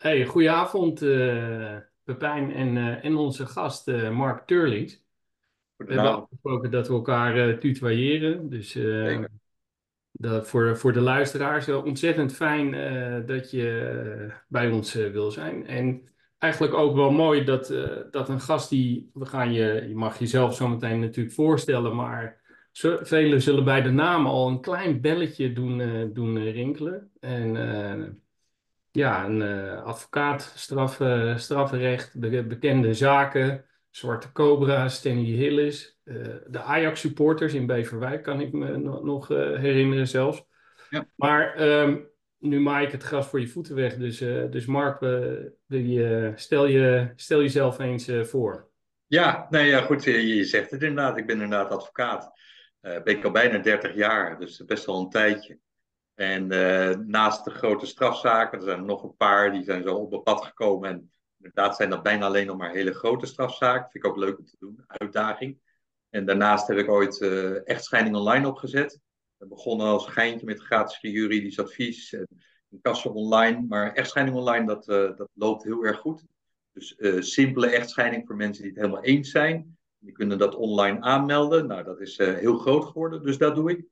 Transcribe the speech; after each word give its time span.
Hey, 0.00 0.24
goedenavond 0.24 1.02
uh, 1.02 1.76
Pepijn 2.04 2.52
en, 2.52 2.76
uh, 2.76 3.04
en 3.04 3.16
onze 3.16 3.46
gast 3.46 3.88
uh, 3.88 4.10
Mark 4.10 4.46
Turlings. 4.46 5.04
We 5.76 5.92
hebben 5.92 6.14
afgesproken 6.14 6.70
dat 6.70 6.88
we 6.88 6.94
elkaar 6.94 7.58
tutoyeren, 7.58 8.48
dus 8.48 8.78
dat 10.10 10.48
voor, 10.48 10.76
voor 10.76 10.92
de 10.92 11.00
luisteraars 11.00 11.68
ontzettend 11.68 12.32
fijn 12.32 12.70
dat 13.26 13.50
je 13.50 14.32
bij 14.48 14.70
ons 14.70 14.94
wil 14.94 15.30
zijn. 15.30 15.66
En 15.66 16.08
eigenlijk 16.38 16.74
ook 16.74 16.94
wel 16.94 17.10
mooi 17.10 17.44
dat, 17.44 17.74
dat 18.10 18.28
een 18.28 18.40
gast 18.40 18.70
die, 18.70 19.10
we 19.14 19.26
gaan 19.26 19.52
je, 19.52 19.84
je 19.88 19.96
mag 19.96 20.18
jezelf 20.18 20.54
zo 20.54 20.68
meteen 20.68 21.00
natuurlijk 21.00 21.34
voorstellen, 21.34 21.94
maar 21.94 22.40
velen 23.02 23.42
zullen 23.42 23.64
bij 23.64 23.82
de 23.82 23.90
naam 23.90 24.26
al 24.26 24.48
een 24.48 24.60
klein 24.60 25.00
belletje 25.00 25.52
doen, 25.52 26.10
doen 26.12 26.38
rinkelen. 26.38 27.10
En 27.20 27.56
ja, 28.92 29.24
een 29.24 29.40
uh, 29.40 29.82
advocaat, 29.82 30.52
straf, 30.56 31.00
uh, 31.00 31.36
strafrecht, 31.36 32.18
bekende 32.48 32.94
zaken, 32.94 33.64
Zwarte 33.90 34.32
Cobra, 34.32 34.88
Stanley 34.88 35.24
Hillis, 35.24 35.98
uh, 36.04 36.34
de 36.46 36.60
Ajax-supporters 36.60 37.54
in 37.54 37.66
Beverwijk 37.66 38.22
kan 38.22 38.40
ik 38.40 38.52
me 38.52 38.76
nog 39.02 39.28
herinneren 39.28 40.08
zelfs. 40.08 40.44
Ja. 40.90 41.06
Maar 41.16 41.60
um, 41.60 42.08
nu 42.38 42.60
maak 42.60 42.82
ik 42.82 42.92
het 42.92 43.02
gras 43.02 43.26
voor 43.26 43.40
je 43.40 43.48
voeten 43.48 43.74
weg, 43.74 43.96
dus, 43.96 44.18
dus 44.50 44.66
Mark, 44.66 44.96
stel, 46.34 46.66
je, 46.66 47.12
stel 47.16 47.40
jezelf 47.40 47.78
eens 47.78 48.10
voor. 48.22 48.68
Ja, 49.06 49.46
nee, 49.50 49.66
ja, 49.66 49.80
goed, 49.80 50.04
je, 50.04 50.26
je, 50.26 50.44
zegt 50.44 50.70
het 50.70 50.82
inderdaad. 50.82 51.16
Ik 51.16 51.26
ben 51.26 51.40
inderdaad 51.40 51.70
advocaat. 51.70 52.32
ben 52.80 53.06
ik 53.06 53.24
al 53.24 53.30
bijna 53.30 53.58
30 53.58 53.94
jaar, 53.94 54.38
dus 54.38 54.64
best 54.64 54.86
wel 54.86 55.00
een 55.00 55.10
tijdje. 55.10 55.58
En 56.20 56.52
uh, 56.52 56.96
naast 56.96 57.44
de 57.44 57.50
grote 57.50 57.86
strafzaken, 57.86 58.58
er 58.58 58.64
zijn 58.64 58.78
er 58.78 58.84
nog 58.84 59.02
een 59.02 59.16
paar, 59.16 59.52
die 59.52 59.62
zijn 59.62 59.82
zo 59.82 59.94
op 59.94 60.10
mijn 60.10 60.22
pad 60.22 60.44
gekomen. 60.44 60.90
En 60.90 61.10
inderdaad 61.36 61.76
zijn 61.76 61.90
dat 61.90 62.02
bijna 62.02 62.26
alleen 62.26 62.46
nog 62.46 62.56
maar 62.56 62.70
hele 62.70 62.92
grote 62.92 63.26
strafzaken. 63.26 63.90
Vind 63.90 64.04
ik 64.04 64.10
ook 64.10 64.16
leuk 64.16 64.38
om 64.38 64.44
te 64.44 64.56
doen, 64.58 64.84
uitdaging. 64.86 65.58
En 66.10 66.24
daarnaast 66.24 66.66
heb 66.66 66.78
ik 66.78 66.88
ooit 66.88 67.20
uh, 67.20 67.68
echtscheiding 67.68 68.16
online 68.16 68.48
opgezet. 68.48 69.00
We 69.36 69.46
begonnen 69.46 69.86
als 69.86 70.06
geintje 70.06 70.46
met 70.46 70.60
gratis 70.60 70.98
juridisch 71.00 71.58
advies 71.58 72.12
en 72.12 72.28
kassen 72.82 73.14
online. 73.14 73.66
Maar 73.68 73.92
echtscheiding 73.92 74.36
online, 74.36 74.66
dat, 74.66 74.88
uh, 74.88 75.16
dat 75.16 75.28
loopt 75.34 75.62
heel 75.62 75.84
erg 75.84 75.98
goed. 75.98 76.24
Dus 76.72 76.94
simpele 77.18 77.66
echtscheiding 77.66 78.26
voor 78.26 78.36
mensen 78.36 78.62
die 78.62 78.72
het 78.72 78.80
helemaal 78.80 79.04
eens 79.04 79.30
zijn. 79.30 79.78
Die 79.98 80.12
kunnen 80.12 80.38
dat 80.38 80.54
online 80.54 81.00
aanmelden. 81.00 81.66
Nou, 81.66 81.84
dat 81.84 82.00
is 82.00 82.18
heel 82.18 82.58
groot 82.58 82.84
geworden, 82.84 83.22
dus 83.22 83.38
dat 83.38 83.54
doe 83.54 83.70
ik. 83.70 83.84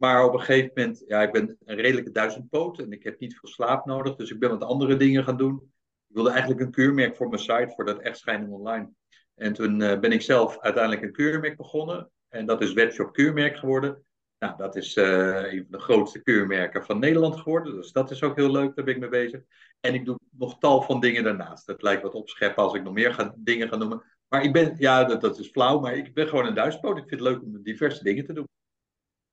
Maar 0.00 0.24
op 0.24 0.32
een 0.32 0.40
gegeven 0.40 0.70
moment, 0.74 1.02
ja, 1.06 1.22
ik 1.22 1.32
ben 1.32 1.56
een 1.64 1.76
redelijke 1.76 2.10
duizendpoot 2.10 2.78
en 2.78 2.92
ik 2.92 3.02
heb 3.02 3.20
niet 3.20 3.38
veel 3.38 3.48
slaap 3.48 3.86
nodig. 3.86 4.16
Dus 4.16 4.30
ik 4.30 4.38
ben 4.38 4.50
wat 4.50 4.64
andere 4.64 4.96
dingen 4.96 5.24
gaan 5.24 5.36
doen. 5.36 5.72
Ik 6.08 6.14
wilde 6.14 6.30
eigenlijk 6.30 6.60
een 6.60 6.70
keurmerk 6.70 7.16
voor 7.16 7.28
mijn 7.28 7.40
site, 7.40 7.72
voor 7.74 7.84
dat 7.84 7.98
echtscheiding 7.98 8.50
online. 8.50 8.90
En 9.34 9.52
toen 9.52 9.80
uh, 9.80 9.98
ben 9.98 10.12
ik 10.12 10.22
zelf 10.22 10.58
uiteindelijk 10.60 11.02
een 11.02 11.12
keurmerk 11.12 11.56
begonnen. 11.56 12.10
En 12.28 12.46
dat 12.46 12.62
is 12.62 12.72
Webshop 12.72 13.12
Keurmerk 13.12 13.56
geworden. 13.56 14.04
Nou, 14.38 14.56
dat 14.56 14.76
is 14.76 14.96
uh, 14.96 15.52
een 15.52 15.62
van 15.62 15.70
de 15.70 15.78
grootste 15.78 16.22
keurmerken 16.22 16.84
van 16.84 16.98
Nederland 16.98 17.36
geworden. 17.36 17.74
Dus 17.74 17.92
dat 17.92 18.10
is 18.10 18.22
ook 18.22 18.36
heel 18.36 18.50
leuk, 18.50 18.74
daar 18.74 18.84
ben 18.84 18.94
ik 18.94 19.00
mee 19.00 19.08
bezig. 19.08 19.40
En 19.80 19.94
ik 19.94 20.04
doe 20.04 20.18
nog 20.30 20.58
tal 20.58 20.82
van 20.82 21.00
dingen 21.00 21.24
daarnaast. 21.24 21.66
Het 21.66 21.82
lijkt 21.82 22.02
wat 22.02 22.14
opscheppen 22.14 22.62
als 22.62 22.74
ik 22.74 22.82
nog 22.82 22.92
meer 22.92 23.14
ga, 23.14 23.34
dingen 23.36 23.68
ga 23.68 23.76
noemen. 23.76 24.02
Maar 24.28 24.42
ik 24.44 24.52
ben, 24.52 24.74
ja, 24.78 25.04
dat, 25.04 25.20
dat 25.20 25.38
is 25.38 25.48
flauw, 25.48 25.80
maar 25.80 25.96
ik 25.96 26.14
ben 26.14 26.28
gewoon 26.28 26.46
een 26.46 26.54
duizendpoot. 26.54 26.96
Ik 26.96 27.08
vind 27.08 27.20
het 27.20 27.30
leuk 27.30 27.42
om 27.42 27.62
diverse 27.62 28.02
dingen 28.02 28.24
te 28.24 28.32
doen. 28.32 28.48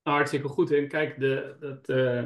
Nou, 0.07 0.19
hartstikke 0.19 0.47
goed. 0.47 0.71
En 0.71 0.87
kijk, 0.87 1.19
de, 1.19 1.55
dat 1.59 1.89
uh, 1.89 2.23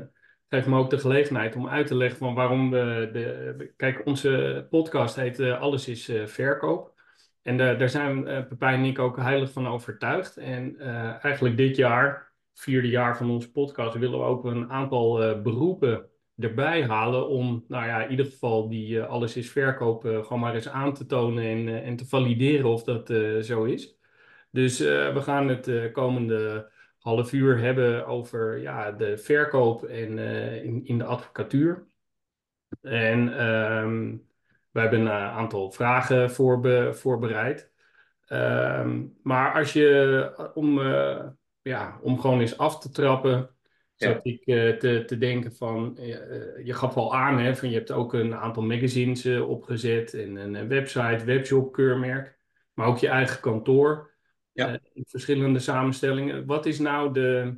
geeft 0.50 0.68
me 0.68 0.78
ook 0.78 0.90
de 0.90 0.98
gelegenheid 0.98 1.56
om 1.56 1.68
uit 1.68 1.88
te 1.88 1.96
leggen 1.96 2.18
van 2.18 2.34
waarom 2.34 2.70
we 2.72 3.10
de. 3.14 3.74
Kijk, 3.76 4.06
onze 4.06 4.68
podcast 4.70 5.16
heet 5.16 5.40
uh, 5.40 5.62
Alles 5.62 5.88
is 5.88 6.09
uh, 6.09 6.26
verkoop. 6.26 6.94
En 7.42 7.58
daar 7.58 7.90
zijn 7.90 8.24
Pepijn 8.24 8.80
en 8.80 8.86
ik 8.86 9.00
ook 9.00 9.18
heilig 9.18 9.52
van 9.52 9.68
overtuigd. 9.68 10.38
En 10.38 10.80
eigenlijk 11.22 11.58
dit 11.58 11.75
jaar, 11.75 12.34
vierde 12.53 12.88
jaar 12.88 13.18
van 13.18 13.30
onze 13.30 13.52
podcast, 13.52 13.98
willen 13.98 14.19
we 14.19 14.25
ook 14.25 14.46
een 14.46 14.72
aantal 14.72 15.42
beroepen 15.42 16.09
erbij 16.38 16.84
halen 16.84 17.28
om, 17.28 17.66
nou 17.68 17.86
ja, 17.86 18.03
in 18.03 18.12
ieder 18.12 18.25
geval 18.25 18.69
die 18.69 19.02
alles 19.02 19.38
is 19.38 19.52
verkoop 19.52 20.02
gewoon 20.02 20.40
maar 20.40 20.56
eens 20.56 20.69
aan 20.69 20.94
te 20.94 21.06
tonen 21.06 21.44
en, 21.44 21.84
en 21.84 21.96
te 21.96 22.08
valideren 22.08 22.69
of 22.69 22.84
dat 22.84 23.08
zo 23.46 23.63
is. 23.63 23.98
Dus 24.52 24.80
we 24.80 25.19
gaan 25.22 25.48
het 25.48 25.92
komende 25.92 26.69
half 27.01 27.31
uur 27.31 27.57
hebben 27.57 28.06
over 28.06 28.57
ja, 28.57 28.91
de 28.91 29.17
verkoop 29.17 29.84
en, 29.84 30.17
uh, 30.17 30.63
in, 30.63 30.85
in 30.85 30.97
de 30.97 31.03
advocatuur. 31.03 31.88
En 32.81 33.45
um, 33.47 34.28
we 34.72 34.79
hebben 34.79 35.00
een 35.00 35.07
eh, 35.07 35.38
aantal 35.38 35.72
vragen 35.72 36.31
voorbe 36.31 36.94
voorbereid. 36.94 37.72
Um, 38.28 39.17
maar 39.23 39.53
als 39.53 39.73
je, 39.73 40.51
om, 40.53 40.78
uh, 40.78 41.28
ja, 41.62 42.00
om 42.01 42.19
gewoon 42.19 42.39
eens 42.39 42.57
af 42.57 42.79
te 42.79 42.89
trappen, 42.89 43.50
zat 43.95 44.25
ik 44.25 44.47
uh, 44.47 44.78
te, 44.78 45.03
te 45.06 45.18
denken 45.18 45.56
van, 45.56 45.97
je 46.63 46.73
gaf 46.73 46.95
al 46.95 47.16
aan, 47.16 47.39
hè, 47.39 47.56
van 47.56 47.69
je 47.69 47.75
hebt 47.75 47.91
ook 47.91 48.13
een 48.13 48.35
aantal 48.35 48.63
magazines 48.63 49.25
opgezet 49.39 50.13
en 50.13 50.35
een 50.35 50.68
website, 50.68 51.25
webshop, 51.25 51.73
keurmerk, 51.73 52.39
maar 52.73 52.88
ook 52.88 52.97
je 52.97 53.07
eigen 53.07 53.41
kantoor 53.41 54.11
ja. 54.51 54.73
Eh, 54.73 54.79
in 54.94 55.06
verschillende 55.07 55.59
samenstellingen. 55.59 56.45
Wat 56.45 56.66
is 56.66 56.79
nou 56.79 57.13
de, 57.13 57.56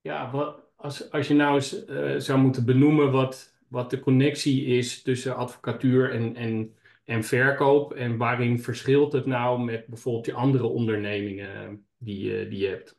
ja, 0.00 0.30
wat, 0.30 0.60
als, 0.76 1.10
als 1.10 1.28
je 1.28 1.34
nou 1.34 1.54
eens 1.54 1.86
uh, 1.86 2.16
zou 2.16 2.38
moeten 2.38 2.64
benoemen 2.64 3.10
wat, 3.10 3.54
wat 3.68 3.90
de 3.90 4.00
connectie 4.00 4.64
is 4.64 5.02
tussen 5.02 5.36
advocatuur 5.36 6.12
en, 6.12 6.36
en, 6.36 6.74
en 7.04 7.24
verkoop 7.24 7.92
en 7.92 8.16
waarin 8.16 8.60
verschilt 8.60 9.12
het 9.12 9.26
nou 9.26 9.60
met 9.60 9.86
bijvoorbeeld 9.86 10.26
je 10.26 10.32
andere 10.32 10.66
ondernemingen 10.66 11.86
die, 11.98 12.48
die 12.48 12.58
je 12.58 12.68
hebt? 12.68 12.98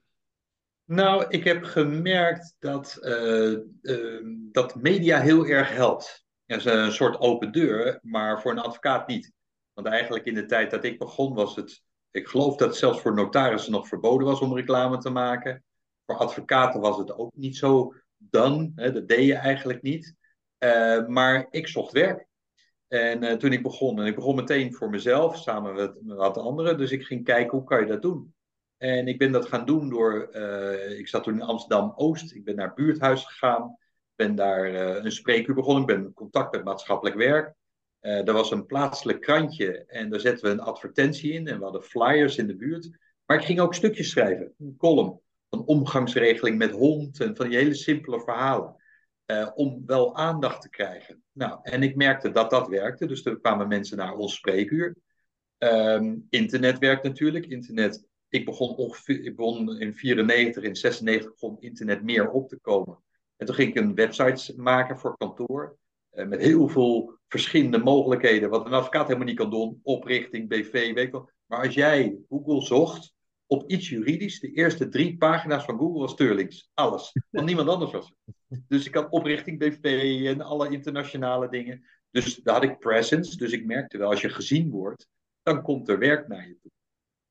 Nou, 0.86 1.26
ik 1.28 1.44
heb 1.44 1.64
gemerkt 1.64 2.56
dat, 2.60 2.98
uh, 3.02 3.58
uh, 3.82 4.22
dat 4.52 4.76
media 4.76 5.20
heel 5.20 5.46
erg 5.46 5.70
helpt. 5.70 6.26
Dat 6.46 6.58
is 6.58 6.66
een 6.66 6.92
soort 6.92 7.20
open 7.20 7.52
deur, 7.52 8.00
maar 8.02 8.42
voor 8.42 8.52
een 8.52 8.60
advocaat 8.60 9.08
niet. 9.08 9.32
Want 9.74 9.88
eigenlijk 9.88 10.26
in 10.26 10.34
de 10.34 10.46
tijd 10.46 10.72
dat 10.72 10.84
ik 10.84 11.00
begon 11.00 11.34
was 11.34 11.56
het 11.56 11.84
ik 12.12 12.28
geloof 12.28 12.56
dat 12.56 12.68
het 12.68 12.78
zelfs 12.78 13.02
voor 13.02 13.14
notarissen 13.14 13.72
nog 13.72 13.88
verboden 13.88 14.28
was 14.28 14.40
om 14.42 14.56
reclame 14.56 14.98
te 14.98 15.10
maken. 15.10 15.64
Voor 16.06 16.18
advocaten 16.18 16.80
was 16.80 16.98
het 16.98 17.18
ook 17.18 17.36
niet 17.36 17.58
zo 17.58 17.94
dan. 18.18 18.72
Dat 18.76 19.08
deed 19.08 19.26
je 19.26 19.36
eigenlijk 19.36 19.82
niet. 19.82 20.16
Uh, 20.60 21.08
maar 21.08 21.48
ik 21.50 21.68
zocht 21.68 21.92
werk. 21.92 22.28
En 22.88 23.24
uh, 23.24 23.34
toen 23.34 23.52
ik 23.52 23.64
begon, 23.64 24.00
en 24.00 24.06
ik 24.06 24.16
begon 24.16 24.36
meteen 24.36 24.74
voor 24.74 24.90
mezelf, 24.90 25.38
samen 25.38 25.74
met, 25.74 26.02
met 26.02 26.18
wat 26.18 26.38
anderen. 26.38 26.78
Dus 26.78 26.92
ik 26.92 27.04
ging 27.04 27.24
kijken, 27.24 27.58
hoe 27.58 27.68
kan 27.68 27.80
je 27.80 27.86
dat 27.86 28.02
doen? 28.02 28.34
En 28.78 29.08
ik 29.08 29.18
ben 29.18 29.32
dat 29.32 29.48
gaan 29.48 29.66
doen 29.66 29.90
door, 29.90 30.30
uh, 30.32 31.00
ik 31.00 31.08
zat 31.08 31.24
toen 31.24 31.34
in 31.34 31.42
Amsterdam-Oost. 31.42 32.36
Ik 32.36 32.44
ben 32.44 32.56
naar 32.56 32.74
buurthuis 32.74 33.26
gegaan. 33.26 33.78
Ben 34.16 34.36
daar 34.36 34.66
een 35.06 35.12
spreekuur 35.12 35.56
begonnen. 35.56 35.82
Ik 35.82 35.88
ben 35.88 36.06
in 36.06 36.14
contact 36.14 36.52
met 36.52 36.64
maatschappelijk 36.64 37.16
werk. 37.16 37.56
Uh, 38.02 38.28
er 38.28 38.34
was 38.34 38.52
een 38.52 38.66
plaatselijk 38.66 39.22
krantje 39.22 39.86
en 39.86 40.10
daar 40.10 40.20
zetten 40.20 40.46
we 40.46 40.52
een 40.52 40.60
advertentie 40.60 41.32
in 41.32 41.48
en 41.48 41.58
we 41.58 41.64
hadden 41.64 41.84
flyers 41.84 42.38
in 42.38 42.48
de 42.48 42.56
buurt. 42.56 42.90
Maar 43.26 43.38
ik 43.38 43.46
ging 43.46 43.60
ook 43.60 43.74
stukjes 43.74 44.10
schrijven, 44.10 44.54
een 44.58 44.76
column 44.78 45.20
van 45.50 45.66
omgangsregeling 45.66 46.58
met 46.58 46.72
hond 46.72 47.20
en 47.20 47.36
van 47.36 47.50
die 47.50 47.58
hele 47.58 47.74
simpele 47.74 48.22
verhalen. 48.22 48.76
Uh, 49.26 49.50
om 49.54 49.84
wel 49.86 50.16
aandacht 50.16 50.62
te 50.62 50.70
krijgen. 50.70 51.24
Nou, 51.32 51.60
en 51.62 51.84
ik 51.84 51.96
merkte 51.96 52.32
dat 52.32 52.50
dat 52.50 52.68
werkte, 52.68 53.06
dus 53.06 53.26
er 53.26 53.40
kwamen 53.40 53.68
mensen 53.68 53.98
naar 53.98 54.16
ons 54.16 54.36
spreekuur. 54.36 54.96
Um, 55.58 56.28
internet 56.30 56.78
werkt 56.80 57.04
natuurlijk. 57.04 57.46
Internet, 57.46 58.06
ik 58.30 58.46
begon 58.46 58.76
ongeveer, 58.76 59.24
ik 59.24 59.36
begon 59.36 59.80
in 59.80 59.94
94, 59.94 60.64
in 60.64 60.76
96 60.76 61.32
begon 61.32 61.62
internet 61.62 62.04
meer 62.04 62.30
op 62.30 62.50
te 62.50 62.60
komen. 62.60 63.00
En 63.38 63.46
toen 63.46 63.56
ging 63.56 63.70
ik 63.70 63.84
een 63.84 63.96
website 63.96 64.54
maken 64.62 65.00
voor 65.00 65.18
kantoor. 65.18 65.78
Uh, 66.14 66.28
met 66.28 66.42
heel 66.42 66.68
veel 66.68 67.20
verschillende 67.28 67.78
mogelijkheden, 67.78 68.50
wat 68.50 68.66
een 68.66 68.74
advocaat 68.74 69.06
helemaal 69.06 69.28
niet 69.28 69.38
kan 69.38 69.50
doen, 69.50 69.80
oprichting, 69.84 70.48
BV, 70.48 70.94
weet 70.94 71.12
wel. 71.12 71.30
Maar 71.46 71.66
als 71.66 71.74
jij 71.74 72.18
Google 72.30 72.62
zocht 72.62 73.14
op 73.46 73.70
iets 73.70 73.90
juridisch, 73.90 74.40
de 74.40 74.52
eerste 74.52 74.90
drie 74.90 75.18
pagina's 75.18 75.66
van 75.66 75.78
Google 75.78 76.00
was 76.00 76.12
Sterlings. 76.12 76.70
Alles. 76.74 77.12
Want 77.30 77.46
niemand 77.46 77.70
anders 77.70 77.92
was 77.92 78.14
Dus 78.68 78.86
ik 78.86 78.96
had 78.96 79.10
oprichting, 79.10 79.60
BV 79.60 80.22
en 80.26 80.42
alle 80.42 80.70
internationale 80.70 81.50
dingen. 81.50 81.86
Dus 82.12 82.36
daar 82.36 82.54
had 82.54 82.64
ik 82.64 82.80
presence. 82.80 83.38
Dus 83.38 83.52
ik 83.52 83.66
merkte 83.66 83.98
wel, 83.98 84.10
als 84.10 84.22
je 84.22 84.30
gezien 84.30 84.70
wordt, 84.70 85.08
dan 85.44 85.62
komt 85.62 85.90
er 85.90 86.00
werk 86.00 86.28
naar 86.28 86.48
je 86.48 86.58
toe. 86.62 86.72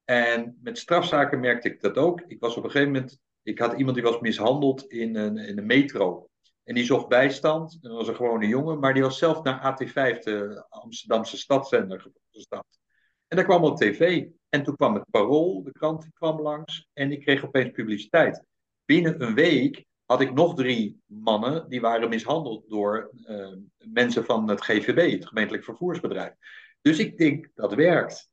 En 0.05 0.58
met 0.62 0.78
strafzaken 0.78 1.40
merkte 1.40 1.69
ik 1.69 1.81
dat 1.81 1.96
ook. 1.96 2.20
Ik 2.26 2.40
was 2.40 2.56
op 2.56 2.64
een 2.64 2.70
gegeven 2.70 2.93
moment, 2.93 3.19
ik 3.43 3.58
had 3.58 3.78
iemand 3.78 3.94
die 3.94 4.05
was 4.05 4.20
mishandeld 4.20 4.84
in 4.84 5.16
een, 5.16 5.38
in 5.38 5.58
een 5.58 5.66
metro. 5.66 6.30
En 6.70 6.76
die 6.76 6.84
zocht 6.84 7.08
bijstand. 7.08 7.78
Dat 7.82 7.93
was 7.93 8.08
een 8.08 8.14
gewone 8.14 8.46
jongen, 8.46 8.78
maar 8.78 8.94
die 8.94 9.02
was 9.02 9.19
zelf 9.19 9.43
naar 9.43 9.61
AT5, 9.61 10.19
de 10.19 10.67
Amsterdamse 10.69 11.37
stadszender, 11.37 12.06
gestapt. 12.31 12.81
En 13.28 13.37
daar 13.37 13.46
kwam 13.46 13.64
op 13.64 13.76
tv. 13.76 14.26
En 14.49 14.62
toen 14.62 14.76
kwam 14.76 14.94
het 14.94 15.11
Parool, 15.11 15.62
de 15.62 15.72
krant 15.72 16.12
kwam 16.12 16.40
langs. 16.40 16.88
En 16.93 17.12
ik 17.12 17.20
kreeg 17.20 17.44
opeens 17.44 17.70
publiciteit. 17.70 18.44
Binnen 18.84 19.22
een 19.22 19.34
week 19.34 19.84
had 20.05 20.20
ik 20.20 20.32
nog 20.32 20.55
drie 20.55 21.02
mannen 21.06 21.69
die 21.69 21.81
waren 21.81 22.08
mishandeld 22.08 22.69
door 22.69 23.11
uh, 23.26 23.56
mensen 23.78 24.25
van 24.25 24.49
het 24.49 24.64
GVB, 24.64 25.12
het 25.12 25.26
gemeentelijk 25.26 25.64
vervoersbedrijf. 25.64 26.32
Dus 26.81 26.99
ik 26.99 27.19
denk, 27.19 27.50
dat 27.55 27.75
werkt. 27.75 28.31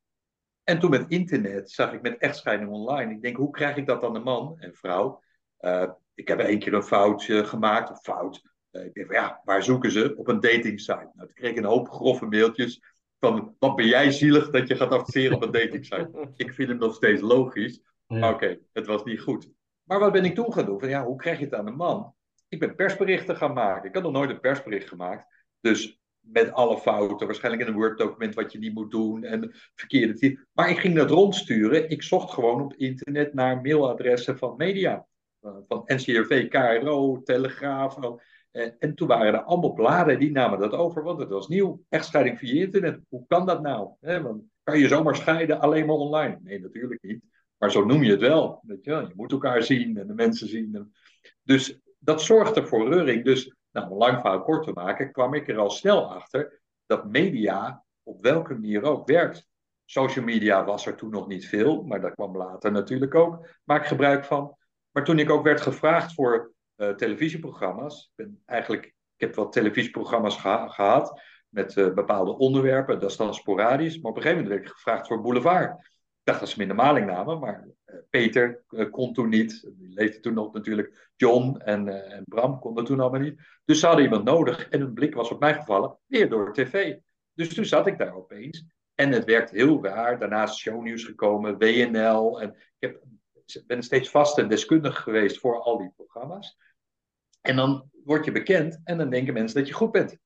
En 0.63 0.79
toen 0.79 0.89
met 0.89 1.09
internet 1.09 1.71
zag 1.71 1.93
ik 1.93 2.01
met 2.01 2.17
echtscheiding 2.17 2.69
online. 2.69 3.13
Ik 3.13 3.21
denk, 3.21 3.37
hoe 3.37 3.51
krijg 3.51 3.75
ik 3.75 3.85
dat 3.85 4.03
aan 4.03 4.13
de 4.13 4.19
man 4.19 4.59
en 4.59 4.73
vrouw? 4.73 5.23
Uh, 5.59 5.91
ik 6.17 6.27
heb 6.27 6.39
één 6.39 6.59
keer 6.59 6.73
een 6.73 6.83
foutje 6.83 7.45
gemaakt, 7.45 7.91
of 7.91 7.99
fout. 7.99 8.41
Uh, 8.71 8.85
ik 8.85 8.93
denk, 8.93 9.11
ja, 9.11 9.41
waar 9.43 9.63
zoeken 9.63 9.91
ze? 9.91 10.13
Op 10.15 10.27
een 10.27 10.39
datingsite. 10.39 11.11
Nou, 11.13 11.27
toen 11.27 11.33
kreeg 11.33 11.51
ik 11.51 11.57
een 11.57 11.63
hoop 11.63 11.89
grove 11.89 12.25
mailtjes 12.25 12.81
van, 13.19 13.55
wat 13.59 13.75
ben 13.75 13.87
jij 13.87 14.11
zielig 14.11 14.49
dat 14.49 14.67
je 14.67 14.75
gaat 14.75 14.91
adverteren 14.91 15.35
op 15.35 15.43
een 15.43 15.51
datingsite? 15.51 16.29
ik 16.35 16.53
vind 16.53 16.69
het 16.69 16.79
nog 16.79 16.95
steeds 16.95 17.21
logisch. 17.21 17.81
Ja. 18.07 18.29
Oké, 18.29 18.59
het 18.73 18.85
was 18.85 19.03
niet 19.03 19.19
goed. 19.19 19.49
Maar 19.83 19.99
wat 19.99 20.11
ben 20.11 20.25
ik 20.25 20.35
toen 20.35 20.53
gaan 20.53 20.65
doen? 20.65 20.79
Van, 20.79 20.89
ja, 20.89 21.05
hoe 21.05 21.17
krijg 21.17 21.39
je 21.39 21.45
het 21.45 21.53
aan 21.53 21.65
de 21.65 21.71
man? 21.71 22.13
Ik 22.47 22.59
ben 22.59 22.75
persberichten 22.75 23.35
gaan 23.35 23.53
maken. 23.53 23.89
Ik 23.89 23.95
had 23.95 24.03
nog 24.03 24.11
nooit 24.11 24.29
een 24.29 24.39
persbericht 24.39 24.87
gemaakt. 24.87 25.25
Dus 25.61 25.99
met 26.19 26.51
alle 26.51 26.77
fouten, 26.77 27.27
waarschijnlijk 27.27 27.63
in 27.63 27.73
een 27.73 27.79
Word-document 27.79 28.35
wat 28.35 28.51
je 28.51 28.59
niet 28.59 28.73
moet 28.73 28.91
doen 28.91 29.23
en 29.23 29.51
verkeerde 29.75 30.45
Maar 30.53 30.69
ik 30.69 30.77
ging 30.77 30.95
dat 30.95 31.09
rondsturen. 31.09 31.89
Ik 31.89 32.03
zocht 32.03 32.33
gewoon 32.33 32.61
op 32.61 32.73
internet 32.73 33.33
naar 33.33 33.61
mailadressen 33.61 34.37
van 34.37 34.55
media. 34.57 35.05
Eh, 35.47 35.55
van 35.67 35.81
NCRV, 35.85 36.47
KRO, 36.47 37.21
Telegraaf. 37.23 37.97
En, 38.51 38.75
en 38.79 38.95
toen 38.95 39.07
waren 39.07 39.33
er 39.33 39.43
allemaal 39.43 39.73
bladen 39.73 40.19
die 40.19 40.31
namen 40.31 40.59
dat 40.59 40.71
over, 40.71 41.03
want 41.03 41.19
het 41.19 41.29
was 41.29 41.47
nieuw. 41.47 41.83
Echtscheiding 41.89 42.37
via 42.37 42.61
internet. 42.61 42.99
Hoe 43.09 43.25
kan 43.27 43.45
dat 43.45 43.61
nou? 43.61 43.89
want 43.99 44.43
kan 44.63 44.79
je 44.79 44.87
zomaar 44.87 45.15
scheiden 45.15 45.59
alleen 45.59 45.85
maar 45.85 45.95
online? 45.95 46.39
Nee, 46.43 46.59
natuurlijk 46.59 47.01
niet. 47.01 47.21
Maar 47.57 47.71
zo 47.71 47.85
noem 47.85 48.03
je 48.03 48.11
het 48.11 48.19
wel. 48.19 48.61
Weet 48.65 48.85
je, 48.85 48.91
je 48.91 49.13
moet 49.15 49.31
elkaar 49.31 49.63
zien 49.63 49.97
en 49.97 50.07
de 50.07 50.13
mensen 50.13 50.47
zien. 50.47 50.93
Dus 51.43 51.79
dat 51.99 52.21
zorgde 52.21 52.65
voor 52.65 52.89
reuring. 52.89 53.23
Dus, 53.23 53.55
nou, 53.71 53.91
om 53.91 53.97
lang 53.97 54.19
verhaal 54.19 54.41
kort 54.41 54.63
te 54.63 54.71
maken, 54.73 55.11
kwam 55.11 55.33
ik 55.33 55.47
er 55.47 55.57
al 55.57 55.69
snel 55.69 56.13
achter 56.13 56.61
dat 56.85 57.05
media 57.05 57.83
op 58.03 58.21
welke 58.21 58.53
manier 58.53 58.83
ook 58.83 59.07
werkt. 59.07 59.47
Social 59.85 60.25
media 60.25 60.65
was 60.65 60.85
er 60.85 60.95
toen 60.95 61.09
nog 61.09 61.27
niet 61.27 61.47
veel, 61.47 61.83
maar 61.83 62.01
daar 62.01 62.13
kwam 62.13 62.37
later 62.37 62.71
natuurlijk 62.71 63.15
ook. 63.15 63.47
Maak 63.63 63.85
gebruik 63.85 64.25
van. 64.25 64.56
Maar 64.97 65.05
toen 65.05 65.19
ik 65.19 65.29
ook 65.29 65.43
werd 65.43 65.61
gevraagd 65.61 66.13
voor 66.13 66.53
uh, 66.77 66.89
televisieprogramma's, 66.89 68.03
ik, 68.03 68.11
ben 68.15 68.41
eigenlijk, 68.45 68.85
ik 68.85 68.93
heb 69.17 69.35
wat 69.35 69.51
televisieprogramma's 69.51 70.37
gehad 70.37 71.21
met 71.49 71.75
uh, 71.75 71.93
bepaalde 71.93 72.37
onderwerpen, 72.37 72.99
dat 72.99 73.09
is 73.09 73.17
dan 73.17 73.33
sporadisch. 73.33 73.99
Maar 73.99 74.11
op 74.11 74.17
een 74.17 74.21
gegeven 74.21 74.43
moment 74.43 74.59
werd 74.59 74.69
ik 74.69 74.77
gevraagd 74.77 75.07
voor 75.07 75.21
Boulevard 75.21 75.89
dacht 76.23 76.39
dat 76.39 76.49
ze 76.49 76.53
hem 76.53 76.63
in 76.63 76.75
de 76.75 76.83
maling 76.83 77.05
namen, 77.05 77.39
maar 77.39 77.67
uh, 77.85 77.95
Peter 78.09 78.63
kon 78.91 79.13
toen 79.13 79.29
niet. 79.29 79.71
Die 79.77 79.93
leefde 79.93 80.19
toen 80.19 80.33
nog 80.33 80.53
natuurlijk. 80.53 81.11
John 81.15 81.57
en, 81.57 82.11
en 82.11 82.23
Bram 82.27 82.59
konden 82.59 82.85
toen 82.85 82.99
allemaal 82.99 83.19
niet. 83.19 83.41
Dus 83.65 83.79
ze 83.79 83.85
hadden 83.85 84.03
iemand 84.03 84.23
nodig 84.23 84.69
en 84.69 84.79
hun 84.79 84.93
blik 84.93 85.13
was 85.13 85.31
op 85.31 85.39
mij 85.39 85.53
gevallen, 85.53 85.97
weer 86.05 86.29
door 86.29 86.53
tv. 86.53 86.95
Dus 87.33 87.53
toen 87.53 87.65
zat 87.65 87.87
ik 87.87 87.97
daar 87.97 88.15
opeens. 88.15 88.65
En 88.95 89.11
het 89.11 89.25
werkt 89.25 89.51
heel 89.51 89.83
raar. 89.83 90.19
Daarnaast 90.19 90.57
shownieuws 90.57 91.03
gekomen, 91.03 91.57
WNL. 91.57 92.41
En 92.41 92.49
ik 92.49 92.55
heb, 92.79 93.01
ben 93.65 93.83
steeds 93.83 94.09
vast 94.09 94.37
en 94.37 94.47
deskundig 94.47 94.99
geweest 94.99 95.39
voor 95.39 95.61
al 95.61 95.77
die 95.77 95.91
programma's. 95.95 96.57
En 97.41 97.55
dan 97.55 97.89
word 98.03 98.25
je 98.25 98.31
bekend 98.31 98.81
en 98.83 98.97
dan 98.97 99.09
denken 99.09 99.33
mensen 99.33 99.57
dat 99.57 99.67
je 99.67 99.73
goed 99.73 99.91
bent. 99.91 100.17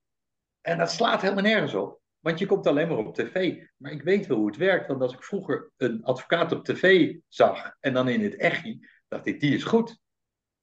En 0.60 0.78
dat 0.78 0.90
slaat 0.90 1.22
helemaal 1.22 1.42
nergens 1.42 1.74
op. 1.74 2.00
Want 2.18 2.38
je 2.38 2.46
komt 2.46 2.66
alleen 2.66 2.88
maar 2.88 2.96
op 2.98 3.14
tv. 3.14 3.62
Maar 3.76 3.92
ik 3.92 4.02
weet 4.02 4.26
wel 4.26 4.36
hoe 4.36 4.46
het 4.46 4.56
werkt. 4.56 4.86
Want 4.86 5.02
als 5.02 5.12
ik 5.12 5.22
vroeger 5.22 5.70
een 5.76 6.04
advocaat 6.04 6.52
op 6.52 6.64
tv 6.64 7.14
zag 7.28 7.76
en 7.80 7.92
dan 7.92 8.08
in 8.08 8.22
het 8.22 8.36
echi, 8.36 8.86
dacht 9.08 9.26
ik, 9.26 9.40
die 9.40 9.54
is 9.54 9.64
goed. 9.64 9.98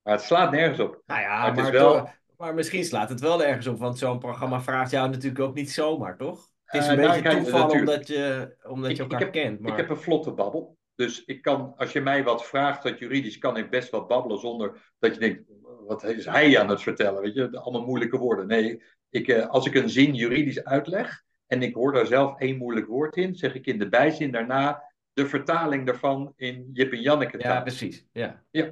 Maar 0.02 0.14
het 0.14 0.24
slaat 0.24 0.52
nergens 0.52 0.80
op. 0.80 1.02
Nou 1.06 1.22
ja, 1.22 1.42
maar, 1.42 1.56
maar, 1.56 1.72
wel... 1.72 2.10
maar 2.38 2.54
misschien 2.54 2.84
slaat 2.84 3.10
het 3.10 3.20
wel 3.20 3.44
ergens 3.44 3.68
op. 3.68 3.80
Want 3.80 3.98
zo'n 3.98 4.20
programma 4.20 4.62
vraagt 4.62 4.92
jou 4.92 5.10
natuurlijk 5.10 5.44
ook 5.44 5.56
niet 5.56 5.72
zomaar, 5.72 6.18
toch? 6.18 6.50
Het 6.64 6.82
is 6.82 6.88
een 6.88 7.00
uh, 7.00 7.06
beetje 7.06 7.22
nou, 7.22 7.44
toeval 7.44 7.70
omdat 7.70 8.08
je, 8.08 8.56
omdat 8.64 8.96
je 8.96 9.02
elkaar 9.02 9.20
ik 9.20 9.34
heb, 9.34 9.44
kent. 9.44 9.60
Maar... 9.60 9.72
Ik 9.72 9.78
heb 9.78 9.90
een 9.90 9.98
vlotte 9.98 10.32
babbel. 10.32 10.78
Dus 11.00 11.25
ik 11.25 11.42
kan, 11.42 11.74
als 11.78 11.92
je 11.92 12.01
mij 12.01 12.24
wat 12.24 12.46
vraagt, 12.46 12.84
dat 12.84 13.00
juridisch, 13.00 13.38
kan 13.38 13.57
ik 13.57 13.69
best 13.69 13.90
wat 13.90 14.07
babbelen 14.07 14.40
zonder 14.40 14.94
dat 15.00 15.13
je 15.13 15.19
denkt, 15.19 15.42
wat 15.88 16.04
is 16.04 16.25
hij 16.25 16.60
aan 16.60 16.69
het 16.69 16.81
vertellen? 16.81 17.22
Weet 17.22 17.34
je, 17.34 17.60
allemaal 17.60 17.86
moeilijke 17.86 18.18
woorden. 18.18 18.48
Nee, 18.48 18.81
ik, 19.10 19.28
uh, 19.28 19.48
als 19.48 19.66
ik 19.66 19.75
een 19.75 19.90
zin 19.90 20.13
juridisch 20.13 20.63
uitleg, 20.63 21.24
en 21.48 21.62
ik 21.62 21.74
hoor 21.74 21.92
daar 21.92 22.06
zelf 22.06 22.40
één 22.40 22.57
moeilijk 22.57 22.88
woord 22.88 23.16
in, 23.16 23.36
zeg 23.36 23.54
ik 23.54 23.66
in 23.66 23.80
de 23.80 23.90
bijzin 23.90 24.31
daarna 24.31 24.84
de 25.13 25.28
vertaling 25.28 25.86
daarvan 25.86 26.34
in 26.36 26.69
Jip 26.74 26.92
en 26.92 27.01
Janneke 27.01 27.38
taal. 27.38 27.54
Ja, 27.54 27.62
precies. 27.62 28.06
Ja. 28.12 28.44
ja. 28.51 28.63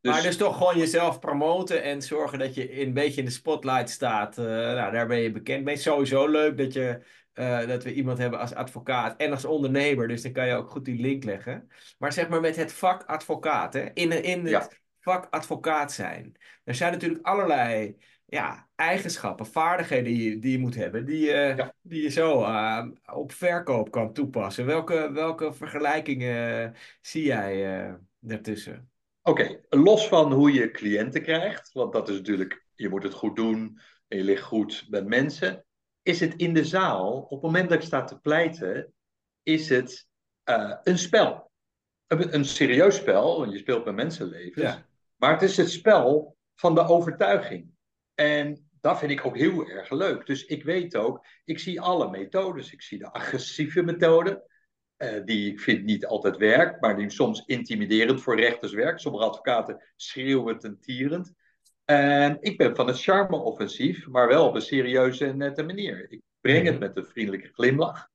Dus... 0.00 0.12
Maar 0.12 0.22
dus 0.22 0.36
toch 0.36 0.56
gewoon 0.56 0.78
jezelf 0.78 1.18
promoten 1.18 1.82
en 1.82 2.02
zorgen 2.02 2.38
dat 2.38 2.54
je 2.54 2.80
een 2.80 2.92
beetje 2.92 3.20
in 3.20 3.26
de 3.26 3.32
spotlight 3.32 3.90
staat. 3.90 4.38
Uh, 4.38 4.44
nou, 4.44 4.92
daar 4.92 5.06
ben 5.06 5.18
je 5.18 5.30
bekend 5.30 5.64
mee. 5.64 5.76
Sowieso 5.76 6.28
leuk 6.28 6.58
dat, 6.58 6.72
je, 6.72 7.00
uh, 7.34 7.66
dat 7.66 7.84
we 7.84 7.94
iemand 7.94 8.18
hebben 8.18 8.38
als 8.38 8.54
advocaat 8.54 9.16
en 9.16 9.30
als 9.30 9.44
ondernemer. 9.44 10.08
Dus 10.08 10.22
dan 10.22 10.32
kan 10.32 10.46
je 10.46 10.54
ook 10.54 10.70
goed 10.70 10.84
die 10.84 11.00
link 11.00 11.24
leggen. 11.24 11.68
Maar 11.98 12.12
zeg 12.12 12.28
maar 12.28 12.40
met 12.40 12.56
het 12.56 12.72
vak 12.72 13.02
advocaat, 13.02 13.72
hè? 13.72 13.88
In, 13.94 14.24
in 14.24 14.40
het 14.40 14.50
ja. 14.50 14.70
vak 15.00 15.26
advocaat 15.30 15.92
zijn. 15.92 16.36
Er 16.64 16.74
zijn 16.74 16.92
natuurlijk 16.92 17.26
allerlei 17.26 17.96
ja, 18.26 18.68
eigenschappen, 18.74 19.46
vaardigheden 19.46 20.04
die 20.04 20.30
je, 20.30 20.38
die 20.38 20.52
je 20.52 20.58
moet 20.58 20.74
hebben, 20.74 21.04
die, 21.04 21.20
je 21.20 21.70
die 21.80 22.02
je 22.02 22.08
zo 22.08 22.40
uh, 22.40 22.86
op 23.12 23.32
verkoop 23.32 23.90
kan 23.90 24.12
toepassen. 24.12 24.66
Welke, 24.66 25.10
welke 25.12 25.52
vergelijkingen 25.52 26.74
zie 27.00 27.24
jij 27.24 27.84
uh, 27.86 27.94
daartussen? 28.18 28.90
Oké, 29.22 29.42
okay. 29.42 29.60
los 29.68 30.08
van 30.08 30.32
hoe 30.32 30.52
je 30.52 30.70
cliënten 30.70 31.22
krijgt, 31.22 31.72
want 31.72 31.92
dat 31.92 32.08
is 32.08 32.16
natuurlijk, 32.16 32.64
je 32.74 32.88
moet 32.88 33.02
het 33.02 33.14
goed 33.14 33.36
doen 33.36 33.78
en 34.08 34.18
je 34.18 34.24
ligt 34.24 34.42
goed 34.42 34.86
met 34.90 35.06
mensen, 35.06 35.64
is 36.10 36.20
het 36.20 36.34
in 36.34 36.54
de 36.54 36.64
zaal, 36.64 37.20
op 37.20 37.30
het 37.30 37.42
moment 37.42 37.68
dat 37.68 37.78
ik 37.78 37.84
sta 37.84 38.04
te 38.04 38.20
pleiten, 38.20 38.92
is 39.42 39.68
het 39.68 40.08
uh, 40.44 40.76
een 40.82 40.98
spel. 40.98 41.50
Een, 42.06 42.34
een, 42.34 42.44
serieus 42.44 42.96
spel, 42.96 43.38
want 43.38 43.52
je 43.52 43.58
speelt 43.58 43.84
met 43.84 43.94
mensenlevens, 43.94 44.72
ja. 44.72 44.86
maar 45.16 45.32
het 45.32 45.42
is 45.42 45.56
het 45.56 45.70
spel 45.70 46.36
van 46.54 46.74
de 46.74 46.86
overtuiging. 46.86 47.70
En 48.14 48.70
dat 48.80 48.98
vind 48.98 49.10
ik 49.10 49.26
ook 49.26 49.36
heel 49.36 49.68
erg 49.68 49.90
leuk. 49.90 50.26
Dus 50.26 50.44
ik 50.44 50.64
weet 50.64 50.96
ook, 50.96 51.26
ik 51.44 51.58
zie 51.58 51.80
alle 51.80 52.10
methodes. 52.10 52.72
Ik 52.72 52.82
zie 52.82 52.98
de 52.98 53.12
agressieve 53.12 53.82
methode, 53.82 54.50
uh, 54.98 55.24
die 55.24 55.52
ik 55.52 55.60
vind 55.60 55.84
niet 55.84 56.06
altijd 56.06 56.36
werkt, 56.36 56.80
maar 56.80 56.96
die 56.96 57.10
soms 57.10 57.42
intimiderend 57.46 58.22
voor 58.22 58.40
rechters 58.40 58.72
werkt. 58.72 59.00
Sommige 59.00 59.24
advocaten 59.24 59.82
schreeuwend 59.96 60.64
en 60.64 60.80
tierend. 60.80 61.32
En 61.90 62.36
ik 62.40 62.56
ben 62.56 62.76
van 62.76 62.86
het 62.86 63.02
charme-offensief, 63.02 64.06
maar 64.06 64.28
wel 64.28 64.46
op 64.46 64.54
een 64.54 64.60
serieuze 64.60 65.26
en 65.26 65.36
nette 65.36 65.62
manier. 65.62 66.06
Ik 66.10 66.20
breng 66.40 66.66
het 66.66 66.78
met 66.78 66.96
een 66.96 67.06
vriendelijke 67.06 67.48
glimlach, 67.52 68.08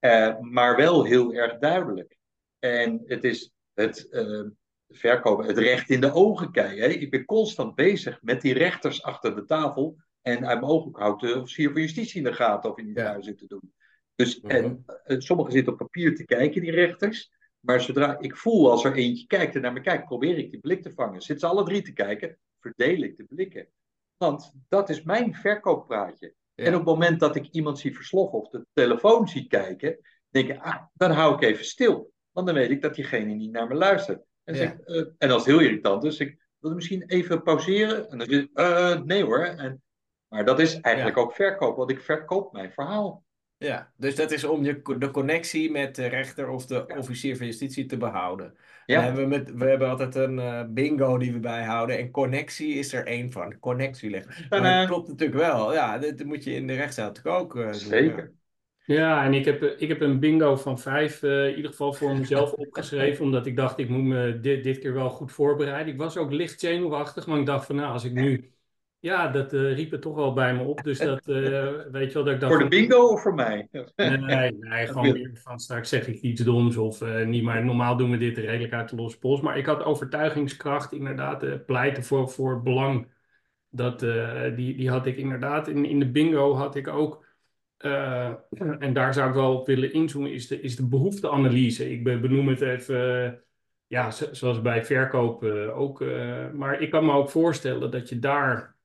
uh, 0.00 0.38
maar 0.38 0.76
wel 0.76 1.04
heel 1.04 1.32
erg 1.32 1.58
duidelijk. 1.58 2.16
En 2.58 3.02
het 3.06 3.24
is 3.24 3.52
het, 3.74 4.06
uh, 4.10 4.46
verkopen, 4.88 5.46
het 5.46 5.58
recht 5.58 5.90
in 5.90 6.00
de 6.00 6.12
ogen 6.12 6.52
kijken. 6.52 6.82
Hè? 6.82 6.88
Ik 6.88 7.10
ben 7.10 7.24
constant 7.24 7.74
bezig 7.74 8.22
met 8.22 8.40
die 8.40 8.54
rechters 8.54 9.02
achter 9.02 9.34
de 9.34 9.44
tafel. 9.44 9.96
En 10.22 10.46
uit 10.46 10.60
mijn 10.60 10.72
ooghoek 10.72 10.98
houdt 10.98 11.20
de 11.20 11.40
officier 11.40 11.72
van 11.72 11.80
justitie 11.80 12.18
in 12.18 12.24
de 12.24 12.32
gaten 12.32 12.70
of 12.70 12.78
in 12.78 12.84
die 12.84 12.94
ja. 12.94 13.20
zit 13.20 13.38
te 13.38 13.46
doen. 13.46 13.72
Dus 14.14 14.40
Mhm. 14.40 14.50
en, 14.50 14.84
uh, 15.06 15.18
sommigen 15.18 15.52
zitten 15.52 15.72
op 15.72 15.78
papier 15.78 16.16
te 16.16 16.24
kijken, 16.24 16.60
die 16.60 16.70
rechters. 16.70 17.30
Maar 17.60 17.80
zodra 17.80 18.18
ik 18.18 18.36
voel 18.36 18.70
als 18.70 18.84
er 18.84 18.94
eentje 18.94 19.26
kijkt 19.26 19.54
en 19.54 19.60
naar 19.60 19.72
me 19.72 19.80
kijkt, 19.80 20.04
probeer 20.04 20.38
ik 20.38 20.50
die 20.50 20.60
blik 20.60 20.82
te 20.82 20.92
vangen. 20.92 21.22
Zitten 21.22 21.48
ze 21.48 21.54
alle 21.54 21.64
drie 21.64 21.82
te 21.82 21.92
kijken, 21.92 22.38
verdeel 22.60 23.02
ik 23.02 23.16
de 23.16 23.24
blikken. 23.24 23.68
Want 24.16 24.52
dat 24.68 24.88
is 24.88 25.02
mijn 25.02 25.34
verkooppraatje. 25.34 26.34
Ja. 26.54 26.64
En 26.64 26.72
op 26.72 26.78
het 26.78 26.88
moment 26.88 27.20
dat 27.20 27.36
ik 27.36 27.48
iemand 27.50 27.78
zie 27.78 27.94
versloffen 27.94 28.38
of 28.38 28.48
de 28.48 28.66
telefoon 28.72 29.28
zie 29.28 29.46
kijken, 29.46 29.98
denk 30.28 30.48
ik, 30.48 30.60
ah, 30.60 30.82
dan 30.94 31.10
hou 31.10 31.34
ik 31.34 31.42
even 31.42 31.64
stil. 31.64 32.12
Want 32.30 32.46
dan 32.46 32.56
weet 32.56 32.70
ik 32.70 32.82
dat 32.82 32.94
diegene 32.94 33.34
niet 33.34 33.52
naar 33.52 33.66
me 33.66 33.74
luistert. 33.74 34.24
En, 34.44 34.54
Ja. 34.54 34.60
zeg, 34.60 34.80
eh, 34.80 35.06
en 35.18 35.28
dat 35.28 35.40
is 35.40 35.46
heel 35.46 35.60
irritant. 35.60 36.02
Dus 36.02 36.18
ik 36.18 36.38
wil 36.58 36.74
misschien 36.74 37.02
even 37.06 37.42
pauzeren. 37.42 38.10
En 38.10 38.18
dan 38.18 38.26
zeg 38.30 38.40
ik, 38.40 38.50
eh, 38.52 39.00
nee 39.00 39.24
hoor. 39.24 39.44
En, 39.44 39.82
maar 40.28 40.44
dat 40.44 40.60
is 40.60 40.80
eigenlijk 40.80 41.16
ook 41.16 41.32
verkoop, 41.34 41.76
want 41.76 41.90
ik 41.90 42.00
verkoop 42.00 42.52
mijn 42.52 42.72
verhaal. 42.72 43.24
Ja, 43.66 43.92
dus 43.96 44.14
dat 44.14 44.30
is 44.30 44.44
om 44.44 44.64
je, 44.64 44.82
de 44.98 45.10
connectie 45.10 45.70
met 45.70 45.94
de 45.94 46.06
rechter 46.06 46.48
of 46.48 46.66
de 46.66 46.86
officier 46.96 47.36
van 47.36 47.46
justitie 47.46 47.86
te 47.86 47.96
behouden. 47.96 48.54
Ja. 48.86 49.02
Hebben 49.02 49.22
we, 49.22 49.28
met, 49.28 49.52
we 49.54 49.64
hebben 49.64 49.88
altijd 49.88 50.14
een 50.14 50.38
eh, 50.38 50.64
bingo 50.68 51.18
die 51.18 51.32
we 51.32 51.38
bijhouden 51.38 51.98
en 51.98 52.10
connectie 52.10 52.74
is 52.74 52.92
er 52.92 53.06
één 53.06 53.32
van. 53.32 53.58
Connectie 53.58 54.10
leggen. 54.10 54.46
Maar 54.48 54.78
dat 54.78 54.86
klopt 54.86 55.08
natuurlijk 55.08 55.38
wel. 55.38 55.72
Ja, 55.72 55.98
dat, 55.98 56.24
moet 56.24 56.44
je 56.44 56.54
in 56.54 56.66
de 56.66 56.74
rechtszaal 56.74 57.06
natuurlijk 57.06 57.36
ook 57.36 57.56
eh, 57.56 57.64
doen. 57.64 57.74
Zeker. 57.74 58.32
Ja, 58.84 59.24
en 59.24 59.34
ik 59.34 59.44
heb, 59.44 59.62
ik 59.62 59.88
heb 59.88 60.00
een 60.00 60.20
bingo 60.20 60.56
van 60.56 60.78
vijf 60.78 61.22
eh, 61.22 61.48
in 61.48 61.56
ieder 61.56 61.70
geval 61.70 61.92
voor 61.92 62.16
mezelf 62.16 62.52
opgeschreven, 62.64 63.24
omdat 63.24 63.46
ik 63.46 63.56
dacht, 63.56 63.78
ik 63.78 63.88
moet 63.88 64.04
me 64.04 64.40
dit, 64.40 64.64
dit 64.64 64.78
keer 64.78 64.94
wel 64.94 65.10
goed 65.10 65.32
voorbereiden. 65.32 65.92
Ik 65.92 65.98
was 65.98 66.16
ook 66.16 66.32
licht 66.32 66.60
zenuwachtig, 66.60 67.26
maar 67.26 67.38
ik 67.38 67.46
dacht 67.46 67.66
van, 67.66 67.76
nou, 67.76 67.92
als 67.92 68.04
ik 68.04 68.12
nu 68.12 68.52
Ja, 69.00 69.28
dat 69.28 69.52
uh, 69.52 69.74
riep 69.74 69.90
het 69.90 70.02
toch 70.02 70.14
wel 70.14 70.32
bij 70.32 70.54
me 70.54 70.62
op. 70.62 70.82
Dus 70.82 70.98
dat, 71.10 71.28
uh, 71.28 71.70
weet 71.90 72.08
je 72.08 72.14
wel, 72.14 72.24
dat 72.24 72.34
ik 72.34 72.40
dacht... 72.40 72.52
Voor 72.52 72.62
de 72.62 72.68
bingo 72.68 73.06
of 73.06 73.22
voor 73.22 73.34
mij? 73.34 73.68
Nee, 73.96 74.16
nee, 74.16 74.52
nee 74.52 74.86
gewoon 74.86 75.12
meer 75.12 75.30
van 75.34 75.58
straks 75.58 75.88
zeg 75.88 76.08
ik 76.08 76.20
iets 76.20 76.40
doms 76.40 76.76
of 76.76 77.00
uh, 77.00 77.26
niet. 77.26 77.42
Maar 77.42 77.64
normaal 77.64 77.96
doen 77.96 78.10
we 78.10 78.16
dit 78.16 78.38
redelijk 78.38 78.72
uit 78.72 78.88
de 78.88 78.96
losse 78.96 79.18
pols. 79.18 79.40
Maar 79.40 79.58
ik 79.58 79.66
had 79.66 79.82
overtuigingskracht, 79.82 80.92
inderdaad, 80.92 81.66
pleiten 81.66 82.04
voor, 82.04 82.28
voor 82.28 82.62
belang. 82.62 83.18
Dat, 83.70 84.00
die, 84.56 84.76
die 84.76 84.90
had 84.90 85.06
ik 85.06 85.16
inderdaad. 85.16 85.68
In, 85.68 85.84
in 85.84 85.98
de 85.98 86.10
bingo 86.10 86.54
had 86.54 86.76
ik 86.76 86.88
ook... 86.88 87.26
en 88.78 88.92
daar 88.92 89.14
zou 89.14 89.28
ik 89.28 89.34
wel 89.34 89.56
op 89.56 89.66
willen 89.66 89.92
inzoomen, 89.92 90.32
is 90.32 90.46
de, 90.46 90.60
is 90.60 90.76
de 90.76 90.88
behoefteanalyse. 90.88 91.90
Ik 91.90 92.04
benoem 92.04 92.48
het 92.48 92.60
even 92.60 93.42
ja, 93.86 94.10
zoals 94.10 94.60
bij 94.60 94.84
verkoop 94.84 95.44
ook. 95.74 96.04
maar 96.52 96.80
ik 96.80 96.90
kan 96.90 97.06
me 97.06 97.12
ook 97.12 97.30
voorstellen 97.30 97.90
dat 97.90 98.08
je 98.08 98.18
daar 98.18 98.78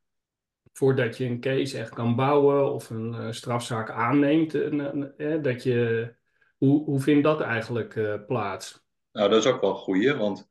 voordat 0.77 1.17
je 1.17 1.25
een 1.25 1.39
case 1.39 1.77
echt 1.77 1.89
kan 1.89 2.15
bouwen 2.15 2.73
of 2.73 2.89
een 2.89 3.13
uh, 3.13 3.31
strafzaak 3.31 3.89
aanneemt, 3.89 4.53
uh, 4.53 5.41
dat 5.41 5.63
je, 5.63 6.13
hoe, 6.57 6.83
hoe 6.83 6.99
vindt 6.99 7.23
dat 7.23 7.41
eigenlijk 7.41 7.95
uh, 7.95 8.25
plaats? 8.27 8.83
Nou, 9.11 9.29
dat 9.29 9.45
is 9.45 9.51
ook 9.51 9.61
wel 9.61 9.69
een 9.69 9.75
goeie, 9.75 10.13
want 10.13 10.49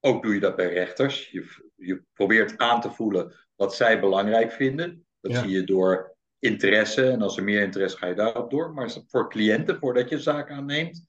ook 0.00 0.22
doe 0.22 0.34
je 0.34 0.40
dat 0.40 0.56
bij 0.56 0.72
rechters. 0.72 1.30
Je, 1.30 1.72
je 1.76 2.02
probeert 2.12 2.58
aan 2.58 2.80
te 2.80 2.90
voelen 2.90 3.32
wat 3.56 3.74
zij 3.74 4.00
belangrijk 4.00 4.52
vinden. 4.52 5.06
Dat 5.20 5.34
zie 5.36 5.50
je 5.50 5.64
door 5.64 6.16
interesse 6.38 7.10
en 7.10 7.22
als 7.22 7.36
er 7.36 7.44
meer 7.44 7.62
interesse 7.62 7.96
ga 7.96 8.06
je 8.06 8.14
daarop 8.14 8.50
door. 8.50 8.72
Maar 8.72 8.90
voor 9.06 9.30
cliënten, 9.30 9.78
voordat 9.78 10.08
je 10.08 10.14
een 10.14 10.20
zaak 10.20 10.50
aanneemt, 10.50 11.06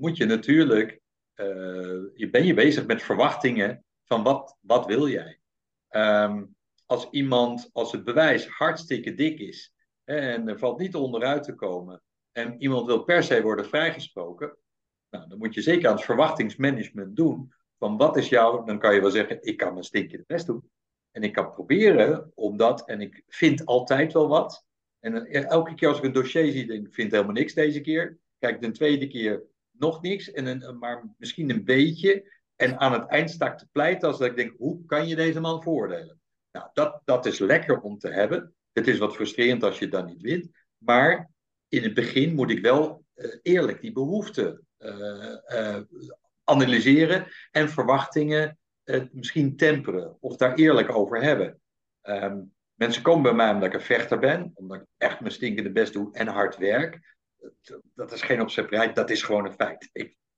moet 0.00 0.16
je 0.16 0.24
natuurlijk, 0.24 1.00
je 2.14 2.28
ben 2.30 2.44
je 2.44 2.54
bezig 2.54 2.86
met 2.86 3.02
verwachtingen 3.02 3.84
van 4.04 4.22
wat, 4.22 4.56
wat 4.60 4.86
wil 4.86 5.08
jij? 5.08 5.40
Um, 5.90 6.58
als 6.90 7.08
iemand, 7.10 7.70
als 7.72 7.92
het 7.92 8.04
bewijs 8.04 8.46
hartstikke 8.46 9.14
dik 9.14 9.38
is 9.38 9.74
en 10.04 10.48
er 10.48 10.58
valt 10.58 10.78
niet 10.78 10.94
onderuit 10.94 11.42
te 11.42 11.54
komen 11.54 12.02
en 12.32 12.62
iemand 12.62 12.86
wil 12.86 13.04
per 13.04 13.22
se 13.22 13.42
worden 13.42 13.66
vrijgesproken, 13.66 14.56
nou, 15.10 15.28
dan 15.28 15.38
moet 15.38 15.54
je 15.54 15.62
zeker 15.62 15.88
aan 15.88 15.94
het 15.94 16.04
verwachtingsmanagement 16.04 17.16
doen 17.16 17.52
van 17.78 17.96
wat 17.96 18.16
is 18.16 18.28
jouw, 18.28 18.64
dan 18.64 18.78
kan 18.78 18.94
je 18.94 19.00
wel 19.00 19.10
zeggen, 19.10 19.38
ik 19.40 19.56
kan 19.56 19.72
mijn 19.72 19.84
stinkende 19.84 20.24
best 20.26 20.46
doen. 20.46 20.70
En 21.10 21.22
ik 21.22 21.32
kan 21.32 21.50
proberen 21.50 22.32
om 22.34 22.56
dat, 22.56 22.88
en 22.88 23.00
ik 23.00 23.22
vind 23.26 23.66
altijd 23.66 24.12
wel 24.12 24.28
wat. 24.28 24.66
En 25.00 25.26
elke 25.26 25.74
keer 25.74 25.88
als 25.88 25.98
ik 25.98 26.04
een 26.04 26.12
dossier 26.12 26.52
zie, 26.52 26.66
denk 26.66 26.86
ik, 26.86 26.94
vind 26.94 27.10
helemaal 27.10 27.32
niks 27.32 27.54
deze 27.54 27.80
keer. 27.80 28.18
Kijk, 28.38 28.60
de 28.60 28.70
tweede 28.70 29.06
keer 29.06 29.42
nog 29.70 30.02
niks, 30.02 30.30
en 30.30 30.46
een, 30.46 30.78
maar 30.78 31.14
misschien 31.16 31.50
een 31.50 31.64
beetje. 31.64 32.32
En 32.56 32.78
aan 32.78 32.92
het 32.92 33.08
eind 33.08 33.30
sta 33.30 33.52
ik 33.52 33.58
te 33.58 33.68
pleiten 33.72 34.08
als 34.08 34.18
dat 34.18 34.28
ik 34.28 34.36
denk, 34.36 34.54
hoe 34.58 34.84
kan 34.84 35.08
je 35.08 35.16
deze 35.16 35.40
man 35.40 35.62
voordelen? 35.62 36.19
Nou, 36.52 36.68
dat, 36.72 37.00
dat 37.04 37.26
is 37.26 37.38
lekker 37.38 37.80
om 37.80 37.98
te 37.98 38.08
hebben. 38.08 38.54
Het 38.72 38.86
is 38.86 38.98
wat 38.98 39.14
frustrerend 39.14 39.62
als 39.62 39.78
je 39.78 39.88
dan 39.88 40.06
niet 40.06 40.20
wint. 40.20 40.50
Maar 40.78 41.30
in 41.68 41.82
het 41.82 41.94
begin 41.94 42.34
moet 42.34 42.50
ik 42.50 42.62
wel 42.62 43.04
uh, 43.14 43.38
eerlijk 43.42 43.80
die 43.80 43.92
behoeften 43.92 44.66
uh, 44.78 45.36
uh, 45.46 45.80
analyseren 46.44 47.26
en 47.50 47.68
verwachtingen 47.68 48.58
misschien 49.12 49.56
temperen 49.56 50.16
of 50.20 50.36
daar 50.36 50.54
eerlijk 50.54 50.94
over 50.94 51.22
hebben. 51.22 51.60
Um, 52.02 52.54
mensen 52.74 53.02
komen 53.02 53.22
bij 53.22 53.32
mij 53.32 53.52
omdat 53.52 53.68
ik 53.68 53.74
een 53.74 53.80
vechter 53.80 54.18
ben, 54.18 54.50
omdat 54.54 54.80
ik 54.80 54.86
echt 54.96 55.20
mijn 55.20 55.32
stinkende 55.32 55.72
best 55.72 55.92
doe 55.92 56.12
en 56.12 56.26
hard 56.26 56.56
werk. 56.56 57.16
Dat, 57.94 58.12
is 58.12 58.22
geen 58.22 58.40
opzetterij, 58.40 58.92
dat 58.92 59.10
is 59.10 59.22
gewoon 59.22 59.44
een 59.44 59.52
feit. 59.52 59.90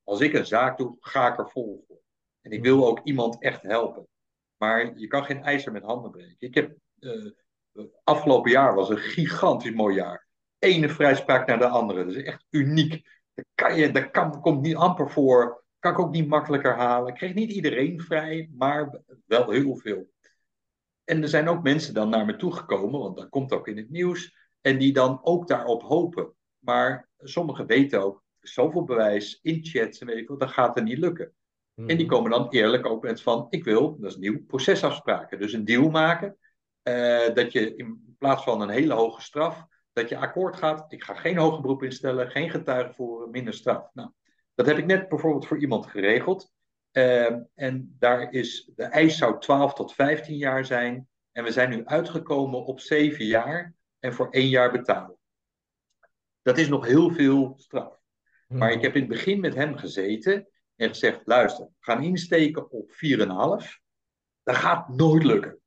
Als 0.05 0.21
ik 0.21 0.33
een 0.33 0.47
zaak 0.47 0.79
doe, 0.79 0.97
ga 1.01 1.33
ik 1.33 1.39
er 1.39 1.51
vol 1.51 1.85
voor. 1.87 2.01
En 2.41 2.51
ik 2.51 2.63
wil 2.63 2.87
ook 2.87 3.01
iemand 3.05 3.43
echt 3.43 3.63
helpen. 3.63 4.09
Maar 4.63 4.99
je 4.99 5.07
kan 5.07 5.25
geen 5.25 5.43
ijzer 5.43 5.73
met 5.73 5.83
handen 5.83 6.11
breken. 6.11 6.37
Ik 6.39 6.55
heb, 6.55 6.77
uh, 7.01 7.33
afgelopen 8.05 8.51
jaar 8.51 8.75
was 8.75 8.89
een 8.89 8.99
gigantisch 8.99 9.73
mooi 9.73 9.95
jaar. 9.95 10.27
Ene 10.59 10.89
vrijspraak 10.89 11.47
naar 11.47 11.59
de 11.59 11.69
andere. 11.69 12.05
Dat 12.05 12.15
is 12.15 12.23
echt 12.23 12.45
uniek. 12.51 13.09
Dat, 13.35 13.45
kan 13.55 13.77
je, 13.77 13.91
dat 13.91 14.11
kan, 14.11 14.41
komt 14.41 14.63
niet 14.63 14.77
amper 14.77 15.11
voor. 15.11 15.65
Kan 15.79 15.93
ik 15.93 15.99
ook 15.99 16.11
niet 16.11 16.29
makkelijker 16.29 16.75
halen. 16.75 17.09
Ik 17.09 17.15
kreeg 17.15 17.35
niet 17.35 17.53
iedereen 17.53 18.01
vrij, 18.01 18.51
maar 18.53 19.01
wel 19.27 19.51
heel 19.51 19.77
veel. 19.77 20.11
En 21.05 21.23
er 21.23 21.29
zijn 21.29 21.49
ook 21.49 21.63
mensen 21.63 21.95
dan 21.95 22.09
naar 22.09 22.25
me 22.25 22.37
toegekomen, 22.37 23.01
want 23.01 23.17
dat 23.17 23.29
komt 23.29 23.53
ook 23.53 23.69
in 23.69 23.77
het 23.77 23.91
nieuws. 23.91 24.37
En 24.61 24.79
die 24.79 24.93
dan 24.93 25.21
ook 25.23 25.49
daarop 25.49 25.83
hopen. 25.83 26.35
Maar 26.59 27.09
sommigen 27.19 27.67
weten 27.67 28.03
ook, 28.03 28.23
zoveel 28.41 28.85
bewijs 28.85 29.39
in 29.43 29.65
chats 29.65 29.99
en 29.99 30.07
weet 30.07 30.19
ik 30.19 30.29
wat, 30.29 30.41
dat 30.41 30.51
gaat 30.51 30.77
er 30.77 30.83
niet 30.83 30.99
lukken. 30.99 31.35
En 31.75 31.87
die 31.87 31.97
mhm. 31.97 32.07
komen 32.07 32.31
dan 32.31 32.49
eerlijk 32.49 32.87
ook 32.87 33.03
met 33.03 33.23
van, 33.23 33.47
ik 33.51 33.65
wil, 33.65 33.99
dat 34.01 34.11
is 34.11 34.17
nieuw, 34.17 34.45
procesafspraken. 34.47 35.39
Dus 35.39 35.53
een 35.53 35.65
deal 35.65 35.91
maken, 35.91 36.37
uh, 36.83 37.35
dat 37.35 37.53
je 37.53 37.77
in 37.77 38.17
plaats 38.19 38.45
van 38.45 38.61
een 38.61 38.69
hele 38.69 38.95
hoge 38.95 39.23
straf, 39.23 39.67
dat 39.93 40.09
je 40.09 40.17
akkoord 40.17 40.57
gaat, 40.57 40.93
ik 40.93 41.05
ga 41.05 41.15
geen 41.15 41.37
hoger 41.37 41.61
beroep 41.61 41.83
instellen, 41.83 42.31
geen 42.31 42.51
getuigen 42.51 42.95
voeren, 42.95 43.31
minder 43.31 43.55
straf. 43.55 43.89
Nou, 43.93 44.11
dat 44.55 44.67
heb 44.67 44.79
ik 44.79 44.87
net 44.87 45.09
bijvoorbeeld 45.09 45.47
voor 45.47 45.59
iemand 45.59 45.87
geregeld. 45.87 46.53
Uh, 46.93 47.37
en 47.55 47.97
daar 47.99 48.33
is, 48.33 48.71
de 48.75 48.85
eis 48.85 49.17
zou 49.17 49.41
12 49.41 49.75
tot 49.75 49.95
15 49.95 50.37
jaar 50.37 50.65
zijn. 50.65 51.09
En 51.33 51.45
we 51.45 51.53
zijn 51.53 51.71
nu 51.71 51.85
uitgekomen 51.85 52.65
op 52.65 52.81
7 52.81 53.25
jaar 53.25 53.75
en 53.99 54.13
voor 54.13 54.31
1 54.31 54.49
jaar 54.49 54.73
betalen. 54.73 55.17
Dat 56.43 56.59
is 56.59 56.69
nog 56.69 56.87
heel 56.87 57.11
veel 57.11 57.55
straf. 57.57 58.01
Maar 58.49 58.73
ik 58.73 58.83
heb 58.83 58.95
in 58.95 59.01
het 59.01 59.11
begin 59.11 59.41
met 59.41 59.55
hem 59.55 59.77
gezeten 59.77 60.49
en 60.83 60.89
gezegd: 60.89 61.21
luister, 61.25 61.65
we 61.65 61.73
gaan 61.81 62.03
insteken 62.03 62.71
op 62.71 62.91
4,5. 62.91 62.97
Dat 64.43 64.57
gaat 64.57 64.89
nooit 64.89 65.25
lukken. 65.25 65.61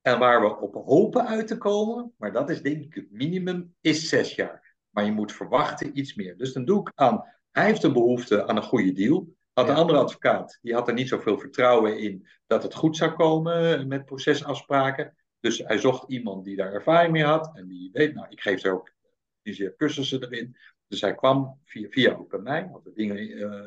En 0.00 0.18
waar 0.18 0.40
we 0.40 0.60
op 0.60 0.74
hopen 0.74 1.26
uit 1.26 1.46
te 1.46 1.58
komen, 1.58 2.14
maar 2.16 2.32
dat 2.32 2.50
is 2.50 2.62
denk 2.62 2.82
ik 2.82 2.94
het 2.94 3.10
minimum, 3.10 3.74
is 3.80 4.08
zes 4.08 4.34
jaar. 4.34 4.76
Maar 4.90 5.04
je 5.04 5.12
moet 5.12 5.32
verwachten 5.32 5.98
iets 5.98 6.14
meer. 6.14 6.36
Dus 6.36 6.52
dan 6.52 6.64
doe 6.64 6.80
ik 6.80 6.92
aan, 6.94 7.24
hij 7.50 7.64
heeft 7.64 7.82
een 7.82 7.92
behoefte 7.92 8.46
aan 8.46 8.56
een 8.56 8.62
goede 8.62 8.92
deal. 8.92 9.36
Had 9.52 9.68
een 9.68 9.74
andere 9.74 9.98
advocaat, 9.98 10.58
die 10.62 10.74
had 10.74 10.88
er 10.88 10.94
niet 10.94 11.08
zoveel 11.08 11.38
vertrouwen 11.38 11.98
in 11.98 12.28
dat 12.46 12.62
het 12.62 12.74
goed 12.74 12.96
zou 12.96 13.12
komen 13.12 13.88
met 13.88 14.04
procesafspraken. 14.04 15.16
Dus 15.40 15.58
hij 15.58 15.78
zocht 15.78 16.10
iemand 16.10 16.44
die 16.44 16.56
daar 16.56 16.72
ervaring 16.72 17.12
mee 17.12 17.24
had. 17.24 17.50
En 17.56 17.68
die 17.68 17.90
weet, 17.92 18.14
nou, 18.14 18.26
ik 18.28 18.40
geef 18.40 18.64
er 18.64 18.72
ook 18.72 18.94
die 19.42 19.76
cursussen 19.76 20.22
erin. 20.22 20.56
Dus 20.86 21.00
hij 21.00 21.14
kwam 21.14 21.60
via, 21.64 21.88
via 21.88 22.14
ook 22.14 22.30
bij 22.30 22.38
mij, 22.38 22.68
had 22.72 22.84
de 22.84 22.92
dingen 22.92 23.28
uh, 23.28 23.66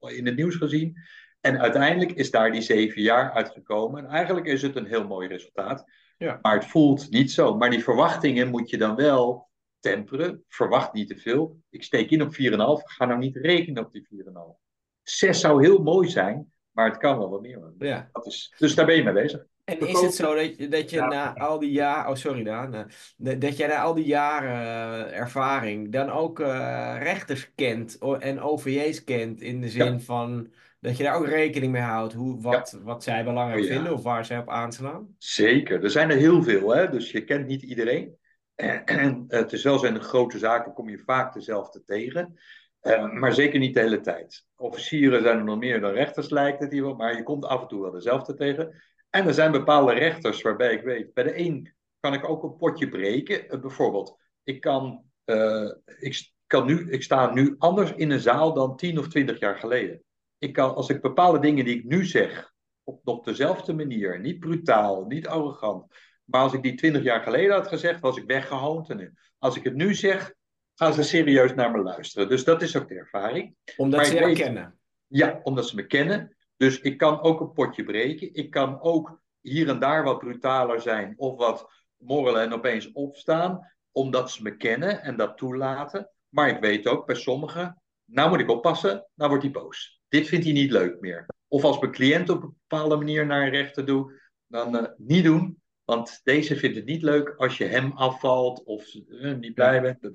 in 0.00 0.26
het 0.26 0.36
nieuws 0.36 0.56
gezien. 0.56 0.98
En 1.40 1.60
uiteindelijk 1.60 2.12
is 2.12 2.30
daar 2.30 2.52
die 2.52 2.60
zeven 2.60 3.02
jaar 3.02 3.32
uitgekomen. 3.32 4.04
En 4.04 4.10
eigenlijk 4.10 4.46
is 4.46 4.62
het 4.62 4.76
een 4.76 4.86
heel 4.86 5.06
mooi 5.06 5.28
resultaat. 5.28 5.84
Ja. 6.18 6.38
Maar 6.42 6.54
het 6.54 6.66
voelt 6.66 7.10
niet 7.10 7.32
zo. 7.32 7.56
Maar 7.56 7.70
die 7.70 7.82
verwachtingen 7.82 8.48
moet 8.48 8.70
je 8.70 8.78
dan 8.78 8.96
wel 8.96 9.48
temperen. 9.80 10.44
Verwacht 10.48 10.92
niet 10.92 11.08
te 11.08 11.16
veel. 11.16 11.60
Ik 11.70 11.82
steek 11.82 12.10
in 12.10 12.22
op 12.22 12.34
4,5. 12.34 12.36
Ga 12.84 13.04
nou 13.04 13.18
niet 13.18 13.36
rekenen 13.36 13.84
op 13.84 13.92
die 13.92 14.08
4,5. 14.14 14.66
6 15.02 15.40
zou 15.40 15.64
heel 15.64 15.82
mooi 15.82 16.08
zijn, 16.08 16.52
maar 16.70 16.88
het 16.88 16.98
kan 16.98 17.18
wel 17.18 17.30
wat 17.30 17.40
meer. 17.40 17.72
Ja. 17.78 18.08
Dat 18.12 18.26
is, 18.26 18.54
dus 18.58 18.74
daar 18.74 18.86
ben 18.86 18.96
je 18.96 19.04
mee 19.04 19.12
bezig. 19.12 19.46
En 19.66 19.80
is 19.80 20.00
het 20.00 20.14
zo 20.14 20.34
dat 20.34 20.56
je, 20.56 20.68
dat 20.68 20.90
je 20.90 21.00
na 21.00 21.34
al 21.34 21.58
die 21.58 21.70
jaren, 21.70 22.10
oh 22.10 22.16
sorry 22.16 22.42
Daan, 22.42 22.90
dat 23.16 23.56
je 23.56 23.66
na 23.66 23.80
al 23.80 23.94
die 23.94 24.04
jaren 24.04 24.50
uh, 24.50 25.18
ervaring 25.18 25.92
dan 25.92 26.10
ook 26.10 26.40
uh, 26.40 26.96
rechters 26.98 27.52
kent 27.54 27.98
en 28.18 28.40
OVJ's 28.40 29.04
kent 29.04 29.40
in 29.40 29.60
de 29.60 29.68
zin 29.68 30.00
van 30.00 30.52
dat 30.80 30.96
je 30.96 31.02
daar 31.02 31.16
ook 31.16 31.26
rekening 31.26 31.72
mee 31.72 31.82
houdt 31.82 32.12
hoe, 32.12 32.40
wat, 32.40 32.70
ja. 32.70 32.84
wat 32.84 33.02
zij 33.02 33.24
belangrijk 33.24 33.62
oh, 33.62 33.68
vinden 33.70 33.92
of 33.92 34.02
waar 34.02 34.24
zij 34.24 34.38
op 34.38 34.48
aanslaan? 34.48 35.14
Zeker, 35.18 35.84
er 35.84 35.90
zijn 35.90 36.10
er 36.10 36.16
heel 36.16 36.42
veel, 36.42 36.74
hè? 36.74 36.90
dus 36.90 37.10
je 37.10 37.24
kent 37.24 37.46
niet 37.46 37.62
iedereen. 37.62 38.16
En, 38.54 38.84
en 38.84 39.24
het 39.28 39.52
is 39.52 39.62
wel 39.62 39.78
zijn 39.78 40.00
grote 40.00 40.38
zaken, 40.38 40.72
kom 40.72 40.88
je 40.88 40.98
vaak 40.98 41.32
dezelfde 41.34 41.84
tegen. 41.84 42.38
Uh, 42.82 43.12
maar 43.12 43.32
zeker 43.32 43.58
niet 43.58 43.74
de 43.74 43.80
hele 43.80 44.00
tijd. 44.00 44.46
Officieren 44.56 45.22
zijn 45.22 45.38
er 45.38 45.44
nog 45.44 45.58
meer 45.58 45.80
dan 45.80 45.92
rechters, 45.92 46.30
lijkt 46.30 46.60
het 46.60 46.72
hier 46.72 46.82
wel, 46.82 46.94
maar 46.94 47.16
je 47.16 47.22
komt 47.22 47.44
af 47.44 47.62
en 47.62 47.68
toe 47.68 47.82
wel 47.82 47.90
dezelfde 47.90 48.34
tegen. 48.34 48.82
En 49.16 49.26
er 49.26 49.34
zijn 49.34 49.52
bepaalde 49.52 49.92
rechters 49.92 50.42
waarbij 50.42 50.74
ik 50.74 50.82
weet, 50.82 51.14
bij 51.14 51.24
de 51.24 51.38
een 51.38 51.74
kan 52.00 52.14
ik 52.14 52.28
ook 52.28 52.42
een 52.42 52.56
potje 52.56 52.88
breken. 52.88 53.54
Uh, 53.54 53.60
bijvoorbeeld, 53.60 54.18
ik, 54.42 54.60
kan, 54.60 55.04
uh, 55.24 55.72
ik, 55.98 56.32
kan 56.46 56.66
nu, 56.66 56.90
ik 56.90 57.02
sta 57.02 57.32
nu 57.32 57.54
anders 57.58 57.92
in 57.92 58.10
een 58.10 58.20
zaal 58.20 58.52
dan 58.52 58.76
tien 58.76 58.98
of 58.98 59.08
twintig 59.08 59.38
jaar 59.38 59.56
geleden. 59.56 60.02
Ik 60.38 60.52
kan, 60.52 60.74
als 60.74 60.88
ik 60.88 61.00
bepaalde 61.00 61.38
dingen 61.38 61.64
die 61.64 61.78
ik 61.78 61.84
nu 61.84 62.04
zeg, 62.04 62.52
op 62.84 63.04
nog 63.04 63.24
dezelfde 63.24 63.74
manier, 63.74 64.20
niet 64.20 64.40
brutaal, 64.40 65.04
niet 65.06 65.26
arrogant, 65.26 65.94
maar 66.24 66.40
als 66.40 66.52
ik 66.52 66.62
die 66.62 66.74
twintig 66.74 67.02
jaar 67.02 67.22
geleden 67.22 67.54
had 67.54 67.66
gezegd, 67.66 68.00
was 68.00 68.16
ik 68.16 68.26
weggehoond. 68.26 68.90
En 68.90 69.18
als 69.38 69.56
ik 69.56 69.64
het 69.64 69.74
nu 69.74 69.94
zeg, 69.94 70.34
gaan 70.74 70.94
ze 70.94 71.02
serieus 71.02 71.54
naar 71.54 71.70
me 71.70 71.78
luisteren. 71.78 72.28
Dus 72.28 72.44
dat 72.44 72.62
is 72.62 72.76
ook 72.76 72.88
de 72.88 72.94
ervaring. 72.94 73.54
Omdat 73.76 74.06
ze 74.06 74.14
je 74.14 74.34
kennen. 74.34 74.78
Ja, 75.06 75.40
omdat 75.42 75.68
ze 75.68 75.74
me 75.74 75.86
kennen. 75.86 76.35
Dus 76.56 76.80
ik 76.80 76.98
kan 76.98 77.20
ook 77.20 77.40
een 77.40 77.52
potje 77.52 77.84
breken. 77.84 78.34
Ik 78.34 78.50
kan 78.50 78.80
ook 78.80 79.20
hier 79.40 79.68
en 79.68 79.78
daar 79.78 80.04
wat 80.04 80.18
brutaler 80.18 80.80
zijn 80.80 81.14
of 81.16 81.36
wat 81.36 81.70
morrelen 81.96 82.42
en 82.42 82.52
opeens 82.52 82.92
opstaan, 82.92 83.72
omdat 83.90 84.30
ze 84.30 84.42
me 84.42 84.56
kennen 84.56 85.02
en 85.02 85.16
dat 85.16 85.36
toelaten. 85.36 86.10
Maar 86.28 86.48
ik 86.48 86.60
weet 86.60 86.86
ook 86.86 87.06
bij 87.06 87.14
sommigen, 87.14 87.82
nou 88.04 88.30
moet 88.30 88.40
ik 88.40 88.50
oppassen, 88.50 89.06
nou 89.14 89.30
wordt 89.30 89.44
hij 89.44 89.52
boos. 89.52 90.00
Dit 90.08 90.28
vindt 90.28 90.44
hij 90.44 90.54
niet 90.54 90.70
leuk 90.70 91.00
meer. 91.00 91.26
Of 91.48 91.64
als 91.64 91.78
mijn 91.78 91.92
cliënt 91.92 92.28
op 92.28 92.42
een 92.42 92.56
bepaalde 92.68 92.96
manier 92.96 93.26
naar 93.26 93.42
een 93.42 93.50
rechter 93.50 93.86
doe, 93.86 94.20
dan 94.46 94.76
uh, 94.76 94.86
niet 94.96 95.24
doen. 95.24 95.60
Want 95.84 96.20
deze 96.24 96.56
vindt 96.56 96.76
het 96.76 96.84
niet 96.84 97.02
leuk 97.02 97.34
als 97.36 97.58
je 97.58 97.64
hem 97.64 97.92
afvalt 97.92 98.64
of 98.64 98.94
uh, 98.94 99.34
niet 99.34 99.54
blij 99.54 99.80
bent. 99.80 100.08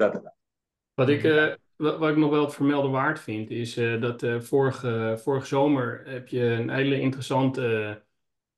Wat 0.93 1.10
ik, 1.10 1.24
uh, 1.24 1.53
wat 1.81 2.09
ik 2.09 2.17
nog 2.17 2.29
wel 2.29 2.43
het 2.43 2.53
vermelden 2.53 2.91
waard 2.91 3.19
vind, 3.19 3.50
is 3.50 3.77
uh, 3.77 4.01
dat 4.01 4.25
vorige, 4.39 5.19
vorige 5.23 5.45
zomer 5.45 6.01
heb 6.05 6.27
je 6.27 6.43
een 6.43 6.69
hele 6.69 7.00
interessante 7.00 8.01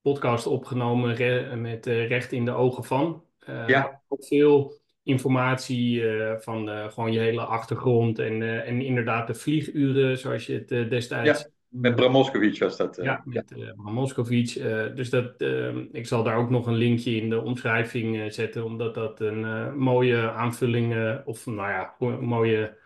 podcast 0.02 0.48
opgenomen 0.48 1.16
re 1.16 1.56
met 1.56 1.86
Recht 1.86 2.32
in 2.32 2.46
de 2.46 2.52
Ogen 2.52 2.84
van. 2.84 3.24
ja. 3.68 4.02
Veel 4.10 4.82
informatie 5.04 6.04
van 6.40 6.70
gewoon 6.92 7.12
je 7.12 7.20
hele 7.20 7.42
achtergrond 7.42 8.20
en, 8.20 8.66
en 8.66 8.82
inderdaad 8.82 9.28
de 9.28 9.34
vlieguren 9.34 10.18
zoals 10.18 10.46
je 10.46 10.66
het 10.66 10.90
destijds... 10.90 11.42
Ja. 11.42 11.52
Met 11.68 11.96
Bram 11.96 12.12
Moskowitz 12.12 12.60
was 12.60 12.78
dat. 12.78 13.00
Ja, 13.02 13.22
met 13.26 13.52
uh, 13.52 13.72
Bram 13.76 14.96
dus 14.96 15.10
dat, 15.10 15.34
ehm, 15.38 15.86
ik 15.92 16.08
zal 16.08 16.24
daar 16.24 16.38
ook 16.38 16.50
nog 16.50 16.68
een 16.68 16.76
linkje 16.76 17.16
in 17.16 17.30
de 17.30 17.42
omschrijving 17.42 18.34
zetten, 18.34 18.64
omdat 18.64 18.94
dat 18.94 19.20
een 19.20 19.78
mooie 19.78 20.32
aanvulling 20.32 21.22
of 21.26 21.46
nou 21.46 21.70
ja, 21.70 21.96
een 22.00 22.26
mooie 22.26 22.78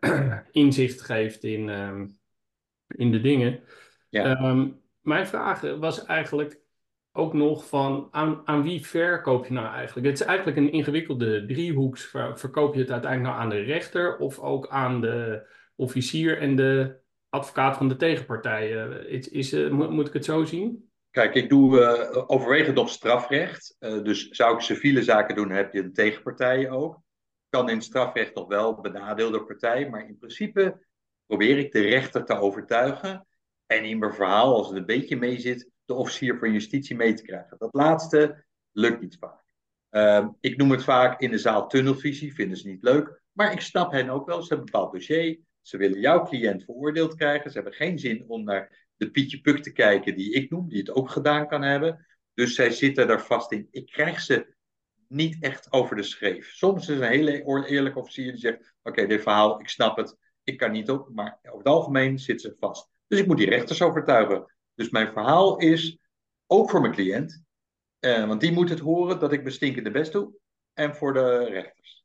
inzicht 0.50 1.00
geeft 1.00 1.44
in, 1.44 1.68
ehm, 1.68 2.06
in 2.86 3.12
de 3.12 3.20
dingen. 3.20 3.60
Ja. 4.08 4.48
Um, 4.50 4.80
mijn 5.00 5.26
vraag 5.26 5.60
was 5.60 6.04
eigenlijk 6.04 6.60
ook 7.12 7.32
nog 7.32 7.68
van 7.68 8.08
aan, 8.10 8.42
aan 8.44 8.62
wie 8.62 8.86
verkoop 8.86 9.46
je 9.46 9.52
nou 9.52 9.74
eigenlijk? 9.74 10.06
Het 10.06 10.20
is 10.20 10.26
eigenlijk 10.26 10.58
een 10.58 10.72
ingewikkelde 10.72 11.46
driehoeks. 11.46 12.14
Verkoop 12.34 12.74
je 12.74 12.80
het 12.80 12.90
uiteindelijk 12.90 13.32
nou 13.32 13.44
aan 13.44 13.50
de 13.50 13.62
rechter 13.62 14.16
of 14.16 14.38
ook 14.38 14.68
aan 14.68 15.00
de 15.00 15.46
officier 15.76 16.38
en 16.38 16.56
de 16.56 16.96
advocaat 17.28 17.76
van 17.76 17.88
de 17.88 17.96
tegenpartij. 17.96 18.70
Is, 19.06 19.28
is, 19.28 19.52
uh, 19.52 19.70
moet, 19.70 19.90
moet, 19.90 20.06
ik 20.06 20.12
het 20.12 20.24
zo 20.24 20.44
zien? 20.44 20.90
Kijk, 21.10 21.34
ik 21.34 21.48
doe 21.48 21.80
uh, 21.80 22.24
overwegend 22.26 22.76
nog 22.76 22.88
strafrecht. 22.88 23.76
Uh, 23.80 24.02
dus 24.02 24.28
zou 24.28 24.54
ik 24.54 24.60
civiele 24.60 25.02
zaken 25.02 25.34
doen, 25.34 25.50
heb 25.50 25.72
je 25.72 25.82
een 25.82 25.92
tegenpartij 25.92 26.70
ook. 26.70 27.00
Kan 27.56 27.68
in 27.68 27.82
strafrecht 27.82 28.34
nog 28.34 28.48
wel 28.48 28.80
benadeelde 28.80 29.44
partij, 29.44 29.88
maar 29.88 30.08
in 30.08 30.18
principe 30.18 30.86
probeer 31.26 31.58
ik 31.58 31.72
de 31.72 31.80
rechter 31.80 32.24
te 32.24 32.38
overtuigen. 32.38 33.26
En 33.66 33.84
in 33.84 33.98
mijn 33.98 34.14
verhaal, 34.14 34.54
als 34.54 34.68
het 34.68 34.76
een 34.76 34.86
beetje 34.86 35.16
mee 35.16 35.40
zit, 35.40 35.70
de 35.84 35.94
officier 35.94 36.38
van 36.38 36.52
justitie 36.52 36.96
mee 36.96 37.14
te 37.14 37.22
krijgen. 37.22 37.58
Dat 37.58 37.74
laatste 37.74 38.44
lukt 38.72 39.00
niet 39.00 39.16
vaak. 39.20 39.42
Uh, 39.90 40.28
ik 40.40 40.56
noem 40.56 40.70
het 40.70 40.84
vaak 40.84 41.20
in 41.20 41.30
de 41.30 41.38
zaal 41.38 41.68
tunnelvisie, 41.68 42.34
vinden 42.34 42.56
ze 42.56 42.68
niet 42.68 42.82
leuk. 42.82 43.22
Maar 43.32 43.52
ik 43.52 43.60
snap 43.60 43.92
hen 43.92 44.10
ook 44.10 44.26
wel. 44.26 44.42
Ze 44.42 44.48
hebben 44.48 44.66
een 44.66 44.72
bepaald 44.72 44.92
dossier. 44.92 45.38
Ze 45.60 45.76
willen 45.76 46.00
jouw 46.00 46.24
cliënt 46.24 46.64
veroordeeld 46.64 47.14
krijgen. 47.14 47.50
Ze 47.50 47.56
hebben 47.56 47.74
geen 47.74 47.98
zin 47.98 48.24
om 48.28 48.44
naar 48.44 48.88
de 48.96 49.10
Pietje 49.10 49.40
Puk 49.40 49.62
te 49.62 49.72
kijken 49.72 50.16
die 50.16 50.32
ik 50.32 50.50
noem, 50.50 50.68
die 50.68 50.78
het 50.78 50.90
ook 50.90 51.10
gedaan 51.10 51.48
kan 51.48 51.62
hebben. 51.62 52.06
Dus 52.34 52.54
zij 52.54 52.70
zitten 52.70 53.06
daar 53.06 53.22
vast 53.22 53.52
in. 53.52 53.68
Ik 53.70 53.86
krijg 53.86 54.20
ze 54.20 54.54
niet 55.08 55.36
echt 55.40 55.72
over 55.72 55.96
de 55.96 56.02
schreef. 56.02 56.52
Soms 56.52 56.88
is 56.88 56.98
een 56.98 57.06
hele 57.06 57.66
eerlijke 57.66 57.98
officier 57.98 58.30
die 58.30 58.40
zegt: 58.40 58.74
Oké, 58.82 59.06
dit 59.06 59.22
verhaal, 59.22 59.60
ik 59.60 59.68
snap 59.68 59.96
het, 59.96 60.16
ik 60.42 60.56
kan 60.56 60.72
niet 60.72 60.90
op. 60.90 61.08
Maar 61.14 61.38
over 61.42 61.58
het 61.58 61.66
algemeen 61.66 62.18
zitten 62.18 62.50
ze 62.50 62.56
vast. 62.58 62.90
Dus 63.06 63.18
ik 63.18 63.26
moet 63.26 63.36
die 63.36 63.50
rechters 63.50 63.82
overtuigen. 63.82 64.54
Dus 64.74 64.90
mijn 64.90 65.12
verhaal 65.12 65.58
is 65.58 65.98
ook 66.46 66.70
voor 66.70 66.80
mijn 66.80 66.92
cliënt, 66.92 67.44
eh, 67.98 68.26
want 68.26 68.40
die 68.40 68.52
moet 68.52 68.68
het 68.68 68.78
horen 68.78 69.18
dat 69.18 69.32
ik 69.32 69.42
mijn 69.42 69.54
stinkende 69.54 69.90
best 69.90 70.12
doe. 70.12 70.32
En 70.72 70.94
voor 70.94 71.12
de 71.12 71.44
rechters. 71.44 72.04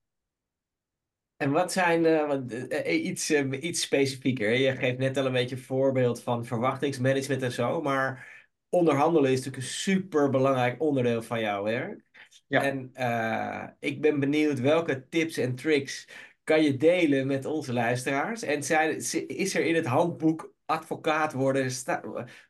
En 1.37 1.51
wat 1.51 1.71
zijn 1.71 2.03
uh, 2.05 3.05
iets, 3.05 3.31
uh, 3.31 3.63
iets 3.63 3.81
specifieker? 3.81 4.51
Je 4.53 4.75
geeft 4.75 4.97
net 4.97 5.17
al 5.17 5.25
een 5.25 5.31
beetje 5.31 5.55
een 5.55 5.61
voorbeeld 5.61 6.21
van 6.21 6.45
verwachtingsmanagement 6.45 7.41
en 7.41 7.51
zo, 7.51 7.81
maar 7.81 8.27
onderhandelen 8.69 9.31
is 9.31 9.37
natuurlijk 9.37 9.63
een 9.63 9.69
super 9.69 10.29
belangrijk 10.29 10.81
onderdeel 10.81 11.21
van 11.21 11.39
jouw 11.39 11.63
werk. 11.63 12.03
Ja. 12.47 12.63
En 12.63 12.91
uh, 12.93 13.67
ik 13.79 14.01
ben 14.01 14.19
benieuwd 14.19 14.59
welke 14.59 15.07
tips 15.09 15.37
en 15.37 15.55
tricks 15.55 16.07
kan 16.43 16.63
je 16.63 16.77
delen 16.77 17.27
met 17.27 17.45
onze 17.45 17.73
luisteraars? 17.73 18.41
En 18.41 18.63
zijn, 18.63 18.95
is 19.27 19.55
er 19.55 19.65
in 19.65 19.75
het 19.75 19.85
handboek 19.85 20.53
advocaat 20.65 21.33
worden, 21.33 21.71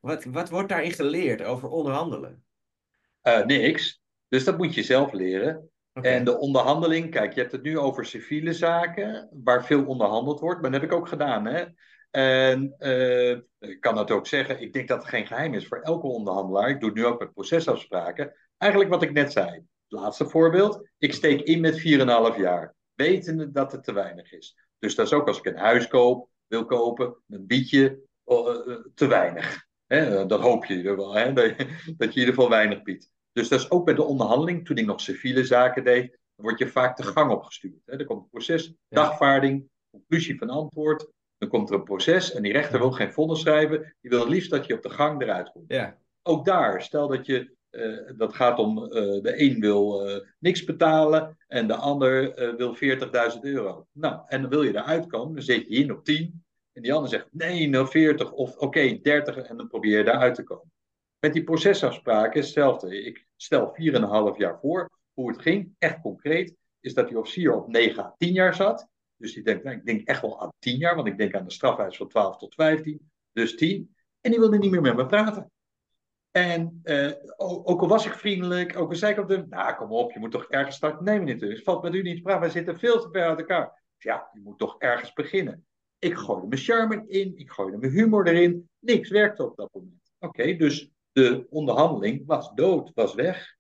wat, 0.02 0.24
wat 0.24 0.50
wordt 0.50 0.70
daarin 0.70 0.92
geleerd 0.92 1.44
over 1.44 1.70
onderhandelen? 1.70 2.44
niks. 3.46 4.02
Dus 4.28 4.44
dat 4.44 4.58
moet 4.58 4.74
je 4.74 4.84
zelf 4.84 5.12
leren. 5.12 5.70
Okay. 5.94 6.14
En 6.14 6.24
de 6.24 6.38
onderhandeling, 6.38 7.12
kijk, 7.12 7.34
je 7.34 7.40
hebt 7.40 7.52
het 7.52 7.62
nu 7.62 7.78
over 7.78 8.06
civiele 8.06 8.54
zaken, 8.54 9.30
waar 9.44 9.66
veel 9.66 9.86
onderhandeld 9.86 10.40
wordt, 10.40 10.62
maar 10.62 10.72
dat 10.72 10.82
heb 10.82 10.92
ik 10.92 10.98
ook 10.98 11.08
gedaan. 11.08 11.46
Hè? 11.46 11.66
En 12.12 12.76
uh, 12.80 13.32
ik 13.60 13.80
kan 13.80 13.96
dat 13.96 14.12
ook 14.12 14.28
zeggen, 14.28 14.62
ik 14.62 14.74
denk 14.74 14.88
dat 14.88 14.98
het 14.98 15.10
geen 15.10 15.28
geheim 15.28 15.54
is 15.54 15.68
voor 15.68 15.80
elke 15.80 16.08
onderhandelaar. 16.08 16.70
Ik 16.70 16.80
doe 16.80 16.90
het 16.90 16.98
nu 16.98 17.06
ook 17.06 17.20
met 17.20 17.34
procesafspraken. 17.34 18.34
Eigenlijk 18.58 18.92
wat 18.92 19.04
ik 19.04 19.12
net 19.12 19.32
zei. 19.32 19.64
Laatste 19.92 20.30
voorbeeld, 20.30 20.90
ik 20.98 21.14
steek 21.14 21.42
in 21.42 21.62
met 21.62 21.80
4,5 22.34 22.38
jaar, 22.38 22.76
wetende 22.94 23.52
dat 23.52 23.72
het 23.72 23.84
te 23.84 23.94
weinig 23.94 24.32
is. 24.32 24.58
Dus 24.80 24.96
dat 24.96 25.06
is 25.06 25.14
ook 25.14 25.28
als 25.28 25.38
ik 25.38 25.46
een 25.46 25.58
huis 25.58 25.88
koop, 25.88 26.30
wil 26.48 26.66
kopen, 26.66 27.16
een 27.28 27.48
biedje, 27.48 28.00
uh, 28.26 28.58
te 28.96 29.08
weinig. 29.08 29.66
Hè? 29.86 30.26
Dat 30.26 30.40
hoop 30.40 30.66
je 30.66 30.96
wel, 30.96 31.14
hè? 31.14 31.34
dat 31.34 31.58
je 31.58 31.66
in 31.98 32.14
ieder 32.14 32.34
geval 32.34 32.50
weinig 32.50 32.82
biedt. 32.82 33.12
Dus 33.32 33.48
dat 33.48 33.60
is 33.60 33.72
ook 33.72 33.86
bij 33.86 33.94
de 33.94 34.04
onderhandeling, 34.04 34.66
toen 34.66 34.78
ik 34.78 34.86
nog 34.86 35.02
civiele 35.02 35.44
zaken 35.44 35.84
deed, 35.84 36.20
word 36.36 36.60
je 36.60 36.68
vaak 36.68 36.98
de 36.98 37.04
gang 37.04 37.32
opgestuurd. 37.32 37.82
Hè? 37.86 37.98
Er 37.98 38.06
komt 38.06 38.24
een 38.24 38.30
proces, 38.30 38.74
dagvaarding, 38.90 39.70
conclusie 39.90 40.38
van 40.38 40.50
antwoord. 40.50 41.12
Dan 41.38 41.50
komt 41.50 41.70
er 41.70 41.76
een 41.76 41.84
proces 41.84 42.34
en 42.34 42.42
die 42.42 42.52
rechter 42.52 42.80
wil 42.80 42.92
geen 42.92 43.14
vonnis 43.14 43.40
schrijven. 43.40 43.96
Die 44.02 44.10
wil 44.10 44.20
het 44.20 44.30
liefst 44.30 44.50
dat 44.50 44.66
je 44.66 44.74
op 44.74 44.82
de 44.82 44.90
gang 44.90 45.22
eruit 45.22 45.52
komt. 45.52 45.66
Ja. 45.68 45.98
Ook 46.22 46.46
daar, 46.46 46.82
stel 46.82 47.08
dat 47.08 47.26
je, 47.26 47.56
uh, 47.72 48.12
dat 48.18 48.34
gaat 48.34 48.60
om, 48.60 48.84
uh, 48.84 48.90
de 49.22 49.34
een 49.42 49.60
wil 49.60 50.10
uh, 50.10 50.26
niks 50.40 50.64
betalen 50.64 51.38
en 51.48 51.68
de 51.68 51.76
ander 51.76 52.34
wil 52.58 52.76
40.000 53.34 53.40
euro. 53.42 53.88
Nou, 53.92 54.22
en 54.28 54.42
dan 54.42 54.50
wil 54.50 54.64
je 54.64 54.76
eruit 54.76 55.08
komen, 55.08 55.36
dan 55.36 55.44
zet 55.44 55.68
je 55.68 55.76
in 55.76 55.92
op 55.92 56.04
10. 56.04 56.44
En 56.74 56.82
die 56.82 56.94
ander 56.94 57.10
zegt, 57.10 57.28
nee, 57.32 57.70
nou 57.70 57.88
40 57.88 58.32
of 58.32 58.54
oké, 58.54 58.64
okay, 58.64 59.00
30 59.02 59.36
en 59.36 59.58
dan 59.58 59.68
probeer 59.68 59.98
je 59.98 60.08
eruit 60.08 60.36
te 60.36 60.44
komen. 60.44 60.72
Met 61.20 61.34
die 61.34 61.44
procesafspraken 61.44 62.40
is 62.40 62.46
hetzelfde. 62.46 63.04
Ik 63.04 63.26
stel 63.36 63.76
4,5 64.34 64.38
jaar 64.38 64.60
voor. 64.60 64.90
Hoe 65.14 65.32
het 65.32 65.42
ging, 65.42 65.76
echt 65.78 66.02
concreet, 66.02 66.56
is 66.80 66.94
dat 66.94 67.08
die 67.08 67.20
officier 67.20 67.56
op 67.56 67.68
9 67.68 68.04
à 68.04 68.16
10 68.18 68.34
jaar 68.34 68.56
zat. 68.56 68.88
Dus 69.16 69.34
die 69.34 69.44
denkt, 69.44 69.64
nou, 69.64 69.78
ik 69.78 69.86
denk 69.86 70.08
echt 70.08 70.22
wel 70.22 70.42
aan 70.42 70.50
10 70.60 70.78
jaar, 70.78 70.96
want 70.96 71.08
ik 71.08 71.18
denk 71.18 71.36
aan 71.36 71.44
de 71.44 71.52
strafeis 71.52 71.98
van 71.98 72.08
12 72.08 72.38
tot 72.38 72.56
15, 72.56 73.12
dus 73.32 73.56
10. 73.56 73.96
En 74.22 74.32
die 74.32 74.40
wilde 74.40 74.58
niet 74.58 74.72
meer 74.72 74.82
met 74.82 74.96
me 74.96 75.06
praten. 75.06 75.52
En 76.32 76.82
uh, 76.84 77.12
ook 77.38 77.82
al 77.82 77.88
was 77.88 78.06
ik 78.06 78.14
vriendelijk, 78.14 78.78
ook 78.78 78.90
al 78.90 78.96
zei 78.96 79.12
ik 79.12 79.20
op 79.20 79.28
de, 79.28 79.46
nou 79.50 79.76
kom 79.76 79.92
op, 79.92 80.12
je 80.12 80.20
moet 80.20 80.32
toch 80.32 80.46
ergens 80.50 80.76
starten. 80.76 81.06
Nee 81.06 81.20
meneer 81.20 81.38
Teus, 81.38 81.64
valt 81.64 81.84
met 81.84 81.94
u 81.94 82.02
niet 82.02 82.16
te 82.16 82.22
praten, 82.22 82.42
wij 82.42 82.50
zitten 82.50 82.80
veel 82.80 83.02
te 83.02 83.10
ver 83.12 83.28
uit 83.28 83.40
elkaar. 83.40 83.84
Ja, 83.98 84.30
je 84.34 84.40
moet 84.40 84.58
toch 84.58 84.76
ergens 84.80 85.14
beginnen. 85.14 85.66
Ik 86.00 86.16
gooide 86.16 86.48
mijn 86.48 86.62
charme 86.62 87.04
in, 87.08 87.38
ik 87.38 87.52
gooide 87.52 87.78
mijn 87.78 87.92
humor 87.92 88.28
erin, 88.28 88.70
niks 88.80 89.10
werkte 89.10 89.46
op 89.46 89.56
dat 89.56 89.70
moment. 89.74 90.12
Oké, 90.20 90.56
dus 90.56 90.92
de 91.12 91.48
onderhandeling 91.50 92.24
was 92.26 92.54
dood, 92.54 92.92
was 92.94 93.14
weg. 93.14 93.56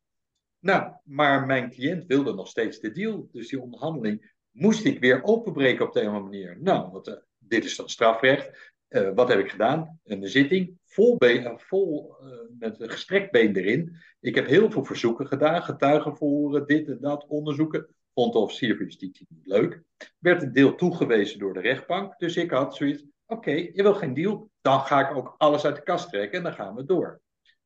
Nou, 0.59 0.93
maar 1.03 1.45
mijn 1.45 1.69
cliënt 1.69 2.05
wilde 2.05 2.33
nog 2.33 2.47
steeds 2.47 2.79
de 2.79 2.91
deal. 2.91 3.27
Dus 3.31 3.49
die 3.49 3.61
onderhandeling 3.61 4.31
moest 4.51 4.85
ik 4.85 4.99
weer 4.99 5.23
openbreken 5.23 5.85
op 5.85 5.93
de 5.93 6.01
een 6.01 6.11
manier. 6.11 6.57
Nou, 6.59 6.91
wat, 6.91 7.07
uh, 7.07 7.15
dit 7.37 7.65
is 7.65 7.75
dan 7.75 7.89
strafrecht. 7.89 8.70
Uh, 8.91 9.09
wat 9.15 9.27
heb 9.27 9.39
ik 9.39 9.49
gedaan? 9.49 9.99
Een 10.03 10.27
zitting, 10.27 10.77
vol, 10.85 11.17
been, 11.17 11.59
vol 11.59 12.15
uh, 12.21 12.27
met 12.59 12.79
een 12.79 12.89
gestrekt 12.89 13.31
been 13.31 13.55
erin. 13.55 13.95
Ik 14.19 14.35
heb 14.35 14.47
heel 14.47 14.71
veel 14.71 14.85
verzoeken 14.85 15.27
gedaan, 15.27 15.61
getuigen 15.61 16.17
verhoren, 16.17 16.67
dit 16.67 16.87
en 16.87 16.97
dat, 17.01 17.25
onderzoeken. 17.27 17.87
Vond 18.13 18.33
de 18.33 18.39
officier 18.39 18.75
van 18.75 18.85
justitie 18.85 19.27
niet 19.29 19.45
leuk. 19.45 19.81
Werd 20.17 20.41
het 20.41 20.53
deel 20.53 20.75
toegewezen 20.75 21.39
door 21.39 21.53
de 21.53 21.59
rechtbank. 21.59 22.17
Dus 22.17 22.37
ik 22.37 22.51
had 22.51 22.75
zoiets, 22.75 23.05
oké, 23.25 23.51
je 23.51 23.83
wil 23.83 23.93
geen 23.93 24.13
deal. 24.13 24.49
Dan 24.61 24.79
ga 24.79 25.09
ik 25.09 25.15
ook 25.15 25.35
alles 25.37 25.65
uit 25.65 25.75
de 25.75 25.83
kast 25.83 26.09
trekken 26.09 26.37
en 26.37 26.43
dan 26.43 26.53
gaan 26.53 26.75
we 26.75 26.85
door. 26.85 27.21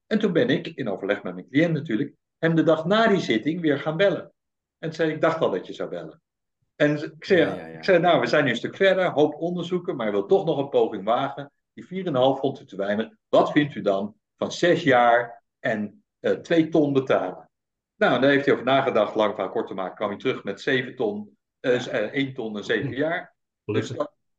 En 0.07 0.19
toen 0.19 0.33
ben 0.33 0.49
ik, 0.49 0.67
in 0.67 0.89
overleg 0.89 1.23
met 1.23 1.33
mijn 1.33 1.49
cliënt 1.49 1.73
natuurlijk, 1.73 2.13
hem 2.37 2.55
de 2.55 2.63
dag 2.63 2.85
na 2.85 3.07
die 3.07 3.19
zitting 3.19 3.61
weer 3.61 3.79
gaan 3.79 3.97
bellen. 3.97 4.33
En 4.77 4.93
zei 4.93 5.11
ik, 5.11 5.21
dacht 5.21 5.41
al 5.41 5.51
dat 5.51 5.67
je 5.67 5.73
zou 5.73 5.89
bellen. 5.89 6.21
En 6.75 7.03
ik 7.03 7.25
zei, 7.25 7.39
ja, 7.39 7.55
ja, 7.55 7.65
ja. 7.65 7.77
Ik 7.77 7.83
zei, 7.83 7.99
nou, 7.99 8.19
we 8.19 8.27
zijn 8.27 8.43
nu 8.43 8.49
een 8.49 8.55
stuk 8.55 8.75
verder, 8.75 9.11
hoop 9.11 9.35
onderzoeken, 9.35 9.95
maar 9.95 10.05
je 10.05 10.11
wilt 10.11 10.29
toch 10.29 10.45
nog 10.45 10.57
een 10.57 10.69
poging 10.69 11.03
wagen. 11.03 11.51
Die 11.73 12.05
4,5 12.05 12.11
vond 12.11 12.61
u 12.61 12.65
te 12.65 12.75
weinig. 12.75 13.09
Wat 13.29 13.51
vindt 13.51 13.75
u 13.75 13.81
dan 13.81 14.15
van 14.37 14.51
6 14.51 14.83
jaar 14.83 15.43
en 15.59 16.03
uh, 16.19 16.31
2 16.31 16.69
ton 16.69 16.93
betalen? 16.93 17.49
Nou, 17.95 18.21
daar 18.21 18.29
heeft 18.29 18.45
hij 18.45 18.53
over 18.53 18.65
nagedacht, 18.65 19.15
lang 19.15 19.35
van 19.35 19.49
kort 19.49 19.67
te 19.67 19.73
maken, 19.73 19.95
kwam 19.95 20.09
hij 20.09 20.17
terug 20.17 20.43
met 20.43 20.61
7 20.61 20.95
ton, 20.95 21.37
uh, 21.61 21.87
1 21.87 22.33
ton 22.33 22.57
en 22.57 22.63
7 22.63 22.91
jaar. 22.91 23.35
Dus, 23.65 23.93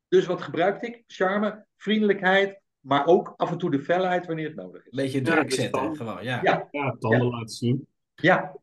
dus 0.07 0.25
wat 0.25 0.41
gebruikte 0.41 0.85
ik? 0.85 1.03
Charme, 1.07 1.65
vriendelijkheid, 1.77 2.61
maar 2.79 3.05
ook 3.05 3.33
af 3.37 3.51
en 3.51 3.57
toe 3.57 3.71
de 3.71 3.79
felheid 3.79 4.25
wanneer 4.25 4.47
het 4.47 4.55
nodig 4.55 4.85
is. 4.85 4.95
Beetje 4.95 5.21
druk 5.21 5.51
zetten, 5.51 5.83
ja, 5.83 5.95
gewoon. 5.95 6.23
Ja, 6.23 6.39
ja. 6.43 6.67
ja 6.71 6.95
tanden 6.99 7.25
ja. 7.25 7.29
laten 7.29 7.55
zien. 7.55 7.87
Ja. 8.15 8.55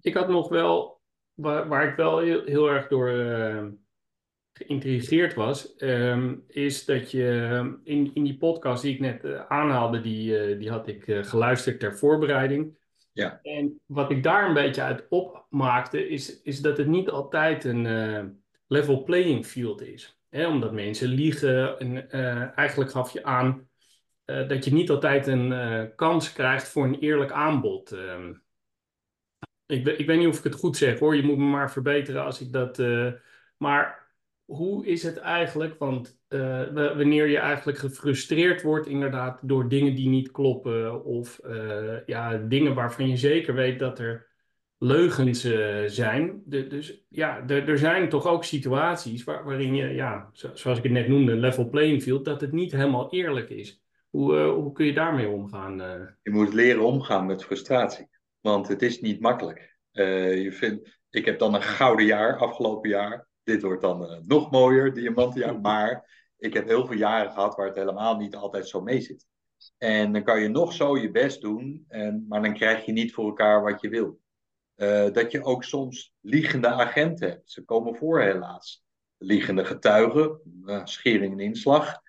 Ik 0.00 0.14
had 0.14 0.28
nog 0.28 0.48
wel, 0.48 0.99
waar, 1.40 1.68
waar 1.68 1.88
ik 1.88 1.96
wel 1.96 2.18
heel, 2.18 2.44
heel 2.44 2.70
erg 2.70 2.88
door 2.88 3.10
uh, 3.10 3.66
geïntrigeerd 4.52 5.34
was, 5.34 5.74
um, 5.78 6.44
is 6.46 6.84
dat 6.84 7.10
je 7.10 7.78
in, 7.84 8.10
in 8.14 8.24
die 8.24 8.36
podcast 8.36 8.82
die 8.82 8.94
ik 8.94 9.00
net 9.00 9.24
uh, 9.24 9.46
aanhaalde, 9.46 10.00
die, 10.00 10.50
uh, 10.50 10.58
die 10.58 10.70
had 10.70 10.88
ik 10.88 11.04
geluisterd 11.06 11.80
ter 11.80 11.98
voorbereiding. 11.98 12.78
Ja. 13.12 13.40
En 13.42 13.80
wat 13.86 14.10
ik 14.10 14.22
daar 14.22 14.48
een 14.48 14.54
beetje 14.54 14.82
uit 14.82 15.06
opmaakte, 15.08 16.08
is, 16.08 16.42
is 16.42 16.60
dat 16.60 16.76
het 16.76 16.86
niet 16.86 17.08
altijd 17.08 17.64
een 17.64 17.86
eh, 17.86 18.24
level 18.66 19.02
playing 19.02 19.46
field 19.46 19.82
is. 19.82 20.20
Hè? 20.28 20.46
Omdat 20.46 20.72
mensen 20.72 21.08
liegen 21.08 21.78
en 21.78 22.10
eh, 22.10 22.58
eigenlijk 22.58 22.90
gaf 22.90 23.12
je 23.12 23.24
aan 23.24 23.68
eh, 24.24 24.48
dat 24.48 24.64
je 24.64 24.72
niet 24.72 24.90
altijd 24.90 25.26
een 25.26 25.92
kans 25.96 26.32
krijgt 26.32 26.68
voor 26.68 26.84
een 26.84 26.98
eerlijk 26.98 27.32
aanbod. 27.32 27.92
Ehm. 27.92 28.32
Ik, 29.70 29.86
ik 29.86 30.06
weet 30.06 30.18
niet 30.18 30.28
of 30.28 30.38
ik 30.38 30.44
het 30.44 30.54
goed 30.54 30.76
zeg 30.76 30.98
hoor, 30.98 31.16
je 31.16 31.22
moet 31.22 31.38
me 31.38 31.44
maar 31.44 31.72
verbeteren 31.72 32.24
als 32.24 32.40
ik 32.40 32.52
dat. 32.52 32.82
maar 33.56 34.00
hoe 34.50 34.86
is 34.86 35.02
het 35.02 35.16
eigenlijk? 35.16 35.78
Want 35.78 36.20
uh, 36.28 36.72
wanneer 36.72 37.28
je 37.28 37.38
eigenlijk 37.38 37.78
gefrustreerd 37.78 38.62
wordt, 38.62 38.86
inderdaad, 38.86 39.48
door 39.48 39.68
dingen 39.68 39.94
die 39.94 40.08
niet 40.08 40.30
kloppen, 40.30 41.04
of 41.04 41.40
uh, 41.46 42.06
ja, 42.06 42.36
dingen 42.36 42.74
waarvan 42.74 43.08
je 43.08 43.16
zeker 43.16 43.54
weet 43.54 43.78
dat 43.78 43.98
er 43.98 44.28
leugens 44.78 45.40
zijn. 45.86 46.42
Dus 46.44 47.04
ja, 47.08 47.48
er 47.48 47.78
zijn 47.78 48.08
toch 48.08 48.26
ook 48.26 48.44
situaties 48.44 49.24
waar, 49.24 49.44
waarin 49.44 49.74
je, 49.74 49.88
ja, 49.88 50.30
zoals 50.32 50.78
ik 50.78 50.84
het 50.84 50.92
net 50.92 51.08
noemde, 51.08 51.34
level 51.34 51.68
playing 51.68 52.02
field, 52.02 52.24
dat 52.24 52.40
het 52.40 52.52
niet 52.52 52.72
helemaal 52.72 53.12
eerlijk 53.12 53.50
is. 53.50 53.82
Hoe, 54.10 54.38
hoe 54.42 54.72
kun 54.72 54.86
je 54.86 54.92
daarmee 54.92 55.28
omgaan? 55.28 55.76
Je 56.22 56.30
moet 56.30 56.54
leren 56.54 56.82
omgaan 56.82 57.26
met 57.26 57.44
frustratie, 57.44 58.08
want 58.40 58.68
het 58.68 58.82
is 58.82 59.00
niet 59.00 59.20
makkelijk. 59.20 59.76
je 59.92 60.52
vindt, 60.52 60.98
ik 61.10 61.24
heb 61.24 61.38
dan 61.38 61.54
een 61.54 61.62
gouden 61.62 62.06
jaar, 62.06 62.36
afgelopen 62.36 62.90
jaar 62.90 63.28
dit 63.50 63.62
wordt 63.62 63.82
dan 63.82 64.02
uh, 64.02 64.18
nog 64.26 64.50
mooier, 64.50 64.94
diamantenjaar. 64.94 65.60
Maar 65.70 66.18
ik 66.38 66.54
heb 66.54 66.66
heel 66.66 66.86
veel 66.86 66.96
jaren 66.96 67.32
gehad 67.32 67.56
waar 67.56 67.66
het 67.66 67.76
helemaal 67.76 68.16
niet 68.16 68.34
altijd 68.34 68.68
zo 68.68 68.80
mee 68.80 69.00
zit. 69.00 69.26
En 69.78 70.12
dan 70.12 70.22
kan 70.22 70.40
je 70.40 70.48
nog 70.48 70.72
zo 70.72 70.98
je 70.98 71.10
best 71.10 71.40
doen, 71.40 71.84
en, 71.88 72.26
maar 72.28 72.42
dan 72.42 72.54
krijg 72.54 72.84
je 72.84 72.92
niet 72.92 73.12
voor 73.12 73.26
elkaar 73.26 73.62
wat 73.62 73.80
je 73.80 73.88
wil. 73.88 74.20
Uh, 74.76 75.12
dat 75.12 75.32
je 75.32 75.44
ook 75.44 75.64
soms 75.64 76.12
liegende 76.20 76.68
agenten 76.68 77.28
hebt. 77.28 77.50
Ze 77.50 77.64
komen 77.64 77.96
voor 77.96 78.20
helaas. 78.20 78.84
Liegende 79.18 79.64
getuigen, 79.64 80.40
schering 80.84 81.32
en 81.32 81.40
inslag. 81.40 82.00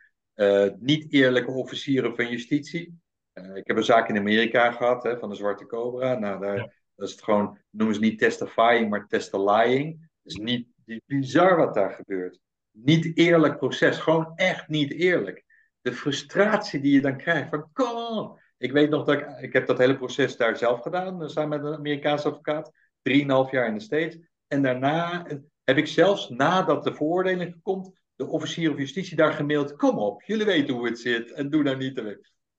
Niet 0.79 1.13
eerlijke 1.13 1.51
officieren 1.51 2.15
van 2.15 2.29
justitie. 2.29 2.99
Ik 3.33 3.67
heb 3.67 3.77
een 3.77 3.83
zaak 3.83 4.09
in 4.09 4.17
Amerika 4.17 4.71
gehad 4.71 5.03
hè, 5.03 5.17
van 5.17 5.29
de 5.29 5.35
Zwarte 5.35 5.65
Cobra. 5.65 6.19
Nou, 6.19 6.39
daar, 6.39 6.55
ja. 6.55 6.71
dat 6.95 7.07
is 7.07 7.11
het 7.11 7.23
gewoon, 7.23 7.57
noemen 7.69 7.95
ze 7.95 8.01
niet 8.01 8.19
testifying, 8.19 8.89
maar 8.89 9.07
testifying. 9.07 10.09
Dus 10.23 10.35
niet 10.35 10.67
is 10.85 10.99
bizar 11.05 11.57
wat 11.57 11.73
daar 11.73 11.91
gebeurt. 11.91 12.39
Niet 12.71 13.17
eerlijk 13.17 13.57
proces, 13.57 13.97
gewoon 13.97 14.31
echt 14.35 14.67
niet 14.67 14.91
eerlijk. 14.91 15.43
De 15.81 15.93
frustratie 15.93 16.81
die 16.81 16.93
je 16.93 17.01
dan 17.01 17.17
krijgt 17.17 17.49
van, 17.49 17.69
kom 17.73 17.95
on. 17.95 18.39
Ik 18.57 18.71
weet 18.71 18.89
nog 18.89 19.05
dat 19.05 19.15
ik, 19.15 19.27
ik 19.39 19.53
heb 19.53 19.67
dat 19.67 19.77
hele 19.77 19.97
proces 19.97 20.37
daar 20.37 20.57
zelf 20.57 20.81
gedaan, 20.81 21.29
samen 21.29 21.61
met 21.61 21.71
een 21.71 21.77
Amerikaanse 21.77 22.27
advocaat. 22.27 22.71
Drieënhalf 23.01 23.51
jaar 23.51 23.67
in 23.67 23.73
de 23.73 23.79
States. 23.79 24.17
En 24.47 24.61
daarna 24.61 25.27
heb 25.63 25.77
ik 25.77 25.87
zelfs, 25.87 26.29
nadat 26.29 26.83
de 26.83 26.93
veroordeling 26.93 27.61
komt, 27.61 27.99
de 28.15 28.27
officier 28.27 28.71
of 28.71 28.77
justitie 28.77 29.15
daar 29.15 29.33
gemaild. 29.33 29.75
Kom 29.75 29.97
op, 29.97 30.21
jullie 30.21 30.45
weten 30.45 30.73
hoe 30.73 30.87
het 30.87 30.99
zit 30.99 31.31
en 31.31 31.49
doe 31.49 31.63
daar 31.63 31.77
niet 31.77 31.95
te 31.95 32.03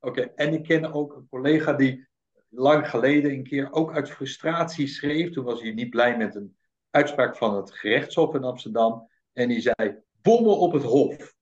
Oké, 0.05 0.21
en 0.21 0.53
ik 0.53 0.63
ken 0.63 0.93
ook 0.93 1.17
een 1.17 1.27
collega 1.31 1.73
die 1.73 2.09
lang 2.49 2.89
geleden 2.91 3.31
een 3.31 3.43
keer 3.43 3.73
ook 3.73 3.95
uit 3.95 4.11
frustratie 4.11 4.87
schreef. 4.87 5.31
Toen 5.31 5.45
was 5.45 5.61
hij 5.61 5.71
niet 5.71 5.91
blij 5.91 6.17
met 6.17 6.35
een 6.35 6.57
uitspraak 6.91 7.37
van 7.37 7.57
het 7.57 7.73
gerechtshof 7.73 8.35
in 8.35 8.45
Amsterdam. 8.45 9.09
En 9.33 9.49
die 9.49 9.61
zei: 9.61 9.99
bommen 10.23 10.59
op 10.59 10.73
het 10.73 10.83
hof. 10.83 11.35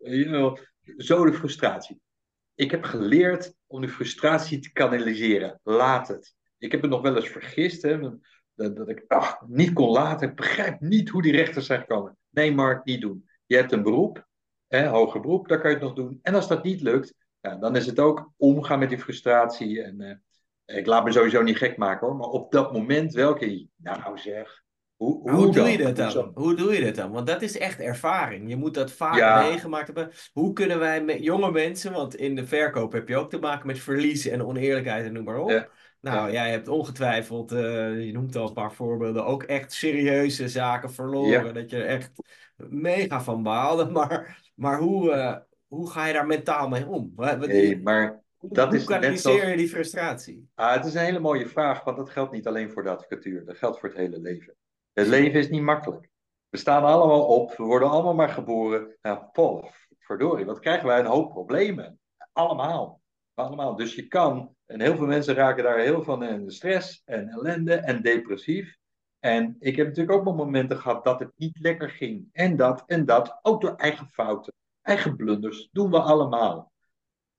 zo 0.97 1.25
de 1.25 1.33
frustratie. 1.33 2.01
Ik 2.55 2.71
heb 2.71 2.85
geleerd 2.85 3.55
om 3.67 3.81
die 3.81 3.91
frustratie 3.91 4.59
te 4.59 4.73
kanaliseren. 4.73 5.61
Laat 5.63 6.09
het. 6.09 6.35
Ik 6.59 6.73
heb 6.73 6.83
het 6.83 6.91
nog 6.91 7.03
wel 7.03 7.17
eens 7.17 7.29
vergist. 7.29 7.83
Hè, 7.83 7.99
dat, 8.55 8.77
dat 8.77 8.89
ik 8.89 9.05
ach, 9.07 9.41
niet 9.47 9.73
kon 9.73 9.91
laten. 9.91 10.29
Ik 10.29 10.37
begrijp 10.37 10.81
niet 10.81 11.09
hoe 11.09 11.23
die 11.23 11.33
rechters 11.33 11.67
zijn 11.67 11.81
gekomen. 11.81 12.17
Nee, 12.31 12.55
Mark, 12.55 12.85
niet 12.85 13.01
doen. 13.01 13.29
Je 13.47 13.57
hebt 13.57 13.73
een 13.73 13.83
beroep, 13.83 14.27
hè, 14.67 14.87
hoger 14.87 15.21
beroep, 15.21 15.49
daar 15.49 15.61
kan 15.61 15.71
je 15.71 15.77
het 15.77 15.85
nog 15.85 15.95
doen. 15.95 16.19
En 16.23 16.35
als 16.35 16.49
dat 16.49 16.65
niet 16.65 16.81
lukt, 16.81 17.15
ja, 17.41 17.57
dan 17.57 17.77
is 17.77 17.87
het 17.87 17.99
ook 17.99 18.33
omgaan 18.37 18.79
met 18.79 18.89
die 18.89 18.99
frustratie. 18.99 19.83
En 19.83 20.01
uh, 20.67 20.77
ik 20.79 20.87
laat 20.87 21.05
me 21.05 21.13
sowieso 21.13 21.43
niet 21.43 21.57
gek 21.57 21.77
maken 21.77 22.07
hoor. 22.07 22.17
Maar 22.17 22.29
op 22.29 22.53
dat 22.53 22.73
moment 22.73 23.13
welke, 23.13 23.67
nou 23.77 24.19
zeg, 24.19 24.63
hoe, 24.97 25.31
hoe, 25.31 25.53
doe 25.53 25.69
je 25.69 25.79
dat 25.79 25.97
dan? 25.97 26.31
Hoe 26.35 26.55
doe 26.55 26.75
je 26.75 26.85
dat 26.85 26.95
dan? 26.95 27.11
Want 27.11 27.27
dat 27.27 27.43
is 27.43 27.59
echt 27.59 27.81
ervaring. 27.81 28.49
Je 28.49 28.57
moet 28.57 28.75
dat 28.75 28.93
vaak 28.93 29.43
meegemaakt 29.43 29.87
hebben. 29.87 30.11
Hoe 30.33 30.53
kunnen 30.53 30.79
wij 30.79 31.05
met 31.05 31.25
jonge 31.25 31.51
mensen, 31.51 31.93
want 31.93 32.15
in 32.15 32.35
de 32.35 32.47
verkoop 32.47 32.93
heb 32.93 33.09
je 33.09 33.17
ook 33.17 33.31
te 33.31 33.39
maken 33.39 33.67
met 33.67 33.79
verlies 33.79 34.27
en 34.27 34.45
oneerlijkheid 34.45 35.05
en 35.05 35.13
noem 35.13 35.25
maar 35.25 35.39
op. 35.39 35.71
Nou, 36.01 36.33
jij 36.33 36.51
hebt 36.51 36.69
ongetwijfeld, 36.69 37.53
uh, 37.53 38.05
je 38.07 38.13
noemt 38.13 38.37
al 38.37 38.49
een 38.49 38.53
paar 38.53 38.73
voorbeelden, 38.73 39.25
ook 39.25 39.43
echt 39.43 39.73
serieuze 39.73 40.49
zaken 40.49 40.93
verloren. 40.93 41.55
Dat 41.55 41.71
je 41.71 41.83
echt 41.83 42.11
mega 42.57 43.21
van 43.21 43.43
baalde. 43.43 43.85
Maar, 44.01 44.43
maar 44.55 44.79
hoe, 44.79 45.11
uh, 45.11 45.37
hoe 45.71 45.91
ga 45.91 46.07
je 46.07 46.13
daar 46.13 46.27
mentaal 46.27 46.69
mee 46.69 46.87
om? 46.87 47.13
Nee, 47.17 47.83
maar 47.83 48.23
dat 48.41 48.69
hoe 48.69 48.77
is 48.77 48.85
kanaliseer 48.85 49.49
je 49.49 49.57
die 49.57 49.69
frustratie? 49.69 50.49
Ah, 50.55 50.73
het 50.75 50.85
is 50.85 50.95
een 50.95 51.05
hele 51.05 51.19
mooie 51.19 51.49
vraag, 51.49 51.85
want 51.85 51.97
dat 51.97 52.11
geldt 52.11 52.33
niet 52.33 52.47
alleen 52.47 52.71
voor 52.71 52.83
de 52.83 52.91
advocatuur. 52.91 53.45
Dat 53.45 53.57
geldt 53.57 53.79
voor 53.79 53.89
het 53.89 53.99
hele 53.99 54.21
leven. 54.21 54.55
Het 54.93 55.07
leven 55.07 55.39
is 55.39 55.49
niet 55.49 55.63
makkelijk. 55.63 56.09
We 56.49 56.59
staan 56.59 56.85
allemaal 56.85 57.27
op, 57.27 57.57
we 57.57 57.63
worden 57.63 57.91
allemaal 57.91 58.15
maar 58.15 58.29
geboren. 58.29 58.97
Nou, 59.03 59.25
Paul, 59.33 59.71
verdorie, 59.99 60.45
wat 60.45 60.59
krijgen 60.59 60.87
wij 60.87 60.99
een 60.99 61.07
hoop 61.07 61.31
problemen. 61.31 61.99
Allemaal. 62.33 63.01
Allemaal. 63.35 63.77
Dus 63.77 63.95
je 63.95 64.07
kan, 64.07 64.55
en 64.67 64.81
heel 64.81 64.97
veel 64.97 65.07
mensen 65.07 65.35
raken 65.35 65.65
daar 65.65 65.79
heel 65.79 66.03
van 66.03 66.23
in 66.23 66.45
de 66.45 66.53
stress 66.53 67.03
en 67.05 67.29
ellende 67.29 67.75
en 67.75 68.03
depressief. 68.03 68.77
En 69.19 69.57
ik 69.59 69.77
heb 69.77 69.87
natuurlijk 69.87 70.19
ook 70.19 70.25
wel 70.25 70.35
momenten 70.35 70.79
gehad 70.79 71.05
dat 71.05 71.21
het 71.21 71.33
niet 71.37 71.59
lekker 71.59 71.91
ging. 71.91 72.29
En 72.33 72.57
dat 72.57 72.83
en 72.87 73.05
dat, 73.05 73.39
ook 73.43 73.61
door 73.61 73.75
eigen 73.75 74.09
fouten, 74.09 74.53
eigen 74.83 75.17
blunders, 75.17 75.69
doen 75.73 75.91
we 75.91 76.01
allemaal. 76.01 76.73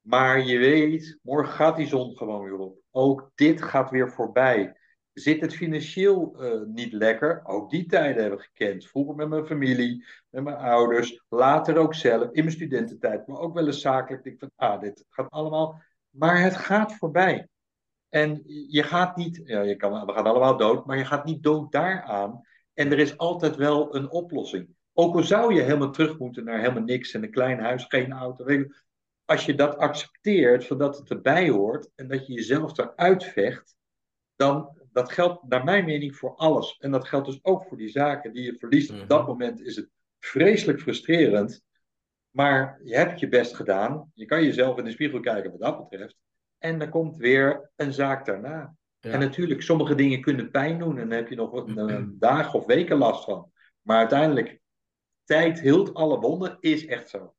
Maar 0.01 0.41
je 0.41 0.57
weet, 0.57 1.19
morgen 1.21 1.53
gaat 1.53 1.75
die 1.75 1.87
zon 1.87 2.17
gewoon 2.17 2.43
weer 2.43 2.57
op. 2.57 2.79
Ook 2.91 3.31
dit 3.35 3.61
gaat 3.61 3.89
weer 3.89 4.11
voorbij. 4.11 4.75
Zit 5.13 5.41
het 5.41 5.55
financieel 5.55 6.43
uh, 6.43 6.61
niet 6.67 6.93
lekker? 6.93 7.41
Ook 7.45 7.69
die 7.69 7.85
tijden 7.85 8.21
hebben 8.21 8.39
we 8.39 8.45
gekend. 8.45 8.87
Vroeger 8.87 9.15
met 9.15 9.29
mijn 9.29 9.45
familie, 9.45 10.05
met 10.29 10.43
mijn 10.43 10.55
ouders, 10.55 11.23
later 11.29 11.77
ook 11.77 11.93
zelf, 11.93 12.31
in 12.31 12.43
mijn 12.43 12.55
studententijd, 12.55 13.27
maar 13.27 13.39
ook 13.39 13.53
wel 13.53 13.65
eens 13.65 13.81
zakelijk. 13.81 14.25
Ik 14.25 14.39
van, 14.39 14.51
ah, 14.55 14.81
dit 14.81 15.05
gaat 15.09 15.29
allemaal. 15.29 15.81
Maar 16.09 16.41
het 16.41 16.55
gaat 16.55 16.95
voorbij. 16.95 17.47
En 18.09 18.41
je 18.67 18.83
gaat 18.83 19.15
niet, 19.15 19.41
ja, 19.43 19.61
je 19.61 19.75
kan, 19.75 20.05
we 20.05 20.13
gaan 20.13 20.25
allemaal 20.25 20.57
dood, 20.57 20.85
maar 20.85 20.97
je 20.97 21.05
gaat 21.05 21.25
niet 21.25 21.43
dood 21.43 21.71
daaraan. 21.71 22.41
En 22.73 22.91
er 22.91 22.99
is 22.99 23.17
altijd 23.17 23.55
wel 23.55 23.95
een 23.95 24.09
oplossing. 24.09 24.75
Ook 25.01 25.15
al 25.15 25.23
zou 25.23 25.53
je 25.53 25.61
helemaal 25.61 25.91
terug 25.91 26.17
moeten 26.17 26.43
naar 26.43 26.59
helemaal 26.59 26.83
niks 26.83 27.13
en 27.13 27.23
een 27.23 27.31
klein 27.31 27.59
huis, 27.59 27.85
geen 27.87 28.11
auto. 28.11 28.65
Als 29.25 29.45
je 29.45 29.55
dat 29.55 29.77
accepteert, 29.77 30.63
zodat 30.63 30.97
het 30.97 31.09
erbij 31.09 31.49
hoort 31.49 31.89
en 31.95 32.07
dat 32.07 32.27
je 32.27 32.33
jezelf 32.33 32.77
eruit 32.77 33.23
vecht, 33.23 33.75
dan 34.35 34.77
dat 34.91 35.11
geldt 35.11 35.43
naar 35.47 35.63
mijn 35.63 35.85
mening 35.85 36.15
voor 36.15 36.35
alles. 36.35 36.77
En 36.79 36.91
dat 36.91 37.07
geldt 37.07 37.25
dus 37.25 37.39
ook 37.41 37.65
voor 37.65 37.77
die 37.77 37.89
zaken 37.89 38.33
die 38.33 38.43
je 38.43 38.55
verliest. 38.59 38.91
Op 38.91 39.09
dat 39.09 39.19
mhm. 39.19 39.29
moment 39.29 39.61
is 39.61 39.75
het 39.75 39.89
vreselijk 40.19 40.81
frustrerend. 40.81 41.61
Maar 42.29 42.79
je 42.83 42.95
hebt 42.95 43.19
je 43.19 43.27
best 43.27 43.55
gedaan. 43.55 44.11
Je 44.13 44.25
kan 44.25 44.43
jezelf 44.43 44.77
in 44.77 44.83
de 44.83 44.91
spiegel 44.91 45.19
kijken 45.19 45.51
wat 45.51 45.59
dat 45.59 45.89
betreft. 45.89 46.17
En 46.57 46.81
er 46.81 46.89
komt 46.89 47.17
weer 47.17 47.71
een 47.75 47.93
zaak 47.93 48.25
daarna. 48.25 48.75
En 48.99 49.19
natuurlijk, 49.19 49.61
sommige 49.61 49.95
dingen 49.95 50.21
kunnen 50.21 50.51
pijn 50.51 50.79
doen. 50.79 50.97
En 50.97 51.09
dan 51.09 51.17
heb 51.17 51.29
je 51.29 51.35
nog 51.35 51.53
een, 51.67 51.77
een 51.77 52.15
dagen 52.19 52.59
of 52.59 52.65
weken 52.65 52.97
last 52.97 53.23
van. 53.23 53.51
Maar 53.81 53.97
uiteindelijk, 53.97 54.59
tijd 55.31 55.59
hield 55.59 55.93
alle 55.93 56.19
wonden, 56.19 56.57
is 56.59 56.85
echt 56.85 57.09
zo. 57.09 57.33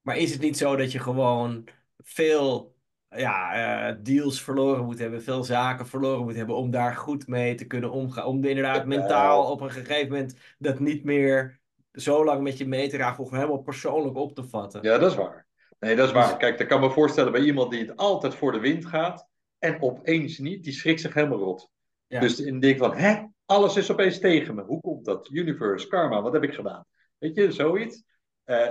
Maar 0.00 0.16
is 0.16 0.32
het 0.32 0.40
niet 0.40 0.56
zo 0.56 0.76
dat 0.76 0.92
je 0.92 0.98
gewoon 0.98 1.68
veel 1.98 2.74
ja, 3.08 3.88
uh, 3.90 3.96
deals 4.02 4.42
verloren 4.42 4.84
moet 4.84 4.98
hebben, 4.98 5.22
veel 5.22 5.44
zaken 5.44 5.86
verloren 5.86 6.24
moet 6.24 6.36
hebben 6.36 6.56
om 6.56 6.70
daar 6.70 6.94
goed 6.94 7.26
mee 7.26 7.54
te 7.54 7.66
kunnen 7.66 7.90
omgaan. 7.90 8.24
Om 8.24 8.44
inderdaad 8.44 8.86
mentaal 8.86 9.50
op 9.50 9.60
een 9.60 9.70
gegeven 9.70 10.08
moment 10.08 10.36
dat 10.58 10.80
niet 10.80 11.04
meer 11.04 11.60
zo 11.92 12.24
lang 12.24 12.42
met 12.42 12.58
je 12.58 12.66
mee 12.66 12.88
te 12.88 12.96
dragen 12.96 13.24
of 13.24 13.30
helemaal 13.30 13.62
persoonlijk 13.62 14.16
op 14.16 14.34
te 14.34 14.44
vatten. 14.44 14.82
Ja, 14.82 14.98
dat 14.98 15.10
is 15.10 15.16
waar. 15.16 15.46
Nee, 15.78 15.96
dat 15.96 16.06
is 16.06 16.12
waar. 16.12 16.36
Kijk, 16.36 16.60
ik 16.60 16.68
kan 16.68 16.80
me 16.80 16.90
voorstellen 16.90 17.32
bij 17.32 17.40
iemand 17.40 17.70
die 17.70 17.80
het 17.80 17.96
altijd 17.96 18.34
voor 18.34 18.52
de 18.52 18.60
wind 18.60 18.86
gaat 18.86 19.28
en 19.58 19.82
opeens 19.82 20.38
niet, 20.38 20.64
die 20.64 20.72
schrikt 20.72 21.00
zich 21.00 21.14
helemaal 21.14 21.38
rot. 21.38 21.70
Ja. 22.06 22.20
Dus 22.20 22.40
in 22.40 22.60
denk 22.60 22.78
van, 22.78 22.94
hè, 22.94 23.22
alles 23.44 23.76
is 23.76 23.90
opeens 23.90 24.18
tegen 24.18 24.54
me. 24.54 24.62
Hoe 24.62 24.80
komt 24.80 25.04
dat? 25.04 25.28
Universe, 25.32 25.88
karma, 25.88 26.22
wat 26.22 26.32
heb 26.32 26.42
ik 26.42 26.54
gedaan? 26.54 26.84
Weet 27.24 27.36
je, 27.36 27.52
zoiets. 27.52 28.04
Uh, 28.46 28.68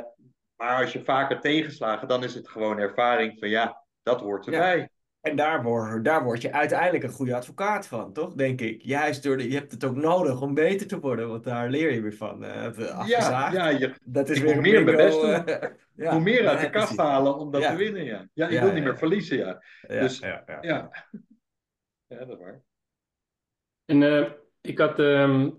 maar 0.56 0.82
als 0.82 0.94
je 0.94 1.04
vaker 1.04 1.40
tegenslagen, 1.40 2.08
dan 2.08 2.24
is 2.24 2.34
het 2.34 2.50
gewoon 2.50 2.78
ervaring 2.78 3.40
van 3.40 3.50
ja, 3.50 3.84
dat 4.04 4.22
hoort 4.22 4.46
erbij. 4.46 4.90
En 5.22 5.36
daar 5.36 5.64
word, 5.64 6.06
daar 6.06 6.24
word 6.24 6.42
je 6.42 6.52
uiteindelijk 6.52 7.04
een 7.04 7.10
goede 7.10 7.36
advocaat 7.36 7.88
van, 7.88 8.14
toch? 8.14 8.34
Denk 8.34 8.62
ik. 8.62 8.82
Juist 8.82 9.24
door 9.24 9.38
de, 9.38 9.50
je 9.50 9.58
hebt 9.58 9.72
het 9.72 9.84
ook 9.84 9.96
nodig 9.96 10.42
om 10.42 10.54
beter 10.54 10.88
te 10.88 11.00
worden, 11.00 11.28
want 11.28 11.44
daar 11.44 11.70
leer 11.70 11.94
je 11.94 12.02
weer 12.02 12.14
van. 12.14 12.44
Uh, 12.44 13.06
ja, 13.06 13.52
ja 13.52 13.68
je, 13.70 13.94
dat 14.04 14.30
is 14.30 14.40
weer 14.40 14.62
meer 14.62 14.84
mijn 14.84 14.98
best 14.98 15.22
doen. 15.22 15.32
ja, 16.06 16.12
hoe 16.12 16.22
meer 16.22 16.48
uit 16.48 16.60
de 16.60 16.70
kast 16.70 16.98
halen 16.98 17.38
om 17.38 17.52
dat 17.52 17.62
te 17.62 17.76
winnen, 17.76 18.04
ja. 18.04 18.28
Ja, 18.34 18.50
je 18.50 18.60
wil 18.60 18.74
niet 18.74 18.84
meer 18.84 18.98
verliezen, 18.98 19.38
ja. 19.38 19.64
Dus, 19.88 20.20
ja, 20.20 20.44
ja, 20.46 20.58
ja. 20.72 20.92
dat 22.08 22.30
is 22.30 22.38
waar. 22.38 22.62
En 23.86 24.04
eh, 24.04 24.32
ik 24.62 24.78
had 24.78 25.00
ehm, 25.00 25.50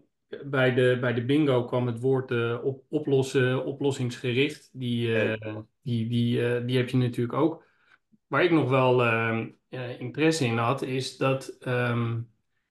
bij 0.44 0.74
de, 0.74 0.98
bij 1.00 1.14
de 1.14 1.24
bingo 1.24 1.64
kwam 1.64 1.86
het 1.86 2.00
woord 2.00 2.30
eh, 2.30 2.64
op, 2.64 2.84
oplossen, 2.88 3.64
oplossingsgericht. 3.64 4.70
Die, 4.72 5.18
eh, 5.18 5.56
die, 5.82 6.08
die, 6.08 6.46
eh, 6.46 6.66
die 6.66 6.76
heb 6.76 6.88
je 6.88 6.96
natuurlijk 6.96 7.38
ook. 7.38 7.64
Waar 8.26 8.44
ik 8.44 8.50
nog 8.50 8.68
wel 8.68 9.02
interesse 9.98 10.44
in 10.44 10.56
had, 10.56 10.82
is 10.82 11.16
dat, 11.16 11.56
ehm, 11.60 12.20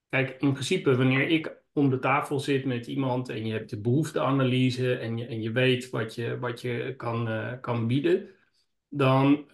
kijk, 0.08 0.30
in 0.30 0.52
principe 0.52 0.96
wanneer 0.96 1.28
ik 1.28 1.62
om 1.72 1.90
de 1.90 1.98
tafel 1.98 2.40
zit 2.40 2.64
met 2.64 2.86
iemand 2.86 3.28
en 3.28 3.46
je 3.46 3.52
hebt 3.52 3.70
de 3.70 3.80
behoefteanalyse 3.80 4.94
en 4.94 5.16
je, 5.16 5.26
en 5.26 5.42
je 5.42 5.52
weet 5.52 5.90
wat 5.90 6.14
je, 6.14 6.38
wat 6.38 6.60
je 6.60 6.94
kan, 6.96 7.28
kan 7.60 7.86
bieden, 7.86 8.28
dan, 8.88 9.46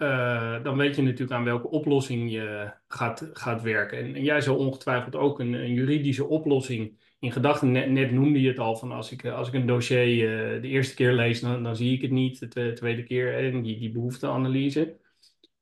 dan 0.62 0.76
weet 0.76 0.96
je 0.96 1.02
natuurlijk 1.02 1.32
aan 1.32 1.44
welke 1.44 1.68
oplossing 1.68 2.30
je 2.30 2.72
gaat, 2.88 3.30
gaat 3.32 3.62
werken. 3.62 3.98
En, 3.98 4.14
en 4.14 4.22
jij 4.22 4.40
zou 4.40 4.58
ongetwijfeld 4.58 5.16
ook 5.16 5.40
een, 5.40 5.52
een 5.52 5.72
juridische 5.72 6.26
oplossing 6.26 6.98
in 7.20 7.32
gedachten. 7.32 7.72
Net, 7.72 7.90
net 7.90 8.10
noemde 8.12 8.40
je 8.40 8.48
het 8.48 8.58
al, 8.58 8.76
van 8.76 8.92
als 8.92 9.12
ik, 9.12 9.26
als 9.26 9.48
ik 9.48 9.54
een 9.54 9.66
dossier 9.66 10.54
eh, 10.54 10.62
de 10.62 10.68
eerste 10.68 10.94
keer 10.94 11.12
lees, 11.12 11.40
dan, 11.40 11.62
dan 11.62 11.76
zie 11.76 11.94
ik 11.94 12.02
het 12.02 12.10
niet. 12.10 12.38
De 12.40 12.48
tweede, 12.48 12.72
tweede 12.72 13.02
keer 13.02 13.34
en 13.34 13.62
die, 13.62 13.78
die 13.78 13.92
behoefteanalyse. 13.92 14.96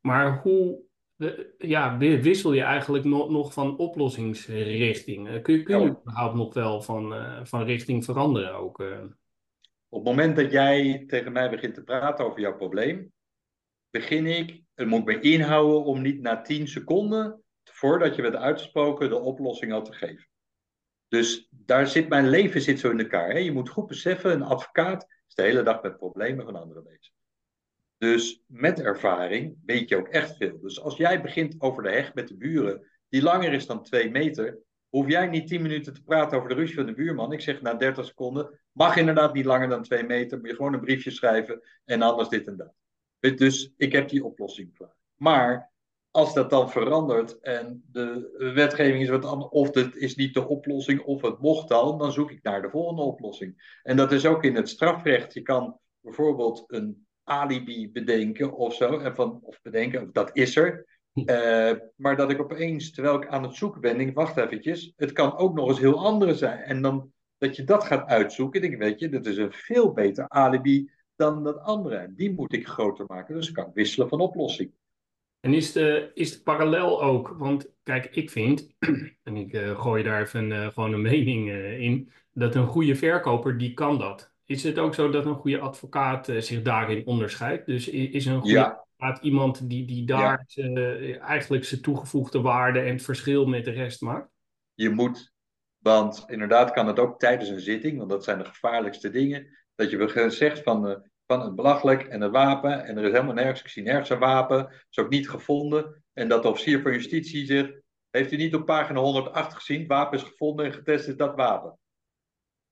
Maar 0.00 0.40
hoe 0.42 0.80
eh, 1.16 1.28
ja, 1.58 1.98
wi- 1.98 2.22
wissel 2.22 2.52
je 2.52 2.62
eigenlijk 2.62 3.04
nog, 3.04 3.30
nog 3.30 3.52
van 3.52 3.76
oplossingsrichting? 3.78 5.28
Eh, 5.28 5.42
kun, 5.42 5.64
kun 5.64 5.78
je 5.78 5.84
Ja. 5.84 5.90
überhaupt 6.00 6.34
nog 6.34 6.54
wel 6.54 6.82
van, 6.82 7.14
eh, 7.14 7.44
van 7.44 7.64
richting 7.64 8.04
veranderen 8.04 8.54
ook? 8.54 8.80
eh? 8.80 9.00
Op 9.90 10.04
het 10.04 10.08
moment 10.16 10.36
dat 10.36 10.52
jij 10.52 11.04
tegen 11.06 11.32
mij 11.32 11.50
begint 11.50 11.74
te 11.74 11.82
praten 11.82 12.24
over 12.26 12.40
jouw 12.40 12.56
probleem, 12.56 13.12
begin 13.90 14.26
ik, 14.26 14.62
het 14.74 14.86
moet 14.86 15.04
me 15.04 15.20
inhouden 15.20 15.84
om 15.84 16.02
niet 16.02 16.20
na 16.20 16.40
10 16.40 16.68
seconden, 16.68 17.42
voordat 17.64 18.16
je 18.16 18.22
werd 18.22 18.34
uitgesproken, 18.36 19.08
de 19.08 19.18
oplossing 19.18 19.72
al 19.72 19.82
te 19.82 19.92
geven. 19.92 20.27
Dus 21.08 21.48
daar 21.50 21.86
zit 21.86 22.08
mijn 22.08 22.28
leven 22.28 22.60
zit 22.60 22.80
zo 22.80 22.90
in 22.90 23.00
elkaar. 23.00 23.30
Hè? 23.30 23.38
Je 23.38 23.52
moet 23.52 23.68
goed 23.68 23.86
beseffen, 23.86 24.32
een 24.32 24.42
advocaat 24.42 25.06
is 25.28 25.34
de 25.34 25.42
hele 25.42 25.62
dag 25.62 25.82
met 25.82 25.96
problemen 25.96 26.44
van 26.44 26.56
anderen 26.56 26.84
bezig. 26.84 27.12
Dus 27.98 28.42
met 28.46 28.80
ervaring 28.80 29.56
weet 29.64 29.88
je 29.88 29.96
ook 29.96 30.08
echt 30.08 30.36
veel. 30.36 30.60
Dus 30.60 30.80
als 30.80 30.96
jij 30.96 31.22
begint 31.22 31.54
over 31.58 31.82
de 31.82 31.90
heg 31.90 32.14
met 32.14 32.28
de 32.28 32.36
buren, 32.36 32.86
die 33.08 33.22
langer 33.22 33.52
is 33.52 33.66
dan 33.66 33.82
twee 33.82 34.10
meter, 34.10 34.58
hoef 34.88 35.08
jij 35.08 35.26
niet 35.26 35.46
tien 35.46 35.62
minuten 35.62 35.94
te 35.94 36.02
praten 36.02 36.36
over 36.36 36.48
de 36.48 36.54
ruzie 36.54 36.74
van 36.74 36.86
de 36.86 36.94
buurman. 36.94 37.32
Ik 37.32 37.40
zeg 37.40 37.60
na 37.60 37.74
30 37.74 38.04
seconden, 38.04 38.60
mag 38.72 38.96
inderdaad 38.96 39.34
niet 39.34 39.44
langer 39.44 39.68
dan 39.68 39.82
twee 39.82 40.04
meter, 40.04 40.38
moet 40.38 40.48
je 40.48 40.54
gewoon 40.54 40.74
een 40.74 40.80
briefje 40.80 41.10
schrijven 41.10 41.62
en 41.84 42.02
anders 42.02 42.28
dit 42.28 42.46
en 42.46 42.56
dat. 42.56 42.74
Dus 43.38 43.72
ik 43.76 43.92
heb 43.92 44.08
die 44.08 44.24
oplossing 44.24 44.74
klaar. 44.74 44.96
Maar 45.14 45.70
als 46.18 46.34
dat 46.34 46.50
dan 46.50 46.70
verandert 46.70 47.40
en 47.40 47.84
de 47.92 48.30
wetgeving 48.54 49.02
is 49.02 49.08
wat 49.08 49.24
anders, 49.24 49.50
of 49.50 49.74
het 49.74 49.96
is 49.96 50.14
niet 50.14 50.34
de 50.34 50.48
oplossing, 50.48 51.00
of 51.00 51.22
het 51.22 51.38
mocht 51.38 51.70
al, 51.70 51.96
dan 51.96 52.12
zoek 52.12 52.30
ik 52.30 52.42
naar 52.42 52.62
de 52.62 52.70
volgende 52.70 53.02
oplossing. 53.02 53.78
En 53.82 53.96
dat 53.96 54.12
is 54.12 54.26
ook 54.26 54.44
in 54.44 54.54
het 54.54 54.68
strafrecht. 54.68 55.34
Je 55.34 55.42
kan 55.42 55.78
bijvoorbeeld 56.00 56.64
een 56.66 57.06
alibi 57.24 57.92
bedenken 57.92 58.52
of 58.52 58.74
zo, 58.74 58.98
en 58.98 59.14
van, 59.14 59.38
of 59.42 59.62
bedenken, 59.62 60.10
dat 60.12 60.30
is 60.32 60.56
er. 60.56 60.86
Eh, 61.12 61.72
maar 61.96 62.16
dat 62.16 62.30
ik 62.30 62.40
opeens, 62.40 62.90
terwijl 62.90 63.22
ik 63.22 63.28
aan 63.28 63.42
het 63.42 63.54
zoeken 63.54 63.80
ben, 63.80 63.98
denk, 63.98 64.14
wacht 64.14 64.36
eventjes, 64.36 64.92
het 64.96 65.12
kan 65.12 65.36
ook 65.36 65.54
nog 65.54 65.68
eens 65.68 65.78
heel 65.78 66.04
andere 66.04 66.34
zijn. 66.34 66.58
En 66.58 66.82
dan 66.82 67.12
dat 67.38 67.56
je 67.56 67.64
dat 67.64 67.84
gaat 67.84 68.08
uitzoeken, 68.08 68.60
denk 68.60 68.72
ik, 68.72 68.78
weet 68.78 69.00
je, 69.00 69.08
dat 69.08 69.26
is 69.26 69.36
een 69.36 69.52
veel 69.52 69.92
beter 69.92 70.28
alibi 70.28 70.90
dan 71.16 71.44
dat 71.44 71.58
andere. 71.58 71.96
En 71.96 72.14
die 72.14 72.34
moet 72.34 72.52
ik 72.52 72.66
groter 72.66 73.04
maken, 73.08 73.34
dus 73.34 73.48
ik 73.48 73.54
kan 73.54 73.70
wisselen 73.74 74.08
van 74.08 74.20
oplossing. 74.20 74.72
En 75.40 75.54
is 75.54 75.72
de, 75.72 76.10
is 76.14 76.32
de 76.32 76.42
parallel 76.42 77.02
ook, 77.02 77.28
want 77.28 77.70
kijk, 77.82 78.06
ik 78.06 78.30
vind, 78.30 78.74
en 79.22 79.36
ik 79.36 79.52
eh, 79.52 79.80
gooi 79.80 80.02
daar 80.02 80.20
even 80.20 80.52
eh, 80.52 80.66
gewoon 80.66 80.92
een 80.92 81.02
mening 81.02 81.50
eh, 81.50 81.80
in, 81.80 82.12
dat 82.32 82.54
een 82.54 82.66
goede 82.66 82.94
verkoper, 82.94 83.58
die 83.58 83.74
kan 83.74 83.98
dat. 83.98 84.32
Is 84.44 84.62
het 84.62 84.78
ook 84.78 84.94
zo 84.94 85.10
dat 85.10 85.26
een 85.26 85.34
goede 85.34 85.58
advocaat 85.58 86.26
zich 86.38 86.62
daarin 86.62 87.06
onderscheidt? 87.06 87.66
Dus 87.66 87.88
is 87.88 88.26
een 88.26 88.40
goede 88.40 88.54
Ja. 88.54 88.84
advocaat 88.96 89.24
iemand 89.24 89.68
die, 89.68 89.84
die 89.86 90.06
daar 90.06 90.46
eigenlijk 91.20 91.64
zijn 91.64 91.80
toegevoegde 91.80 92.40
waarde 92.40 92.80
en 92.80 92.92
het 92.92 93.02
verschil 93.02 93.46
met 93.46 93.64
de 93.64 93.70
rest 93.70 94.00
maakt? 94.00 94.30
Je 94.74 94.90
moet, 94.90 95.32
want 95.78 96.24
inderdaad 96.26 96.70
kan 96.70 96.86
het 96.86 96.98
ook 96.98 97.18
tijdens 97.18 97.48
een 97.48 97.60
zitting, 97.60 97.98
want 97.98 98.10
dat 98.10 98.24
zijn 98.24 98.38
de 98.38 98.44
gevaarlijkste 98.44 99.10
dingen, 99.10 99.46
dat 99.74 99.90
je 99.90 100.28
zegt 100.30 100.62
van, 100.62 101.08
van 101.28 101.40
het 101.40 101.54
belachelijk 101.54 102.02
en 102.02 102.20
het 102.20 102.30
wapen, 102.30 102.84
en 102.84 102.96
er 102.96 103.04
is 103.04 103.12
helemaal 103.12 103.34
nergens, 103.34 103.60
ik 103.60 103.68
zie 103.68 103.82
nergens 103.82 104.10
een 104.10 104.18
wapen, 104.18 104.72
is 104.90 104.98
ook 104.98 105.10
niet 105.10 105.28
gevonden. 105.28 106.02
En 106.12 106.28
dat 106.28 106.42
de 106.42 106.48
officier 106.48 106.82
van 106.82 106.92
justitie 106.92 107.46
zegt, 107.46 107.80
heeft 108.10 108.32
u 108.32 108.36
niet 108.36 108.54
op 108.54 108.66
pagina 108.66 109.00
108 109.00 109.54
gezien, 109.54 109.78
het 109.78 109.88
wapen 109.88 110.18
is 110.18 110.24
gevonden 110.24 110.66
en 110.66 110.72
getest 110.72 111.08
is 111.08 111.16
dat 111.16 111.34
wapen. 111.34 111.78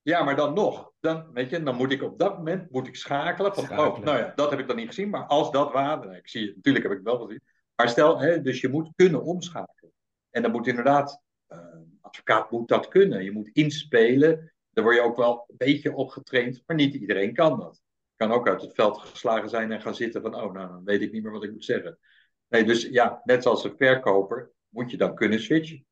Ja, 0.03 0.23
maar 0.23 0.37
dan 0.37 0.55
nog, 0.55 0.93
dan, 1.01 1.33
weet 1.33 1.51
je, 1.51 1.63
dan 1.63 1.77
moet 1.77 1.93
ik 1.93 2.03
op 2.03 2.19
dat 2.19 2.37
moment 2.37 2.71
moet 2.71 2.87
ik 2.87 2.97
schakelen 2.97 3.55
van, 3.55 3.79
oh, 3.79 3.99
nou 3.99 4.19
ja, 4.19 4.33
dat 4.35 4.51
heb 4.51 4.59
ik 4.59 4.67
dan 4.67 4.77
niet 4.77 4.87
gezien, 4.87 5.11
maar 5.11 5.27
als 5.27 5.51
dat 5.51 5.73
wapen, 5.73 6.07
nou, 6.07 6.19
ik 6.19 6.29
zie 6.29 6.47
het, 6.47 6.57
natuurlijk 6.57 6.85
heb 6.85 6.93
ik 6.93 6.99
het 7.05 7.15
wel 7.15 7.25
gezien, 7.25 7.43
maar 7.77 7.89
stel, 7.89 8.21
hè, 8.21 8.43
dus 8.43 8.61
je 8.61 8.69
moet 8.69 8.93
kunnen 8.97 9.23
omschakelen. 9.23 9.93
En 10.31 10.43
dan 10.43 10.51
moet 10.51 10.67
inderdaad, 10.67 11.23
een 11.47 11.99
advocaat 12.01 12.51
moet 12.51 12.69
dat 12.69 12.89
kunnen. 12.89 13.25
Je 13.25 13.33
moet 13.33 13.51
inspelen. 13.53 14.53
Daar 14.71 14.85
word 14.85 14.97
je 14.97 15.03
ook 15.03 15.17
wel 15.17 15.45
een 15.49 15.57
beetje 15.57 15.95
op 15.95 16.09
getraind, 16.09 16.63
maar 16.67 16.77
niet 16.77 16.95
iedereen 16.95 17.35
kan 17.35 17.59
dat. 17.59 17.83
Kan 18.17 18.33
ook 18.33 18.49
uit 18.49 18.61
het 18.61 18.75
veld 18.75 18.99
geslagen 18.99 19.49
zijn 19.49 19.73
en 19.73 19.81
gaan 19.81 19.95
zitten 19.95 20.23
van, 20.23 20.35
oh, 20.35 20.53
nou, 20.53 20.69
dan 20.69 20.85
weet 20.85 21.03
ik 21.03 21.13
niet 21.13 21.23
meer 21.23 21.33
wat 21.33 21.45
ik 21.45 21.53
moet 21.53 21.65
zeggen. 21.65 21.99
Nee, 22.49 22.65
dus 22.65 22.83
ja, 22.83 23.21
net 23.25 23.43
zoals 23.43 23.65
een 23.65 23.77
verkoper 23.77 24.51
moet 24.69 24.91
je 24.91 24.97
dan 24.97 25.15
kunnen 25.15 25.41
switchen. 25.41 25.87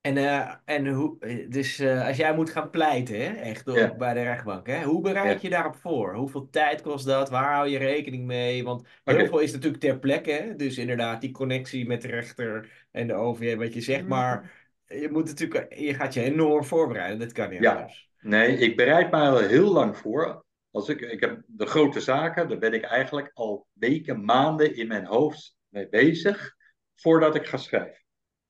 En, 0.00 0.16
eh, 0.16 0.54
en 0.64 0.86
hoe, 0.86 1.46
dus 1.48 1.78
eh, 1.78 2.06
als 2.06 2.16
jij 2.16 2.34
moet 2.34 2.50
gaan 2.50 2.70
pleiten, 2.70 3.20
hè, 3.20 3.32
echt 3.34 3.68
op, 3.68 3.76
Ja. 3.76 3.94
bij 3.96 4.14
de 4.14 4.22
rechtbank, 4.22 4.66
hè, 4.66 4.82
hoe 4.82 5.00
bereid 5.02 5.32
Ja. 5.32 5.38
je 5.48 5.54
daarop 5.54 5.76
voor? 5.76 6.14
Hoeveel 6.14 6.50
tijd 6.50 6.82
kost 6.82 7.06
dat? 7.06 7.30
Waar 7.30 7.52
hou 7.54 7.68
je 7.68 7.78
rekening 7.78 8.24
mee? 8.26 8.64
Want 8.64 8.88
heel 9.04 9.14
Oké. 9.14 9.26
veel 9.26 9.38
is 9.38 9.52
natuurlijk 9.52 9.82
ter 9.82 9.98
plekke, 9.98 10.30
hè? 10.30 10.54
dus 10.56 10.78
inderdaad 10.78 11.20
die 11.20 11.30
connectie 11.30 11.86
met 11.86 12.02
de 12.02 12.08
rechter 12.08 12.86
en 12.90 13.06
de 13.06 13.14
OV, 13.14 13.56
wat 13.56 13.74
je 13.74 13.80
zegt, 13.80 14.06
maar 14.06 14.66
je 14.84 15.08
moet 15.10 15.26
natuurlijk, 15.26 15.74
je 15.74 15.94
gaat 15.94 16.14
je 16.14 16.22
enorm 16.22 16.64
voorbereiden, 16.64 17.18
dat 17.18 17.32
kan 17.32 17.50
niet 17.50 17.60
Ja. 17.62 17.74
anders. 17.74 18.07
Nee, 18.20 18.56
ik 18.56 18.76
bereid 18.76 19.10
me 19.10 19.16
al 19.16 19.38
heel 19.38 19.72
lang 19.72 19.96
voor. 19.96 20.44
Als 20.70 20.88
ik, 20.88 21.00
ik 21.00 21.20
heb 21.20 21.42
de 21.46 21.66
grote 21.66 22.00
zaken, 22.00 22.48
daar 22.48 22.58
ben 22.58 22.72
ik 22.72 22.82
eigenlijk 22.82 23.30
al 23.34 23.66
weken, 23.72 24.24
maanden 24.24 24.76
in 24.76 24.88
mijn 24.88 25.04
hoofd 25.04 25.56
mee 25.68 25.88
bezig, 25.88 26.54
voordat 26.94 27.34
ik 27.34 27.46
ga 27.46 27.56
schrijven. 27.56 28.04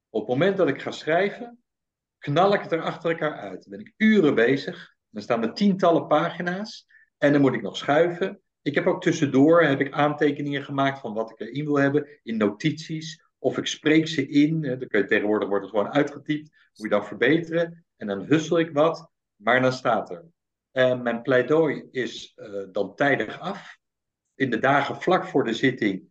Op 0.09 0.21
het 0.21 0.29
moment 0.29 0.57
dat 0.57 0.69
ik 0.69 0.81
ga 0.81 0.91
schrijven, 0.91 1.63
knal 2.19 2.55
ik 2.55 2.61
het 2.61 2.73
er 2.73 2.83
achter 2.83 3.11
elkaar 3.11 3.39
uit. 3.39 3.63
Dan 3.63 3.71
ben 3.71 3.87
ik 3.87 3.95
uren 3.97 4.35
bezig, 4.35 4.95
dan 5.09 5.23
staan 5.23 5.43
er 5.43 5.55
tientallen 5.55 6.07
pagina's 6.07 6.87
en 7.19 7.33
dan 7.33 7.41
moet 7.41 7.55
ik 7.55 7.63
nog 7.63 7.77
schuiven. 7.77 8.41
Ik 8.63 8.75
heb 8.75 8.87
ook 8.87 9.03
tussendoor 9.03 9.63
heb 9.63 9.81
ik 9.81 9.93
aantekeningen 9.93 10.65
gemaakt 10.65 10.99
van 11.01 11.15
wat 11.15 11.31
ik 11.31 11.41
erin 11.41 11.65
wil 11.65 11.79
hebben, 11.79 12.09
in 12.23 12.37
notities, 12.37 13.23
of 13.39 13.59
ik 13.59 13.67
spreek 13.67 14.09
ze 14.09 14.29
in. 14.29 14.61
Dan 14.61 14.89
kun 14.89 15.01
je 15.01 15.05
tegenwoordig 15.05 15.49
wordt 15.49 15.65
het 15.65 15.75
gewoon 15.75 15.93
uitgetypt, 15.93 16.51
moet 16.51 16.75
je 16.75 16.89
dan 16.89 17.07
verbeteren. 17.07 17.85
En 17.97 18.07
dan 18.07 18.25
hussel 18.25 18.59
ik 18.59 18.71
wat, 18.73 19.11
maar 19.39 19.61
dan 19.61 19.73
staat 19.73 20.11
er. 20.11 20.25
En 20.71 21.03
mijn 21.03 21.23
pleidooi 21.23 21.89
is 21.91 22.33
eh, 22.37 22.63
dan 22.73 22.95
tijdig 22.95 23.41
af. 23.41 23.79
In 24.35 24.51
de 24.51 24.59
dagen 24.59 25.03
vlak 25.03 25.27
voor 25.27 25.45
de 25.45 25.53
zitting 25.55 26.03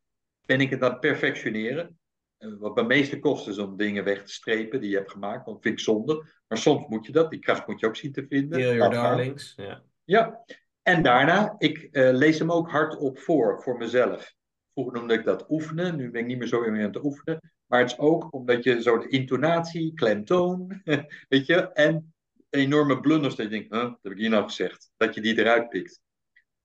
ben 0.45 0.61
ik 0.61 0.69
het 0.69 0.83
aan 0.83 0.91
het 0.91 0.99
perfectioneren. 0.99 1.99
Eh, 2.37 2.49
wat 2.59 2.75
mijn 2.75 2.87
meeste 2.87 3.19
kost 3.19 3.47
is 3.47 3.57
om 3.57 3.77
dingen 3.77 4.03
weg 4.03 4.23
te 4.23 4.31
strepen 4.31 4.81
die 4.81 4.89
je 4.89 4.95
hebt 4.95 5.11
gemaakt. 5.11 5.45
Want 5.45 5.61
vind 5.61 5.73
ik 5.73 5.83
zonde. 5.83 6.25
Maar 6.47 6.57
soms 6.57 6.87
moet 6.87 7.05
je 7.05 7.11
dat. 7.11 7.29
Die 7.29 7.39
kracht 7.39 7.67
moet 7.67 7.79
je 7.79 7.87
ook 7.87 7.95
zien 7.95 8.11
te 8.11 8.25
vinden. 8.29 8.59
Your 8.59 8.77
Dat 8.77 8.93
gaat. 8.93 9.03
darlings. 9.03 9.53
Ja. 9.55 9.83
Ja. 10.03 10.43
En 10.81 11.03
daarna, 11.03 11.55
ik 11.57 11.89
lees 11.91 12.39
hem 12.39 12.51
ook 12.51 12.69
hardop 12.69 13.19
voor, 13.19 13.61
voor 13.61 13.77
mezelf. 13.77 14.33
Vroeger 14.73 14.97
noemde 14.99 15.13
ik 15.13 15.23
dat 15.23 15.45
oefenen. 15.49 15.95
Nu 15.95 16.11
ben 16.11 16.21
ik 16.21 16.27
niet 16.27 16.37
meer 16.37 16.47
zo 16.47 16.59
meer 16.59 16.69
aan 16.71 16.93
het 16.93 17.03
oefenen. 17.03 17.51
Maar 17.65 17.79
het 17.79 17.91
is 17.91 17.97
ook 17.97 18.33
omdat 18.33 18.63
je 18.63 18.81
zo 18.81 18.97
de 18.97 19.07
intonatie, 19.07 19.93
klemtoon, 19.93 20.81
weet 21.29 21.45
je. 21.45 21.71
En 21.73 22.13
enorme 22.49 22.99
blunders 22.99 23.35
dat 23.35 23.45
je 23.45 23.51
denkt, 23.51 23.73
huh, 23.73 23.83
wat 23.83 23.99
heb 24.01 24.11
ik 24.11 24.17
hier 24.17 24.29
nou 24.29 24.43
gezegd? 24.43 24.91
Dat 24.97 25.15
je 25.15 25.21
die 25.21 25.39
eruit 25.39 25.69
pikt. 25.69 26.01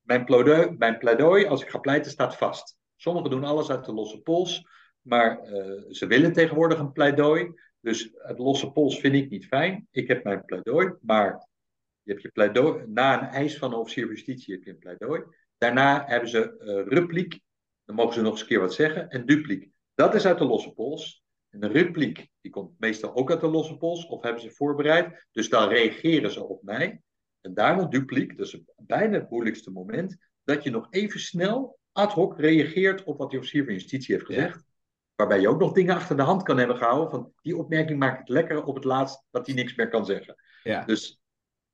Mijn 0.01 0.25
pleidooi, 0.25 0.71
mijn 0.79 0.99
pleidooi, 0.99 1.47
als 1.47 1.63
ik 1.63 1.69
ga 1.69 1.79
pleiten, 1.79 2.11
staat 2.11 2.37
vast. 2.37 2.77
Sommigen 2.97 3.31
doen 3.31 3.45
alles 3.45 3.71
uit 3.71 3.85
de 3.85 3.93
losse 3.93 4.21
pols. 4.21 4.67
Maar 5.01 5.39
eh, 5.39 5.83
ze 5.91 6.07
willen 6.07 6.33
tegenwoordig 6.33 6.79
een 6.79 6.93
pleidooi. 6.93 7.53
Dus 7.81 8.11
het 8.13 8.39
losse 8.39 8.73
pols 8.73 9.01
vind 9.01 9.15
ik 9.15 9.31
niet 9.31 9.47
fijn. 9.47 9.87
Ik 9.91 10.09
heb 10.09 10.25
mijn 10.25 10.45
pleidooi. 10.45 10.93
Maar 11.01 11.49
je 12.03 12.11
hebt 12.11 12.23
je 12.23 12.31
pleidooi. 12.31 12.85
Na 12.87 13.23
een 13.23 13.29
eis 13.29 13.59
van 13.59 13.71
de 13.71 13.77
officier 13.77 14.05
van 14.05 14.15
justitie 14.15 14.55
heb 14.55 14.65
je 14.65 14.71
een 14.71 14.79
pleidooi. 14.79 15.23
Daarna 15.59 16.05
hebben 16.07 16.29
ze 16.29 16.59
eh 16.59 16.87
repliek. 16.87 17.41
Dan 17.85 17.97
mogen 17.97 18.15
ze 18.15 18.21
nog 18.21 18.33
eens 18.33 18.41
een 18.41 18.47
keer 18.47 18.61
wat 18.61 18.75
zeggen. 18.75 19.09
En 19.09 19.27
dupliek. 19.27 19.71
Dat 19.95 20.15
is 20.15 20.27
uit 20.27 20.39
de 20.39 20.45
losse 20.45 20.73
pols. 20.73 21.22
En 21.53 21.61
de 21.61 21.67
repliek, 21.69 22.29
die 22.41 22.51
komt 22.53 22.79
meestal 22.79 23.15
ook 23.15 23.31
uit 23.31 23.41
de 23.41 23.49
losse 23.49 23.77
pols. 23.77 24.07
Of 24.07 24.23
hebben 24.23 24.43
ze 24.43 24.51
voorbereid. 24.51 25.27
Dus 25.33 25.49
dan 25.49 25.69
reageren 25.69 26.31
ze 26.31 26.45
op 26.45 26.63
mij. 26.63 27.01
En 27.41 27.55
daarna 27.55 27.85
dupliek. 27.85 28.37
Dat 28.37 28.47
is 28.47 28.61
bijna 28.77 29.13
het 29.19 29.31
moeilijkste 29.31 29.71
moment. 29.71 30.17
Dat 30.45 30.65
je 30.65 30.71
nog 30.71 30.87
even 30.91 31.21
snel 31.21 31.79
ad 31.93 32.13
hoc 32.13 32.39
reageert 32.41 33.05
op 33.05 33.19
wat 33.19 33.31
de 33.31 33.37
officier 33.39 33.65
van 33.65 33.73
justitie 33.73 34.15
heeft 34.15 34.29
Ja. 34.29 34.35
gezegd. 34.35 34.65
Waarbij 35.15 35.41
je 35.41 35.49
ook 35.49 35.61
nog 35.61 35.73
dingen 35.73 35.95
achter 35.95 36.17
de 36.17 36.23
hand 36.23 36.43
kan 36.43 36.59
hebben 36.59 36.77
gehouden. 36.77 37.11
Van 37.11 37.33
die 37.43 37.57
opmerking 37.57 37.99
maakt 37.99 38.19
het 38.19 38.29
lekker 38.29 38.65
op 38.65 38.75
het 38.75 38.85
laatst 38.85 39.25
dat 39.31 39.47
hij 39.47 39.55
niks 39.55 39.75
meer 39.75 39.89
kan 39.89 40.07
zeggen. 40.07 40.37
Ja. 40.63 40.85
Dus 40.85 41.21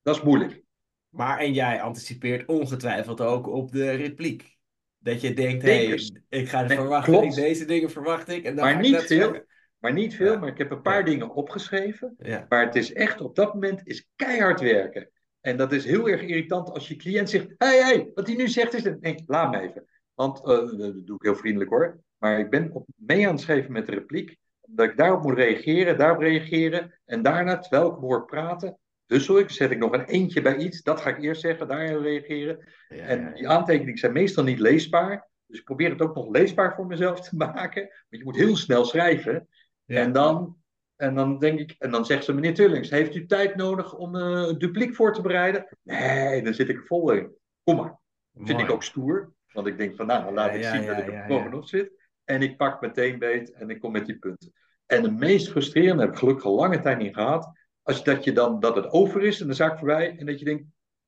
dat 0.03 0.17
is 0.17 0.23
moeilijk. 0.23 0.63
Maar 1.09 1.39
en 1.39 1.53
jij 1.53 1.83
anticipeert 1.83 2.49
ongetwijfeld 2.49 3.21
ook 3.21 3.47
op 3.47 3.73
de 3.73 3.91
repliek. 3.91 4.57
Dat 4.99 5.21
je 5.21 5.35
denkt, 5.35 5.63
hé, 5.63 5.87
hey, 5.87 6.11
ik 6.29 6.49
ga 6.49 6.63
Nee, 6.63 6.77
verwachten, 6.77 7.23
ik, 7.23 7.35
deze 7.35 7.65
dingen 7.65 7.91
verwacht 7.91 8.29
ik. 8.29 8.45
En 8.45 8.57
dan 8.57 8.65
Maar 8.65 8.81
niet 8.81 8.97
veel. 8.97 9.07
zeggen. 9.07 9.47
Maar 9.79 9.93
niet 9.93 10.15
veel, 10.15 10.33
Ja. 10.33 10.39
maar 10.39 10.49
ik 10.49 10.59
heb 10.59 10.71
een 10.71 10.83
paar 10.83 10.99
Ja. 10.99 11.05
dingen 11.05 11.31
opgeschreven. 11.35 12.15
Ja. 12.19 12.47
Maar 12.49 12.65
het 12.65 12.75
is 12.75 12.93
echt 12.93 13.21
op 13.21 13.35
dat 13.37 13.55
moment 13.55 13.81
is 13.87 14.09
keihard 14.17 14.61
werken. 14.61 15.11
En 15.41 15.57
dat 15.57 15.73
is 15.73 15.85
heel 15.85 16.09
erg 16.09 16.21
irritant 16.23 16.71
als 16.71 16.89
je 16.89 16.97
cliënt 16.97 17.31
zegt: 17.31 17.47
hé, 17.59 17.67
hey, 17.67 17.79
hey, 17.79 18.11
wat 18.15 18.27
hij 18.27 18.37
nu 18.37 18.49
zegt 18.49 18.75
is. 18.75 18.83
Nee, 19.01 19.23
laat 19.27 19.51
me 19.51 19.61
even. 19.61 19.87
Want 20.15 20.39
eh, 20.39 20.47
dat 20.79 21.07
doe 21.07 21.17
ik 21.17 21.23
heel 21.23 21.35
vriendelijk 21.37 21.71
hoor. 21.71 22.01
Maar 22.19 22.39
ik 22.39 22.51
ben 22.51 22.73
op, 22.73 22.87
mee 22.97 23.27
aan 23.27 23.33
het 23.33 23.41
schrijven 23.43 23.73
met 23.73 23.87
de 23.87 23.93
repliek. 23.93 24.37
Dat 24.71 24.87
ik 24.89 24.97
daarop 24.97 25.23
moet 25.23 25.37
reageren, 25.37 25.99
daarop 25.99 26.21
reageren. 26.21 26.99
En 27.05 27.23
daarna, 27.23 27.59
terwijl 27.59 27.91
ik 27.93 27.97
hoor 27.99 28.25
praten, 28.25 28.79
dussel 29.07 29.39
ik, 29.39 29.51
zet 29.51 29.71
ik 29.71 29.79
nog 29.79 29.93
een 29.93 30.05
eentje 30.05 30.43
bij 30.43 30.57
iets. 30.57 30.83
Dat 30.83 31.01
ga 31.01 31.11
ik 31.11 31.23
eerst 31.23 31.41
zeggen, 31.41 31.69
daarin 31.69 32.03
reageren. 32.03 32.69
Ja, 32.89 32.97
En 32.97 33.21
ja, 33.21 33.31
die 33.33 33.49
aantekeningen 33.49 33.99
zijn 33.99 34.13
meestal 34.13 34.45
niet 34.45 34.59
leesbaar. 34.59 35.29
Dus 35.47 35.59
ik 35.59 35.65
probeer 35.65 35.91
het 35.91 36.01
ook 36.01 36.15
nog 36.15 36.29
leesbaar 36.29 36.75
voor 36.75 36.87
mezelf 36.87 37.21
te 37.29 37.37
maken. 37.55 37.83
Want 37.83 38.23
je 38.23 38.25
moet 38.25 38.37
heel 38.37 38.57
snel 38.57 38.85
schrijven. 38.85 39.49
Ja. 39.89 40.01
En, 40.01 40.13
dan, 40.13 40.57
en 40.97 41.15
dan 41.15 41.39
denk 41.39 41.59
ik, 41.59 41.75
en 41.79 41.91
dan 41.91 42.07
zegt 42.07 42.25
ze, 42.25 42.33
meneer 42.33 42.55
Tullings, 42.55 42.91
heeft 42.91 43.15
u 43.15 43.27
tijd 43.27 43.57
nodig 43.57 43.95
om 43.95 44.17
eh 44.17 44.47
het 44.47 44.61
dupliek 44.61 44.95
voor 44.95 45.13
te 45.13 45.21
bereiden? 45.21 45.79
Nee, 45.83 46.43
dan 46.43 46.55
zit 46.55 46.69
ik 46.69 46.87
vol 46.87 47.11
in. 47.11 47.37
Kom 47.65 47.77
maar. 47.77 47.99
Vind 48.35 48.49
Mooi. 48.49 48.65
ik 48.65 48.71
ook 48.71 48.83
stoer. 48.83 49.33
Want 49.53 49.67
ik 49.67 49.79
denk 49.79 49.97
van, 49.97 50.07
nou, 50.07 50.35
laat 50.35 50.55
ik 50.55 50.65
zien 50.65 50.87
dat 50.87 50.99
ik 50.99 51.07
er 51.07 51.27
bovenop 51.27 51.65
zit. 51.65 51.93
En 52.25 52.43
ik 52.43 52.57
pak 52.57 52.81
meteen 52.81 53.19
beet 53.19 53.53
en 53.53 53.71
ik 53.71 53.81
kom 53.81 53.93
met 53.93 54.07
die 54.07 54.19
punten. 54.19 54.53
En 54.87 55.03
de 55.03 55.11
meest 55.11 55.49
frustrerende, 55.49 56.03
heb 56.03 56.13
ik 56.13 56.19
gelukkig 56.19 56.45
al 56.45 56.55
lange 56.55 56.81
tijd 56.81 56.99
niet 56.99 57.15
gehad, 57.15 57.53
als 57.83 58.05
dat 58.05 58.25
je 58.25 58.33
dan, 58.33 58.61
dat 58.61 58.77
het 58.77 58.91
over 58.91 59.23
is 59.23 59.41
en 59.41 59.47
de 59.47 59.55
zaak 59.55 59.79
voorbij, 59.79 60.17
en 60.19 60.27
dat 60.27 60.39
je 60.39 60.45
denkt, 60.45 60.65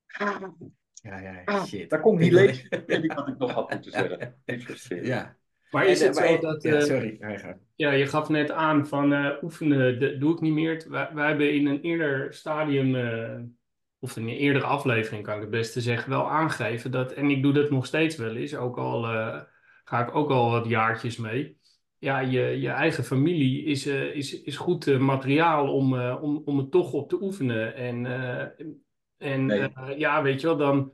ah, 0.07 0.43
Ja, 0.93 1.19
ja, 1.19 1.43
ah, 1.45 1.65
shit. 1.65 1.91
daar 1.91 2.07
ik 2.07 2.19
niet 2.19 2.33
lezen. 2.33 2.69
Weet 2.87 3.05
ik 3.05 3.13
wat 3.13 3.29
ik 3.29 3.39
nog 3.39 3.51
had 3.51 3.71
moeten 3.71 3.93
zeggen. 3.93 4.35
Niet 4.45 4.65
frustrerend. 4.65 5.07
Ja. 5.07 5.37
Maar 5.71 5.87
is 5.87 6.01
En, 6.01 6.07
het 6.07 6.17
eh, 6.19 6.29
zo 6.29 6.39
dat... 6.41 6.63
Ja, 6.63 6.75
eh, 6.75 6.81
sorry. 6.81 7.19
Ja, 7.77 7.91
je 7.91 8.07
gaf 8.07 8.29
net 8.29 8.51
aan 8.51 8.87
van 8.87 9.13
eh, 9.13 9.43
oefenen 9.43 9.99
de- 9.99 10.19
doe 10.19 10.33
ik 10.33 10.41
niet 10.41 10.53
meer. 10.53 10.85
Wij, 10.89 11.09
wij 11.15 11.29
hebben 11.29 11.55
in 11.55 11.67
een 11.67 11.81
eerder 11.81 12.35
stadium, 12.35 12.95
of 13.99 14.17
in 14.17 14.23
een 14.23 14.37
eerdere 14.37 14.65
aflevering 14.65 15.25
kan 15.25 15.35
ik 15.35 15.41
het 15.41 15.51
beste 15.51 15.81
zeggen, 15.81 16.11
wel 16.11 16.31
aangegeven 16.31 16.91
dat, 16.91 17.13
en 17.13 17.31
ik 17.31 17.43
doe 17.43 17.53
dat 17.53 17.71
nog 17.71 17.87
steeds 17.87 18.17
wel 18.17 18.37
eens, 18.37 18.55
ook 18.57 18.79
al 18.79 19.03
ga 19.85 20.07
ik 20.07 20.15
ook 20.15 20.31
al 20.31 20.51
wat 20.51 20.67
jaartjes 20.69 21.17
mee. 21.17 21.59
Ja, 21.99 22.21
je, 22.21 22.41
je 22.41 22.69
eigen 22.69 23.05
familie 23.05 23.65
is, 23.65 23.87
is, 23.87 24.43
is 24.43 24.57
goed 24.57 24.99
materiaal 24.99 25.73
om, 25.75 26.01
om, 26.01 26.43
om 26.45 26.59
het 26.59 26.71
toch 26.71 26.93
op 26.93 27.09
te 27.09 27.23
oefenen. 27.23 27.75
En, 27.75 28.07
en 29.19 29.47
Nee. 29.47 29.71
ja, 29.97 30.23
weet 30.23 30.41
je 30.41 30.47
wel, 30.47 30.57
dan, 30.57 30.93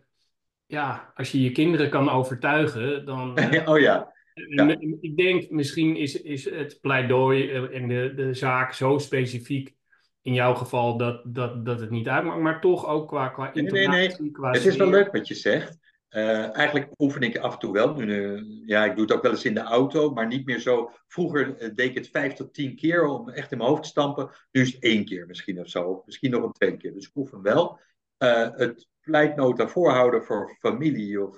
ja, 0.67 1.13
als 1.15 1.33
je 1.33 1.43
je 1.43 1.53
kinderen 1.53 1.91
kan 1.91 2.09
overtuigen, 2.11 3.05
dan, 3.05 3.39
oh 3.69 3.79
ja, 3.79 4.15
Ja. 4.45 4.77
Ik 5.01 5.17
denk, 5.17 5.51
misschien 5.51 5.97
is, 5.97 6.23
is 6.23 6.51
het 6.51 6.79
pleidooi 6.81 7.51
eh, 7.51 7.77
en 7.77 7.89
de, 7.89 8.13
de 8.17 8.35
zaak 8.35 8.73
zo 8.73 8.99
specifiek 8.99 9.75
in 10.23 10.35
jouw 10.35 10.55
geval 10.55 10.97
dat, 10.97 11.23
dat, 11.25 11.65
dat 11.65 11.81
het 11.81 11.91
niet 11.91 12.09
uitmaakt, 12.09 12.41
maar 12.41 12.61
toch 12.61 12.87
ook 12.87 13.09
qua, 13.09 13.29
qua 13.29 13.51
Nee, 13.55 13.65
nee, 13.65 13.73
nee. 13.73 14.03
intonatie, 14.03 14.31
qua 14.31 14.51
Het 14.51 14.67
is 14.67 14.77
wel 14.77 14.89
leuk 14.89 15.13
wat 15.13 15.29
je 15.29 15.35
zegt. 15.35 15.79
Eh, 16.09 16.57
eigenlijk 16.57 16.91
oefen 16.99 17.21
ik 17.21 17.39
af 17.39 17.53
en 17.53 17.59
toe 17.59 17.73
wel. 17.73 17.95
Nu, 17.95 18.35
eh, 18.35 18.43
ja, 18.67 18.85
ik 18.85 18.95
doe 18.95 19.05
het 19.05 19.13
ook 19.13 19.23
wel 19.23 19.31
eens 19.31 19.45
in 19.45 19.55
de 19.55 19.61
auto, 19.61 20.11
maar 20.11 20.27
niet 20.27 20.47
meer 20.47 20.61
zo. 20.61 20.91
Vroeger 21.09 21.75
deed 21.75 21.89
ik 21.89 21.95
het 21.95 22.09
vijf 22.09 22.33
tot 22.33 22.55
tien 22.55 22.77
keer 22.77 23.05
om 23.05 23.29
echt 23.29 23.53
in 23.53 23.59
mijn 23.59 23.71
hoofd 23.71 23.83
te 23.83 23.89
stampen. 23.89 24.31
Nu 24.51 24.61
is 24.61 24.73
het 24.73 24.83
één 24.83 25.05
keer 25.05 25.27
misschien 25.27 25.61
of 25.61 25.69
zo. 25.69 26.03
Misschien 26.07 26.31
nog 26.31 26.43
een 26.43 26.53
tweede 26.53 26.77
keer. 26.77 26.93
Dus 26.93 27.07
ik 27.07 27.17
oefen 27.17 27.43
wel. 27.43 27.81
Het 28.19 28.89
pleitnota 29.01 29.69
voorhouden 29.69 30.23
voor 30.23 30.57
familie 30.59 31.23
of 31.23 31.37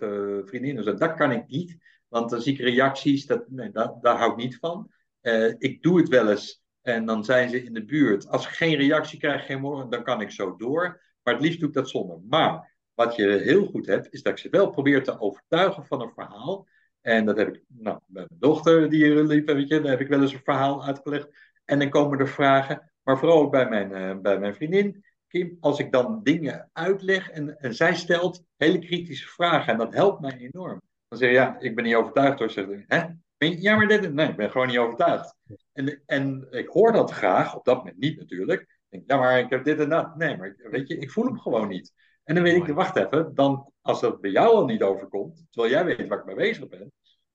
vriendinnen, 0.49 0.99
dat 0.99 1.15
kan 1.15 1.33
ik 1.33 1.47
niet. 1.47 1.77
Want 2.09 2.31
dan 2.31 2.41
zie 2.41 2.53
ik 2.53 2.61
reacties, 2.61 3.27
dat, 3.27 3.45
nee, 3.49 3.71
daar, 3.71 4.17
hou 4.17 4.31
ik 4.31 4.37
niet 4.37 4.59
van. 4.59 4.91
Eh, 5.21 5.55
ik 5.59 5.83
doe 5.83 5.99
het 5.99 6.09
wel 6.09 6.31
eens 6.31 6.63
en 6.83 7.05
dan 7.07 7.25
zijn 7.25 7.51
ze 7.51 7.63
in 7.63 7.73
de 7.73 7.85
buurt. 7.85 8.29
Als 8.29 8.47
ik 8.47 8.53
geen 8.53 8.75
reactie 8.75 9.19
krijg, 9.19 9.47
geen 9.47 9.61
morgen, 9.61 9.91
dan 9.91 10.03
kan 10.03 10.21
ik 10.21 10.31
zo 10.31 10.57
door. 10.57 11.03
Maar 11.23 11.35
het 11.35 11.43
liefst 11.43 11.61
doe 11.61 11.69
ik 11.69 11.75
dat 11.75 11.89
zonder. 11.89 12.21
Maar 12.29 12.77
wat 12.95 13.17
je 13.17 13.27
heel 13.27 13.67
goed 13.67 13.87
hebt, 13.87 14.13
is 14.13 14.23
dat 14.23 14.33
ik 14.33 14.39
ze 14.39 14.49
wel 14.51 14.71
probeer 14.71 15.03
te 15.03 15.21
overtuigen 15.21 15.87
van 15.87 16.01
een 16.01 16.13
verhaal. 16.15 16.67
En 17.01 17.25
dat 17.25 17.37
heb 17.37 17.55
ik, 17.55 17.63
nou, 17.69 17.99
bij 18.07 18.25
mijn 18.29 18.41
dochter 18.41 18.91
die 18.91 19.05
hier 19.05 19.23
liep, 19.23 19.47
weet 19.47 19.69
je, 19.69 19.81
daar 19.81 19.91
heb 19.91 20.01
ik 20.01 20.09
wel 20.09 20.21
eens 20.21 20.33
een 20.33 20.41
verhaal 20.45 20.85
uitgelegd. 20.85 21.29
En 21.65 21.79
dan 21.79 21.91
komen 21.91 22.19
er 22.19 22.29
vragen, 22.29 22.93
maar 23.03 23.19
vooral 23.19 23.41
ook 23.41 23.51
bij 23.51 23.69
mijn, 23.69 23.93
eh, 23.93 24.19
bij 24.19 24.39
mijn 24.39 24.55
vriendin, 24.55 25.05
Kim, 25.29 25.57
als 25.61 25.79
ik 25.79 25.93
dan 25.93 26.21
dingen 26.23 26.71
uitleg 26.73 27.31
en, 27.31 27.59
en 27.59 27.75
zij 27.75 27.95
stelt 27.95 28.45
hele 28.57 28.79
kritische 28.79 29.29
vragen, 29.29 29.73
en 29.73 29.79
dat 29.79 29.95
helpt 29.95 30.21
mij 30.21 30.37
enorm. 30.39 30.81
Dan 31.09 31.19
zeg 31.19 31.29
je, 31.29 31.35
ja, 31.35 31.59
ik 31.59 31.75
ben 31.75 31.85
niet 31.85 31.95
overtuigd 31.95 32.39
hoor. 32.39 32.51
Zeg 32.51 32.67
ik, 32.67 32.85
hè? 32.87 33.07
Ja, 33.39 33.77
maar 33.77 33.87
dit, 33.89 34.13
nee, 34.13 34.29
ik 34.29 34.37
ben 34.37 34.51
gewoon 34.51 34.67
niet 34.67 34.79
overtuigd. 34.79 35.35
En, 35.73 36.03
en 36.07 36.47
ik 36.51 36.69
hoor 36.69 36.93
dat 36.93 37.11
graag, 37.11 37.57
op 37.57 37.65
dat 37.65 37.77
moment 37.77 37.99
niet 37.99 38.19
natuurlijk. 38.19 38.61
Ik 38.61 38.89
denk, 38.89 39.03
ja, 39.07 39.17
maar 39.17 39.39
ik 39.39 39.51
heb 39.51 39.65
dit 39.65 39.81
en 39.81 39.89
dat. 39.89 40.17
Nee, 40.17 40.37
maar 40.37 40.57
weet 40.71 40.89
je, 40.89 40.99
ik 40.99 41.11
voel 41.11 41.25
hem 41.25 41.39
gewoon 41.39 41.69
niet. 41.69 41.93
En 42.25 42.35
dan 42.35 42.45
weet 42.45 42.69
ik, 42.69 42.75
wacht 42.75 42.97
even, 42.97 43.35
dan, 43.35 43.73
als 43.81 44.01
dat 44.01 44.21
bij 44.21 44.31
jou 44.31 44.55
al 44.55 44.65
niet 44.65 44.83
overkomt, 44.83 45.47
terwijl 45.51 45.73
jij 45.73 45.85
weet 45.85 46.09
waar 46.09 46.19
ik 46.19 46.25
mee 46.25 46.35
bezig 46.35 46.69
ben, 46.69 46.93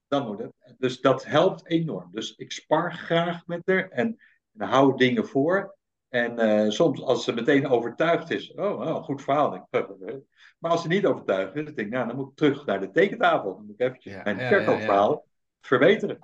dan 0.08 0.26
moet 0.26 0.40
het. 0.40 0.76
Dus 0.78 1.02
dat 1.02 1.26
helpt 1.26 1.68
enorm. 1.68 2.10
Dus 2.12 2.36
ik 2.36 2.52
spar 2.52 2.94
graag 2.94 3.46
met 3.46 3.62
haar 3.66 3.90
en, 3.90 4.18
en 4.58 4.68
hou 4.68 4.98
dingen 4.98 5.26
voor. 5.26 5.76
En 6.14 6.40
eh, 6.40 6.70
soms, 6.70 7.02
als 7.02 7.24
ze 7.24 7.34
meteen 7.34 7.68
overtuigd 7.68 8.32
is, 8.32 8.54
oh, 8.54 8.80
oh 8.80 9.04
goed 9.04 9.22
verhaal. 9.22 9.50
Denk 9.50 9.64
ik, 9.70 10.16
maar 10.60 10.72
als 10.72 10.82
ze 10.82 10.88
niet 10.88 11.06
overtuigd 11.06 11.56
is, 11.56 11.66
dan 11.66 11.74
denk 11.74 11.88
ik, 11.88 11.94
nou, 11.94 12.08
dan 12.08 12.16
moet 12.16 12.30
ik 12.30 12.36
terug 12.36 12.66
naar 12.66 12.80
de 12.80 12.92
tekentafel. 12.92 13.56
Dan 13.56 13.66
moet 13.66 13.80
ik 13.80 13.86
eventjes 13.88 14.14
Ja, 14.14 14.22
mijn 14.24 14.38
ja, 14.38 14.42
ja, 14.44 14.50
verkoopverhaal 14.50 15.26
verbeteren. 15.62 16.20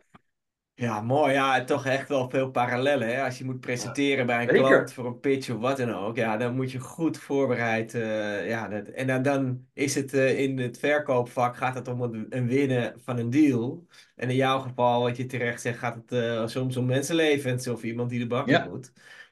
Ja, 0.73 1.01
mooi. 1.01 1.33
Ja, 1.33 1.63
toch 1.63 1.85
echt 1.85 2.09
wel 2.09 2.29
veel 2.29 2.51
parallellen. 2.51 3.07
Hè? 3.07 3.23
Als 3.23 3.37
je 3.37 3.45
moet 3.45 3.59
presenteren 3.59 4.25
bij 4.25 4.43
een 4.43 4.49
zeker. 4.49 4.67
klant 4.67 4.93
voor 4.93 5.05
een 5.05 5.19
pitch 5.19 5.49
of 5.49 5.59
wat 5.59 5.77
dan 5.77 5.93
ook. 5.93 6.15
Ja, 6.15 6.37
dan 6.37 6.55
moet 6.55 6.71
je 6.71 6.79
goed 6.79 7.17
voorbereid. 7.17 7.93
eh, 7.93 8.47
ja, 8.47 8.67
dat, 8.67 8.87
en 8.87 9.07
dan, 9.07 9.21
dan 9.21 9.65
is 9.73 9.95
het 9.95 10.13
eh, 10.13 10.39
in 10.39 10.59
het 10.59 10.79
verkoopvak 10.79 11.55
gaat 11.55 11.75
het 11.75 11.87
om 11.87 12.01
het 12.01 12.25
een 12.29 12.47
winnen 12.47 12.93
van 13.03 13.17
een 13.17 13.29
deal. 13.29 13.87
En 14.15 14.29
in 14.29 14.35
jouw 14.35 14.59
geval, 14.59 15.01
wat 15.01 15.17
je 15.17 15.25
terecht 15.25 15.61
zegt, 15.61 15.77
gaat 15.79 15.97
het 16.05 16.49
soms 16.49 16.77
om 16.77 16.85
mensenlevens 16.85 17.67
of 17.67 17.83
iemand 17.83 18.09
die 18.09 18.19
de 18.19 18.27
bak 18.27 18.67
moet. 18.69 18.91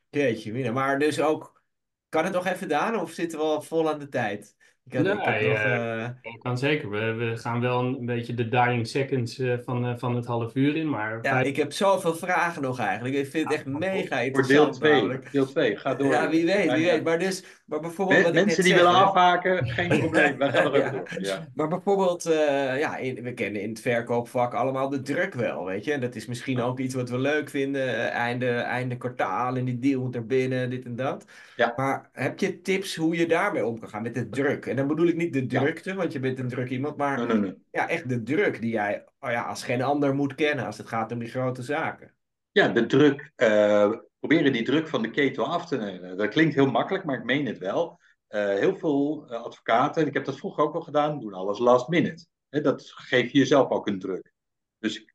Jeetje. 0.10 0.72
Maar 0.72 1.00
dus 1.00 1.20
ook, 1.20 1.64
kan 2.10 2.24
het 2.24 2.34
nog 2.34 2.46
even 2.46 2.68
Daan 2.68 3.00
of 3.00 3.12
zitten 3.12 3.40
we 3.40 3.46
al 3.46 3.62
vol 3.62 3.90
aan 3.90 4.00
de 4.00 4.10
tijd? 4.10 4.57
Ik 4.90 4.98
had, 4.98 5.06
ik 5.06 5.12
heb 5.24 5.40
Nee, 5.40 5.48
nog, 5.50 5.58
eh, 5.58 6.04
eh, 6.04 6.10
Dat 6.22 6.38
kan 6.42 6.58
zeker. 6.58 6.90
We, 6.90 7.14
we 7.14 7.38
gaan 7.38 7.62
wel 7.62 7.80
een, 7.80 8.06
beetje 8.06 8.34
de 8.34 8.48
dying 8.48 8.88
seconds 8.88 9.40
eh, 9.40 9.54
van, 9.66 9.86
eh, 9.86 9.94
van 9.98 10.16
het 10.16 10.26
half 10.26 10.56
uur 10.56 10.76
in, 10.76 10.90
maar 10.90 11.20
ja, 11.22 11.42
ik 11.42 11.56
heb 11.56 11.72
zoveel 11.72 12.14
vragen 12.16 12.62
nog 12.62 12.80
eigenlijk. 12.80 13.16
Ik 13.16 13.28
vind 13.28 13.44
het 13.44 13.54
echt 13.54 13.66
mega 13.66 14.00
Voor 14.08 14.18
deel 14.18 14.26
interessant 14.26 14.74
2. 14.74 14.92
namelijk. 14.92 15.32
Deel 15.32 15.46
2, 15.46 15.76
ga 15.76 15.96
door. 15.96 16.12
Ja, 16.12 16.30
wie 16.30 16.46
weet, 16.46 16.56
wie 16.58 16.66
Ja, 16.66 16.76
ja. 16.76 16.92
weet. 16.92 17.04
Maar 17.04 17.20
dus, 17.20 17.44
maar 17.66 17.80
bijvoorbeeld 17.80 18.18
Me- 18.20 18.24
wat 18.26 18.36
ik 18.36 18.46
Mensen 18.46 18.64
net 18.64 18.66
die 18.74 18.76
willen 18.84 18.92
zeg, 19.00 19.02
afhaken, 19.08 19.66
geen 19.78 20.00
probleem. 20.00 20.38
Wij 20.38 20.52
gaan 20.52 20.64
nog 20.64 20.74
even 20.74 20.86
Ja. 20.86 20.92
door. 20.92 21.22
Ja. 21.22 21.48
Maar 21.56 21.68
bijvoorbeeld, 21.68 22.26
eh, 22.26 22.80
ja, 22.80 22.98
in- 22.98 23.24
we 23.24 23.34
kennen 23.34 23.62
in 23.62 23.70
het 23.70 23.82
verkoopvak 23.82 24.54
allemaal 24.54 24.90
de 24.90 25.02
druk 25.02 25.34
wel, 25.34 25.66
weet 25.66 25.86
je. 25.86 25.94
En 25.94 26.02
dat 26.02 26.16
is 26.16 26.26
misschien 26.26 26.62
ook 26.62 26.80
iets 26.80 26.96
wat 26.96 27.10
we 27.10 27.18
leuk 27.20 27.50
vinden. 27.50 28.12
einde, 28.12 28.50
einde 28.50 28.98
kwartaal 28.98 29.56
en 29.56 29.66
die 29.66 29.80
deal 29.80 30.02
moet 30.02 30.16
er 30.16 30.26
binnen, 30.26 30.70
dit 30.70 30.86
en 30.86 30.96
dat. 30.96 31.26
Ja. 31.56 31.74
Maar 31.76 32.10
heb 32.14 32.40
je 32.40 32.62
tips 32.62 32.96
hoe 32.96 33.16
je 33.18 33.26
daarmee 33.28 33.66
om 33.66 33.80
kan 33.80 33.90
gaan 33.90 34.02
met 34.02 34.14
de 34.14 34.30
druk? 34.30 34.66
En 34.78 34.88
dan 34.88 34.96
bedoel 34.96 35.12
ik 35.12 35.16
niet 35.18 35.34
de 35.34 35.46
Ja. 35.48 35.60
drukte, 35.62 35.94
want 35.94 36.12
je 36.14 36.20
bent 36.20 36.40
een 36.40 36.48
druk 36.48 36.70
iemand, 36.70 36.98
maar 36.98 37.18
Nee, 37.18 37.28
nee, 37.28 37.38
nee. 37.38 37.56
ja, 37.72 37.90
echt 37.90 38.10
de 38.10 38.24
druk 38.24 38.62
die 38.62 38.72
jij 38.72 39.06
oh 39.20 39.32
ja, 39.32 39.44
als 39.44 39.64
geen 39.64 39.82
ander 39.82 40.16
moet 40.16 40.36
kennen 40.36 40.66
als 40.66 40.78
het 40.78 40.88
gaat 40.88 41.12
om 41.12 41.20
die 41.20 41.28
grote 41.30 41.62
zaken. 41.62 42.14
Ja, 42.52 42.68
de 42.68 42.86
druk. 42.86 43.32
eh, 43.36 43.92
proberen 44.20 44.54
die 44.54 44.64
druk 44.64 44.88
van 44.88 45.02
de 45.02 45.10
ketel 45.10 45.46
af 45.46 45.66
te 45.68 45.78
nemen. 45.78 46.18
Dat 46.18 46.30
klinkt 46.30 46.56
heel 46.56 46.72
makkelijk, 46.72 47.04
maar 47.04 47.18
ik 47.18 47.24
meen 47.24 47.46
het 47.46 47.58
wel. 47.58 48.00
Eh, 48.28 48.46
heel 48.46 48.76
veel 48.76 49.26
eh, 49.30 49.44
advocaten, 49.44 50.08
ik 50.08 50.14
heb 50.14 50.26
dat 50.26 50.38
vroeger 50.38 50.64
ook 50.64 50.74
al 50.76 50.82
gedaan, 50.82 51.20
doen 51.20 51.34
alles 51.34 51.60
last 51.60 51.88
minute. 51.88 52.26
Dat 52.50 52.92
geeft 52.96 53.32
je 53.32 53.38
jezelf 53.38 53.70
ook 53.70 53.88
een 53.88 54.00
druk. 54.00 54.34
Dus 54.80 55.06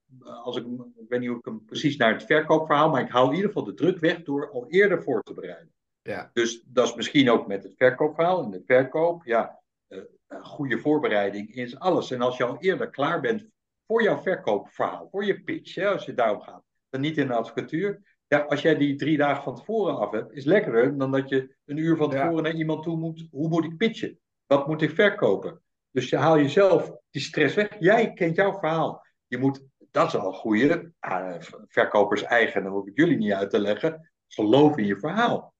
als 0.42 0.56
ik, 0.56 0.64
ik 0.96 1.08
weet 1.08 1.20
niet 1.20 1.28
hoe 1.28 1.38
ik 1.38 1.44
hem 1.44 1.64
precies 1.64 1.96
naar 1.96 2.12
het 2.12 2.24
verkoopverhaal, 2.24 2.90
maar 2.90 3.02
ik 3.02 3.10
haal 3.10 3.28
in 3.28 3.34
ieder 3.34 3.46
geval 3.46 3.64
de 3.64 3.74
druk 3.74 3.98
weg 3.98 4.22
door 4.22 4.50
al 4.50 4.64
eerder 4.68 5.02
voor 5.02 5.22
te 5.22 5.34
bereiden. 5.34 5.72
Ja. 6.02 6.30
Dus 6.32 6.62
dat 6.66 6.88
is 6.88 6.94
misschien 6.94 7.30
ook 7.30 7.46
met 7.46 7.62
het 7.62 7.74
verkoopverhaal 7.76 8.42
en 8.42 8.50
de 8.50 8.62
verkoop. 8.66 9.24
Ja, 9.24 9.60
eh, 9.86 9.98
een 10.26 10.44
goede 10.44 10.78
voorbereiding 10.78 11.54
is 11.54 11.78
alles. 11.78 12.10
En 12.10 12.20
als 12.20 12.36
je 12.36 12.44
al 12.44 12.58
eerder 12.58 12.90
klaar 12.90 13.20
bent 13.20 13.46
voor 13.86 14.02
jouw 14.02 14.18
verkoopverhaal, 14.22 15.08
voor 15.10 15.24
je 15.24 15.42
pitch, 15.42 15.74
hè, 15.74 15.88
als 15.88 16.04
je 16.04 16.14
daarom 16.14 16.40
gaat, 16.40 16.64
dan 16.88 17.00
niet 17.00 17.18
in 17.18 17.26
de 17.26 17.34
advocatuur. 17.34 18.16
Ja, 18.26 18.38
als 18.38 18.62
jij 18.62 18.76
die 18.76 18.96
drie 18.96 19.16
dagen 19.16 19.42
van 19.42 19.56
tevoren 19.56 19.98
af 19.98 20.10
hebt, 20.10 20.32
is 20.32 20.44
lekkerder 20.44 20.98
dan 20.98 21.10
dat 21.10 21.28
je 21.28 21.54
een 21.64 21.76
uur 21.76 21.96
van 21.96 22.10
Ja. 22.10 22.22
tevoren 22.22 22.42
naar 22.42 22.54
iemand 22.54 22.82
toe 22.82 22.96
moet. 22.96 23.28
Hoe 23.30 23.48
moet 23.48 23.64
ik 23.64 23.76
pitchen? 23.76 24.18
Wat 24.46 24.66
moet 24.66 24.82
ik 24.82 24.90
verkopen? 24.90 25.62
Dus 25.90 26.08
je 26.08 26.16
haal 26.16 26.36
jezelf 26.38 26.92
die 27.10 27.22
stress 27.22 27.54
weg. 27.54 27.76
Jij 27.78 28.12
kent 28.12 28.36
jouw 28.36 28.52
verhaal. 28.58 29.06
Je 29.26 29.38
moet 29.38 29.70
dat 29.92 30.06
is 30.06 30.16
al 30.16 30.26
een 30.26 30.34
goede. 30.34 30.92
Uh, 31.08 31.34
verkopers 31.68 32.22
eigen, 32.22 32.62
dan 32.62 32.72
hoef 32.72 32.86
ik 32.86 32.96
jullie 32.96 33.16
niet 33.16 33.32
uit 33.32 33.50
te 33.50 33.58
leggen. 33.58 34.12
Geloof 34.28 34.76
in 34.76 34.86
je 34.86 34.98
verhaal. 34.98 35.54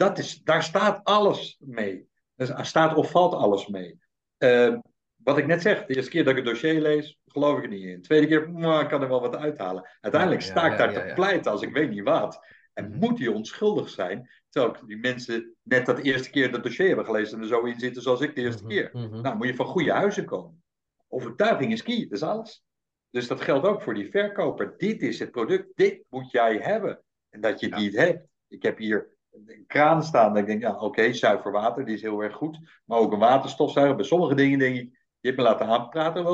Dat 0.00 0.18
is, 0.18 0.42
daar 0.42 0.62
staat 0.62 1.04
alles 1.04 1.56
mee. 1.58 2.08
Er 2.36 2.66
staat 2.66 2.94
of 2.94 3.10
valt 3.10 3.34
alles 3.34 3.66
mee. 3.66 4.00
Uh, 4.38 4.78
wat 5.16 5.38
ik 5.38 5.46
net 5.46 5.62
zeg, 5.62 5.86
de 5.86 5.94
eerste 5.94 6.10
keer 6.10 6.24
dat 6.24 6.36
ik 6.36 6.44
het 6.44 6.46
dossier 6.46 6.80
lees, 6.80 7.18
geloof 7.26 7.58
ik 7.58 7.62
er 7.62 7.68
niet 7.68 7.84
in. 7.84 7.94
De 7.94 8.00
tweede 8.00 8.26
keer, 8.26 8.50
nou, 8.50 8.82
ik 8.82 8.88
kan 8.88 9.02
er 9.02 9.08
wel 9.08 9.20
wat 9.20 9.36
uithalen. 9.36 9.88
Uiteindelijk 10.00 10.42
sta 10.42 10.70
ik 10.70 10.78
daar 10.78 10.92
te 10.92 11.12
pleiten 11.14 11.50
als 11.50 11.62
ik 11.62 11.72
weet 11.72 11.90
niet 11.90 12.02
wat. 12.02 12.46
En 12.72 12.88
mhm. 12.88 12.98
moet 12.98 13.18
hij 13.18 13.28
onschuldig 13.28 13.88
zijn, 13.88 14.30
terwijl 14.48 14.86
die 14.86 14.96
mensen 14.96 15.54
net 15.62 15.86
dat 15.86 15.98
eerste 15.98 16.30
keer 16.30 16.52
dat 16.52 16.62
dossier 16.62 16.86
hebben 16.86 17.04
gelezen 17.04 17.36
en 17.36 17.42
er 17.42 17.48
zo 17.48 17.64
in 17.64 17.80
zitten 17.80 18.02
zoals 18.02 18.20
ik 18.20 18.34
de 18.34 18.40
eerste 18.40 18.62
mhm, 18.62 18.72
keer. 18.72 18.90
Mhm. 18.92 19.20
Nou, 19.20 19.36
moet 19.36 19.46
je 19.46 19.54
van 19.54 19.66
goede 19.66 19.92
huizen 19.92 20.24
komen. 20.24 20.62
Overtuiging 21.08 21.72
is 21.72 21.82
key, 21.82 22.02
dat 22.02 22.12
is 22.12 22.22
alles. 22.22 22.64
Dus 23.10 23.26
dat 23.26 23.40
geldt 23.40 23.66
ook 23.66 23.82
voor 23.82 23.94
die 23.94 24.10
verkoper. 24.10 24.74
Dit 24.76 25.02
is 25.02 25.18
het 25.18 25.30
product, 25.30 25.66
dit 25.74 26.04
moet 26.08 26.30
jij 26.30 26.56
hebben. 26.56 27.02
En 27.30 27.40
dat 27.40 27.60
je 27.60 27.68
ja. 27.68 27.78
niet 27.78 27.96
hebt. 27.96 28.28
Ik 28.48 28.62
heb 28.62 28.78
hier 28.78 29.18
een 29.32 29.64
kraan 29.66 30.02
staan. 30.02 30.32
Dat 30.32 30.42
ik 30.42 30.46
denk, 30.46 30.62
ja, 30.62 30.78
oké, 30.78 31.12
zuiver 31.12 31.52
water, 31.52 31.84
die 31.84 31.94
is 31.94 32.02
heel 32.02 32.20
erg 32.20 32.34
goed. 32.34 32.58
Maar 32.84 32.98
ook 32.98 33.12
een 33.12 33.18
waterstofzuiger. 33.18 33.96
Bij 33.96 34.04
sommige 34.04 34.34
dingen 34.34 34.58
denk 34.58 34.76
ik, 34.76 34.98
je 35.20 35.28
hebt 35.28 35.36
me 35.36 35.42
laten 35.42 35.66
aanpraten 35.66 36.24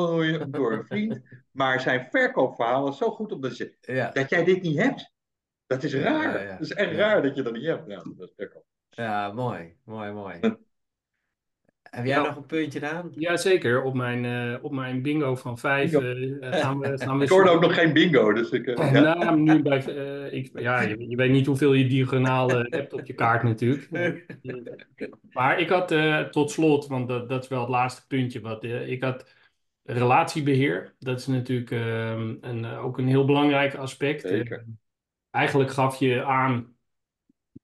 door 0.50 0.72
een 0.72 0.84
vriend. 0.84 1.20
Maar 1.50 1.80
zijn 1.80 2.08
verkoopverhaal 2.10 2.88
is 2.88 2.96
zo 2.96 3.10
goed 3.10 3.32
omdat 3.32 3.56
je, 3.56 3.76
ja. 3.80 4.10
dat 4.10 4.30
jij 4.30 4.44
dit 4.44 4.62
niet 4.62 4.78
hebt. 4.78 5.12
Dat 5.66 5.82
is 5.82 5.94
raar. 5.94 6.42
Ja, 6.42 6.50
Het 6.50 6.60
is 6.60 6.72
echt 6.72 6.92
raar 6.92 7.22
dat 7.22 7.36
je 7.36 7.42
dat 7.42 7.52
niet 7.52 7.66
hebt. 7.66 7.90
Ja, 7.90 7.96
dat 7.96 8.28
is 8.28 8.32
verkoop. 8.36 8.64
Ja, 8.88 9.32
mooi. 9.32 9.76
Mooi, 9.84 10.12
mooi. 10.12 10.40
Heb 11.96 12.06
jij 12.06 12.16
nog 12.16 12.36
een 12.36 12.46
puntje 12.46 12.90
aan? 12.90 13.10
Jazeker, 13.14 13.82
op 13.82 13.94
mijn, 13.94 14.24
uh, 14.24 14.64
op 14.64 14.72
mijn 14.72 15.02
bingo 15.02 15.34
van 15.34 15.58
vijf 15.58 15.92
uh, 15.92 16.00
gaan 16.40 16.78
we... 16.78 16.98
Gaan 17.04 17.18
we 17.18 17.24
ik 17.24 17.30
hoorde 17.30 17.50
ook 17.50 17.60
nog 17.60 17.74
geen 17.74 17.92
bingo, 17.92 18.32
dus 18.32 18.50
ik... 18.50 18.66
Uh, 18.66 18.92
ja. 18.92 19.14
Nou, 19.14 19.40
nu 19.40 19.62
bij, 19.62 19.78
ik, 20.30 20.50
ja, 20.60 20.80
je, 20.80 21.08
je, 21.08 21.16
weet 21.16 21.30
niet 21.30 21.46
hoeveel 21.46 21.72
je 21.72 21.86
diagonaal 21.86 22.50
hebt 22.50 22.92
op 22.92 23.06
je 23.06 23.12
kaart 23.12 23.42
natuurlijk. 23.42 23.88
maar 25.36 25.60
ik 25.60 25.68
had 25.68 25.94
tot 26.32 26.50
slot, 26.50 26.86
want 26.86 27.08
dat, 27.08 27.28
dat 27.28 27.42
is 27.42 27.48
wel 27.48 27.60
het 27.60 27.68
laatste 27.68 28.06
puntje, 28.06 28.40
wat 28.40 28.64
ik 28.64 29.02
had 29.02 29.34
relatiebeheer. 29.82 30.94
Dat 30.98 31.18
is 31.18 31.26
natuurlijk 31.26 31.70
ehm, 31.70 32.34
een, 32.40 32.64
ook 32.64 32.98
een 32.98 33.08
heel 33.08 33.24
belangrijk 33.24 33.74
aspect. 33.74 34.20
Zeker. 34.20 34.64
eigenlijk 35.30 35.70
gaf 35.70 35.98
je 35.98 36.24
aan 36.24 36.75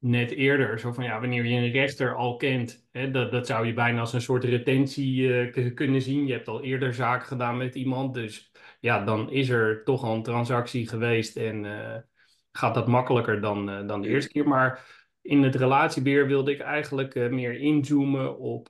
net 0.02 0.30
eerder. 0.30 0.78
Zo 0.78 0.92
van 0.92 1.04
ja, 1.04 1.20
wanneer 1.20 1.46
je 1.46 1.56
een 1.56 1.70
rechter 1.70 2.14
al 2.14 2.36
kent, 2.36 2.86
hè, 2.92 3.10
dat, 3.10 3.30
dat 3.30 3.46
zou 3.46 3.66
je 3.66 3.72
bijna 3.72 4.00
als 4.00 4.12
een 4.12 4.20
soort 4.20 4.44
retentie 4.44 5.20
uh, 5.22 5.74
kunnen 5.74 6.02
zien. 6.02 6.26
Je 6.26 6.32
hebt 6.32 6.48
al 6.48 6.62
eerder 6.62 6.94
zaken 6.94 7.26
gedaan 7.26 7.56
met 7.56 7.74
iemand, 7.74 8.14
dus 8.14 8.52
ja, 8.80 9.04
dan 9.04 9.30
is 9.30 9.48
er 9.48 9.84
toch 9.84 10.02
al 10.04 10.14
een 10.14 10.22
transactie 10.22 10.88
geweest 10.88 11.36
en 11.36 11.64
uh, 11.64 11.96
gaat 12.52 12.74
dat 12.74 12.86
makkelijker 12.86 13.40
dan, 13.40 13.70
uh, 13.70 13.86
dan 13.86 14.02
de 14.02 14.08
eerste 14.08 14.32
keer. 14.32 14.48
Maar 14.48 14.86
in 15.20 15.42
het 15.42 15.54
relatiebeheer 15.54 16.26
wilde 16.26 16.52
ik 16.52 16.60
eigenlijk 16.60 17.14
meer 17.30 17.58
inzoomen 17.60 18.38
op, 18.38 18.68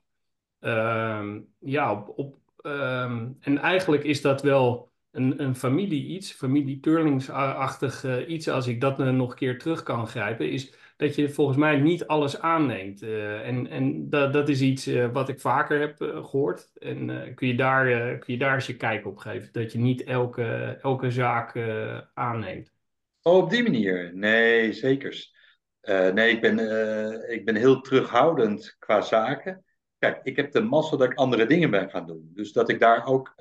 ehm, 0.59 1.39
ja, 1.59 2.03
op, 2.15 2.37
um, 2.61 3.37
en 3.39 3.57
eigenlijk 3.57 4.03
is 4.03 4.21
dat 4.21 4.41
wel 4.41 4.91
een, 5.11 5.43
een 5.43 5.55
familie 5.55 6.05
iets, 6.05 6.31
familie 6.31 6.79
Turlings-achtig 6.79 8.25
iets, 8.27 8.47
als 8.47 8.67
ik 8.67 8.81
dat 8.81 8.97
nog 8.97 9.29
een 9.29 9.37
keer 9.37 9.59
terug 9.59 9.83
kan 9.83 10.07
grijpen, 10.07 10.51
is 10.51 10.82
dat 11.03 11.15
je 11.15 11.29
volgens 11.29 11.57
mij 11.57 11.79
niet 11.79 12.07
alles 12.07 12.39
aanneemt. 12.39 13.03
Uh, 13.03 13.47
en 13.47 13.67
en 13.67 14.09
dat, 14.09 14.33
dat 14.33 14.49
is 14.49 14.61
iets 14.61 14.87
uh, 14.87 15.11
wat 15.11 15.29
ik 15.29 15.39
vaker 15.39 15.79
heb 15.79 16.01
uh, 16.01 16.25
gehoord. 16.25 16.71
En 16.79 17.31
kun, 17.35 17.47
je 17.47 17.55
daar, 17.55 18.17
kun 18.17 18.33
je 18.33 18.39
daar 18.39 18.53
eens 18.53 18.67
je 18.67 18.75
kijk 18.75 19.05
op 19.05 19.17
geven? 19.17 19.49
Dat 19.51 19.71
je 19.71 19.79
niet 19.79 20.03
elke, 20.03 20.77
elke 20.81 21.11
zaak 21.11 21.57
aanneemt. 22.13 22.73
Oh, 23.21 23.37
op 23.37 23.49
die 23.49 23.63
manier? 23.63 24.11
Nee, 24.13 24.73
zeker. 24.73 25.31
nee, 26.13 26.31
ik 26.31 26.41
ben, 26.41 26.59
ik 27.29 27.45
ben 27.45 27.55
heel 27.55 27.81
terughoudend 27.81 28.75
qua 28.79 29.01
zaken. 29.01 29.63
Kijk, 29.97 30.19
ik 30.23 30.35
heb 30.35 30.51
de 30.51 30.61
massa 30.61 30.97
dat 30.97 31.11
ik 31.11 31.17
andere 31.17 31.45
dingen 31.45 31.69
ben 31.69 31.89
gaan 31.89 32.07
doen. 32.07 32.31
Dus 32.33 32.51
dat 32.51 32.69
ik 32.69 32.79
daar 32.79 33.05
ook 33.05 33.35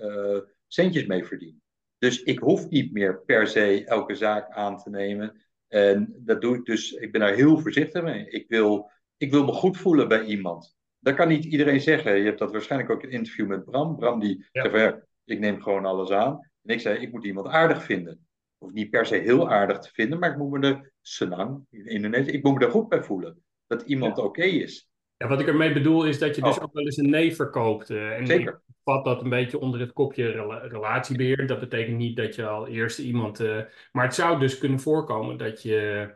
centjes 0.66 1.06
mee 1.06 1.24
verdien. 1.24 1.62
Dus 1.98 2.22
ik 2.22 2.38
hoef 2.38 2.68
niet 2.68 2.92
meer 2.92 3.22
per 3.24 3.46
se 3.46 3.84
elke 3.84 4.14
zaak 4.14 4.50
aan 4.50 4.78
te 4.78 4.90
nemen. 4.90 5.42
En 5.72 6.14
dat 6.18 6.40
doe 6.40 6.56
ik 6.56 6.64
dus, 6.64 6.92
ik 6.92 7.12
ben 7.12 7.20
daar 7.20 7.34
heel 7.34 7.58
voorzichtig 7.58 8.02
mee. 8.02 8.28
Ik 8.28 8.48
wil, 8.48 8.90
ik 9.16 9.30
wil 9.30 9.44
me 9.44 9.52
goed 9.52 9.76
voelen 9.76 10.08
bij 10.08 10.24
iemand. 10.24 10.76
Dat 10.98 11.14
kan 11.14 11.28
niet 11.28 11.44
iedereen 11.44 11.80
zeggen. 11.80 12.16
Je 12.16 12.24
hebt 12.24 12.38
dat 12.38 12.52
waarschijnlijk 12.52 12.90
ook 12.90 13.02
in 13.02 13.08
een 13.08 13.14
interview 13.14 13.46
met 13.46 13.64
Bram. 13.64 13.96
Bram 13.96 14.20
die 14.20 14.46
ja. 14.52 14.70
van 14.70 14.80
ja, 14.80 15.02
ik 15.24 15.38
neem 15.38 15.62
gewoon 15.62 15.84
alles 15.84 16.10
aan. 16.10 16.50
En 16.62 16.74
ik 16.74 16.80
zei, 16.80 16.98
ik 16.98 17.12
moet 17.12 17.24
iemand 17.24 17.46
aardig 17.46 17.84
vinden. 17.84 18.26
Of 18.58 18.72
niet 18.72 18.90
per 18.90 19.06
se 19.06 19.16
heel 19.16 19.50
aardig 19.50 19.78
te 19.78 19.90
vinden, 19.92 20.18
maar 20.18 20.30
ik 20.30 20.36
moet 20.36 20.50
me 20.50 20.68
er, 20.68 20.92
Senang, 21.00 21.66
in 21.70 21.86
Indonesië, 21.86 22.30
ik 22.30 22.42
moet 22.42 22.58
me 22.58 22.64
er 22.64 22.70
goed 22.70 22.88
bij 22.88 23.02
voelen. 23.02 23.42
Dat 23.66 23.82
iemand 23.82 24.18
oké 24.18 24.42
is. 24.42 24.90
Ja, 25.22 25.28
wat 25.28 25.40
ik 25.40 25.46
ermee 25.46 25.72
bedoel 25.72 26.04
is 26.04 26.18
dat 26.18 26.36
je 26.36 26.42
dus 26.42 26.56
oh. 26.56 26.62
ook 26.62 26.72
wel 26.72 26.84
eens 26.84 26.96
een 26.96 27.10
nee 27.10 27.34
verkoopt. 27.34 27.90
Uh, 27.90 28.18
en 28.18 28.26
Zeker 28.26 28.62
vat 28.84 29.04
dat 29.04 29.22
een 29.22 29.28
beetje 29.28 29.58
onder 29.58 29.80
het 29.80 29.92
kopje 29.92 30.30
relatiebeheer. 30.68 31.46
Dat 31.46 31.60
betekent 31.60 31.96
niet 31.96 32.16
dat 32.16 32.34
je 32.34 32.46
al 32.46 32.66
eerst 32.68 32.98
iemand. 32.98 33.40
Uh, 33.40 33.60
maar 33.92 34.04
het 34.04 34.14
zou 34.14 34.38
dus 34.38 34.58
kunnen 34.58 34.80
voorkomen 34.80 35.36
dat 35.36 35.62
je. 35.62 36.10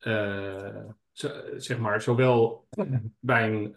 Uh, 0.00 0.84
zeg 1.56 1.78
maar, 1.78 2.02
zowel 2.02 2.68
bij 3.20 3.72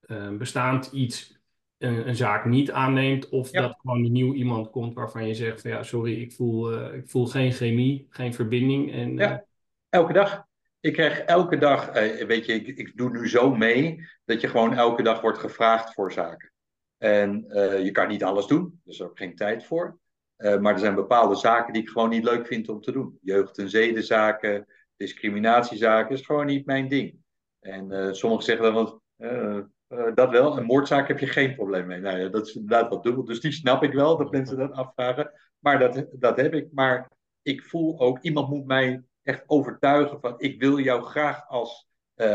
een 0.00 0.38
bestaand 0.38 0.92
iets 0.92 1.40
een, 1.78 2.08
een, 2.08 2.16
zaak 2.16 2.44
niet 2.44 2.70
aanneemt, 2.70 3.28
of 3.28 3.50
dat 3.50 3.76
gewoon 3.80 4.04
een 4.04 4.12
nieuw 4.12 4.34
iemand 4.34 4.70
komt 4.70 4.94
waarvan 4.94 5.26
je 5.26 5.34
zegt: 5.34 5.60
van 5.60 5.70
ja, 5.70 5.82
sorry, 5.82 6.20
ik 6.20 6.32
voel, 6.32 6.92
ik 6.94 7.08
voel 7.08 7.26
geen 7.26 7.52
chemie, 7.52 8.06
geen 8.10 8.34
verbinding. 8.34 8.92
En, 8.92 9.16
ja, 9.16 9.44
elke 9.88 10.12
dag. 10.12 10.45
Ik 10.80 10.92
krijg 10.92 11.18
elke 11.18 11.56
dag, 11.56 11.92
weet 12.26 12.46
je, 12.46 12.52
ik, 12.52 12.66
ik 12.66 12.96
doe 12.96 13.10
nu 13.10 13.28
zo 13.28 13.54
mee 13.54 14.08
dat 14.24 14.40
je 14.40 14.48
gewoon 14.48 14.74
elke 14.74 15.02
dag 15.02 15.20
wordt 15.20 15.38
gevraagd 15.38 15.94
voor 15.94 16.12
zaken. 16.12 16.52
En 16.98 17.44
uh, 17.48 17.84
je 17.84 17.90
kan 17.90 18.08
niet 18.08 18.24
alles 18.24 18.46
doen, 18.46 18.80
er 18.84 18.92
is 18.92 19.02
ook 19.02 19.18
geen 19.18 19.34
tijd 19.34 19.64
voor. 19.64 19.98
Uh, 20.38 20.58
maar 20.58 20.72
er 20.72 20.78
zijn 20.78 20.94
bepaalde 20.94 21.34
zaken 21.34 21.72
die 21.72 21.82
ik 21.82 21.88
gewoon 21.88 22.08
niet 22.08 22.24
leuk 22.24 22.46
vind 22.46 22.68
om 22.68 22.80
te 22.80 22.92
doen. 22.92 23.18
Jeugd- 23.22 23.58
en 23.58 23.70
zedenzaken, 23.70 24.66
discriminatiezaken 24.96 26.14
is 26.14 26.26
gewoon 26.26 26.46
niet 26.46 26.66
mijn 26.66 26.88
ding. 26.88 27.16
En 27.60 28.14
sommigen 28.14 28.44
zeggen 28.44 28.74
dan, 28.74 29.00
dat 30.14 30.30
wel, 30.30 30.56
een 30.56 30.64
moordzaak 30.64 31.08
heb 31.08 31.18
je 31.18 31.26
geen 31.26 31.54
probleem 31.54 31.86
mee. 31.86 32.00
Nou 32.00 32.18
ja, 32.18 32.28
dat 32.28 32.46
is 32.46 32.54
inderdaad 32.54 32.90
wat 32.90 33.02
dubbel. 33.02 33.24
Dus 33.24 33.40
die 33.40 33.52
snap 33.52 33.82
ik 33.82 33.92
wel, 33.92 34.16
dat 34.16 34.30
mensen 34.30 34.56
dat 34.56 34.72
afvragen. 34.72 35.32
Maar 35.58 35.78
dat, 35.78 36.06
dat 36.12 36.36
heb 36.36 36.54
ik. 36.54 36.68
Maar 36.72 37.10
ik 37.42 37.62
voel 37.62 38.00
ook, 38.00 38.18
iemand 38.20 38.48
moet 38.48 38.66
mij 38.66 39.02
echt 39.26 39.42
overtuigen 39.46 40.20
van, 40.20 40.34
ik 40.38 40.60
wil 40.60 40.78
jou 40.78 41.02
graag 41.02 41.48
als, 41.48 41.88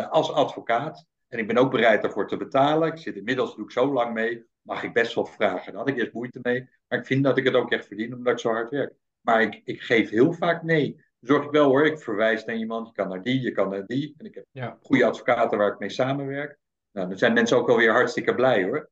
als 0.09 0.31
advocaat. 0.31 1.05
En 1.27 1.39
ik 1.39 1.47
ben 1.47 1.57
ook 1.57 1.71
bereid 1.71 2.01
daarvoor 2.01 2.27
te 2.27 2.37
betalen. 2.37 2.91
Ik 2.91 2.97
zit 2.97 3.15
inmiddels, 3.15 3.55
doe 3.55 3.65
ik 3.65 3.71
zo 3.71 3.93
lang 3.93 4.13
mee, 4.13 4.45
mag 4.61 4.83
ik 4.83 4.93
best 4.93 5.15
wel 5.15 5.25
vragen. 5.25 5.71
Daar 5.71 5.81
had 5.81 5.89
ik 5.89 5.97
eerst 5.97 6.13
moeite 6.13 6.39
mee. 6.41 6.69
Maar 6.87 6.99
ik 6.99 7.05
vind 7.05 7.23
dat 7.23 7.37
ik 7.37 7.45
het 7.45 7.53
ook 7.53 7.71
echt 7.71 7.85
verdien 7.85 8.13
omdat 8.13 8.33
ik 8.33 8.39
zo 8.39 8.49
hard 8.49 8.69
werk. 8.69 8.93
Maar 9.21 9.41
ik, 9.41 9.61
ik 9.63 9.81
geef 9.81 10.09
heel 10.09 10.33
vaak 10.33 10.63
nee. 10.63 11.03
Zorg 11.19 11.45
ik 11.45 11.51
wel 11.51 11.69
hoor, 11.69 11.85
ik 11.85 11.99
verwijs 11.99 12.45
naar 12.45 12.55
iemand. 12.55 12.87
Je 12.87 12.93
kan 12.93 13.09
naar 13.09 13.23
die, 13.23 13.41
je 13.41 13.51
kan 13.51 13.69
naar 13.69 13.85
die. 13.85 14.15
En 14.17 14.25
ik 14.25 14.35
heb 14.35 14.45
ja. 14.51 14.77
goede 14.81 15.05
advocaten 15.05 15.57
waar 15.57 15.71
ik 15.71 15.79
mee 15.79 15.89
samenwerk. 15.89 16.59
Nou, 16.91 17.07
dan 17.07 17.17
zijn 17.17 17.33
mensen 17.33 17.57
ook 17.57 17.69
alweer 17.69 17.91
hartstikke 17.91 18.35
blij 18.35 18.63
hoor. 18.63 18.89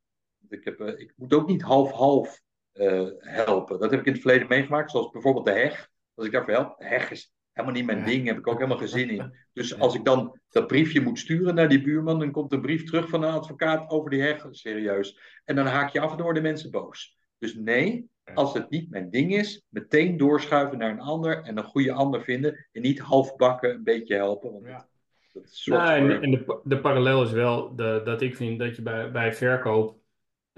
Ik, 0.50 0.64
heb, 0.64 0.80
uh, 0.80 0.88
ik 0.88 1.14
moet 1.16 1.34
ook 1.34 1.47
niet 1.47 1.62
half-half 1.62 2.41
uh, 2.74 3.10
helpen. 3.18 3.80
Dat 3.80 3.91
heb 3.91 4.00
ik 4.00 4.06
in 4.06 4.12
het 4.12 4.22
verleden 4.22 4.47
meegemaakt. 4.47 4.91
Zoals 4.91 5.10
bijvoorbeeld 5.10 5.45
de 5.45 5.52
heg. 5.52 5.89
Als 6.14 6.26
ik 6.26 6.32
daarvoor 6.32 6.54
help, 6.54 6.78
de 6.78 6.86
heg 6.86 7.12
is 7.12 7.34
helemaal 7.60 7.82
niet 7.82 7.86
mijn 7.86 8.05
ding, 8.05 8.28
heb 8.28 8.38
ik 8.38 8.47
ook 8.47 8.57
helemaal 8.57 8.78
geen 8.78 8.88
zin 8.88 9.10
in. 9.10 9.36
Dus 9.53 9.80
als 9.80 9.95
ik 9.95 10.05
dan 10.05 10.39
dat 10.49 10.68
briefje 10.68 11.01
moet 11.01 11.20
sturen 11.20 11.55
naar 11.55 11.70
die 11.70 11.82
buurman, 11.82 12.20
dan 12.20 12.32
komt 12.32 12.53
een 12.53 12.62
brief 12.62 12.84
terug 12.84 13.10
van 13.10 13.24
een 13.24 13.34
advocaat 13.34 13.89
over 13.89 14.10
die 14.10 14.22
heg, 14.22 14.47
serieus. 14.51 15.20
En 15.45 15.55
dan 15.55 15.66
haak 15.66 15.89
je 15.89 15.99
af 15.99 16.10
en 16.10 16.16
toe 16.16 16.24
worden 16.24 16.43
mensen 16.43 16.72
boos. 16.72 17.18
Dus 17.38 17.53
nee, 17.53 18.10
als 18.34 18.53
het 18.53 18.70
niet 18.70 18.89
mijn 18.89 19.10
ding 19.10 19.36
is, 19.36 19.66
meteen 19.70 20.18
doorschuiven 20.18 20.78
naar 20.78 20.91
een 20.91 20.99
ander 20.99 21.41
en 21.41 21.57
een 21.57 21.64
goede 21.64 21.91
ander 21.91 22.24
vinden. 22.24 22.68
En 22.72 22.82
niet 22.82 22.99
halfbakken 22.99 23.74
een 23.74 23.84
beetje 23.84 24.16
helpen. 24.16 24.51
Want 24.51 24.66
ja. 24.66 24.88
dat, 25.34 25.64
ja, 25.64 25.95
en, 25.95 26.22
en 26.22 26.32
de, 26.32 26.60
de 26.64 26.80
parallel 26.80 27.24
is 27.24 27.32
wel 27.32 27.76
de, 27.76 28.01
dat 28.03 28.22
ik 28.22 28.36
vind 28.36 28.60
dat 28.60 28.76
je 28.76 28.82
bij, 28.82 29.12
bij 29.12 29.34
verkoop 29.34 29.97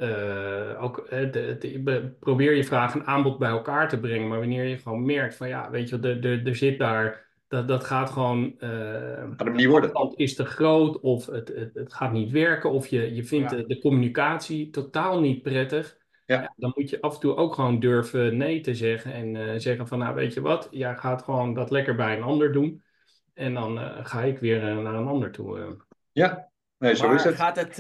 uh, 0.02 0.84
ook 0.84 1.08
probeer 2.20 2.56
je 2.56 2.64
vraag 2.64 2.94
en 2.94 3.06
aanbod 3.06 3.38
bij 3.38 3.50
elkaar 3.50 3.90
te 3.90 4.00
brengen. 4.00 4.28
Maar 4.28 4.40
wanneer 4.40 4.64
je 4.64 4.78
gewoon 4.78 5.06
merkt 5.06 5.36
van 5.36 5.48
ja, 5.48 5.70
weet 5.70 5.90
je, 5.90 6.00
er, 6.00 6.48
er, 6.48 6.56
zit 6.56 6.80
daar. 6.80 7.30
Dat, 7.48 7.68
dat 7.68 7.84
gaat 7.84 8.10
gewoon. 8.10 8.56
Uh, 8.60 8.70
gaat 9.38 9.54
niet 9.54 9.68
worden. 9.68 10.14
is 10.16 10.36
te 10.36 10.46
groot 10.46 11.00
of 11.00 11.26
het, 11.26 11.48
het, 11.48 11.74
het 11.74 11.94
gaat 11.94 12.12
niet 12.12 12.32
werken. 12.32 12.72
Of 12.72 12.88
je, 12.88 13.16
je 13.16 13.24
vindt 13.24 13.50
de, 13.50 13.66
de, 13.66 13.80
communicatie 13.80 14.70
totaal 14.70 15.20
niet 15.20 15.42
prettig. 15.42 15.98
Ja. 16.26 16.42
ja. 16.42 16.54
dan 16.56 16.72
moet 16.76 16.90
je 16.90 17.02
af 17.02 17.14
en 17.14 17.20
toe 17.20 17.36
ook 17.36 17.54
gewoon 17.54 17.80
durven 17.80 18.38
nee 18.38 18.62
te 18.62 18.76
zeggen. 18.76 19.14
En 19.14 19.36
uh, 19.36 19.54
zeggen 19.58 19.88
van 19.88 20.00
nou 20.00 20.16
weet 20.16 20.34
je 20.34 20.42
wat, 20.42 20.68
jij 20.72 20.96
gaat 20.96 21.24
gewoon 21.24 21.54
dat 21.54 21.72
lekker 21.72 21.96
bij 21.96 22.18
een 22.18 22.24
ander 22.24 22.52
doen. 22.54 22.84
En 23.34 23.54
dan 23.54 23.78
ga 24.04 24.22
ik 24.22 24.40
weer 24.40 24.62
naar 24.62 24.96
een 24.96 25.08
ander 25.08 25.32
toe. 25.32 25.78
Ja, 26.12 26.50
nee, 26.78 26.96
zo 26.96 27.08
maar 27.08 27.16
is 27.16 27.24
het. 27.24 27.36
Gaat 27.36 27.56
het 27.56 27.80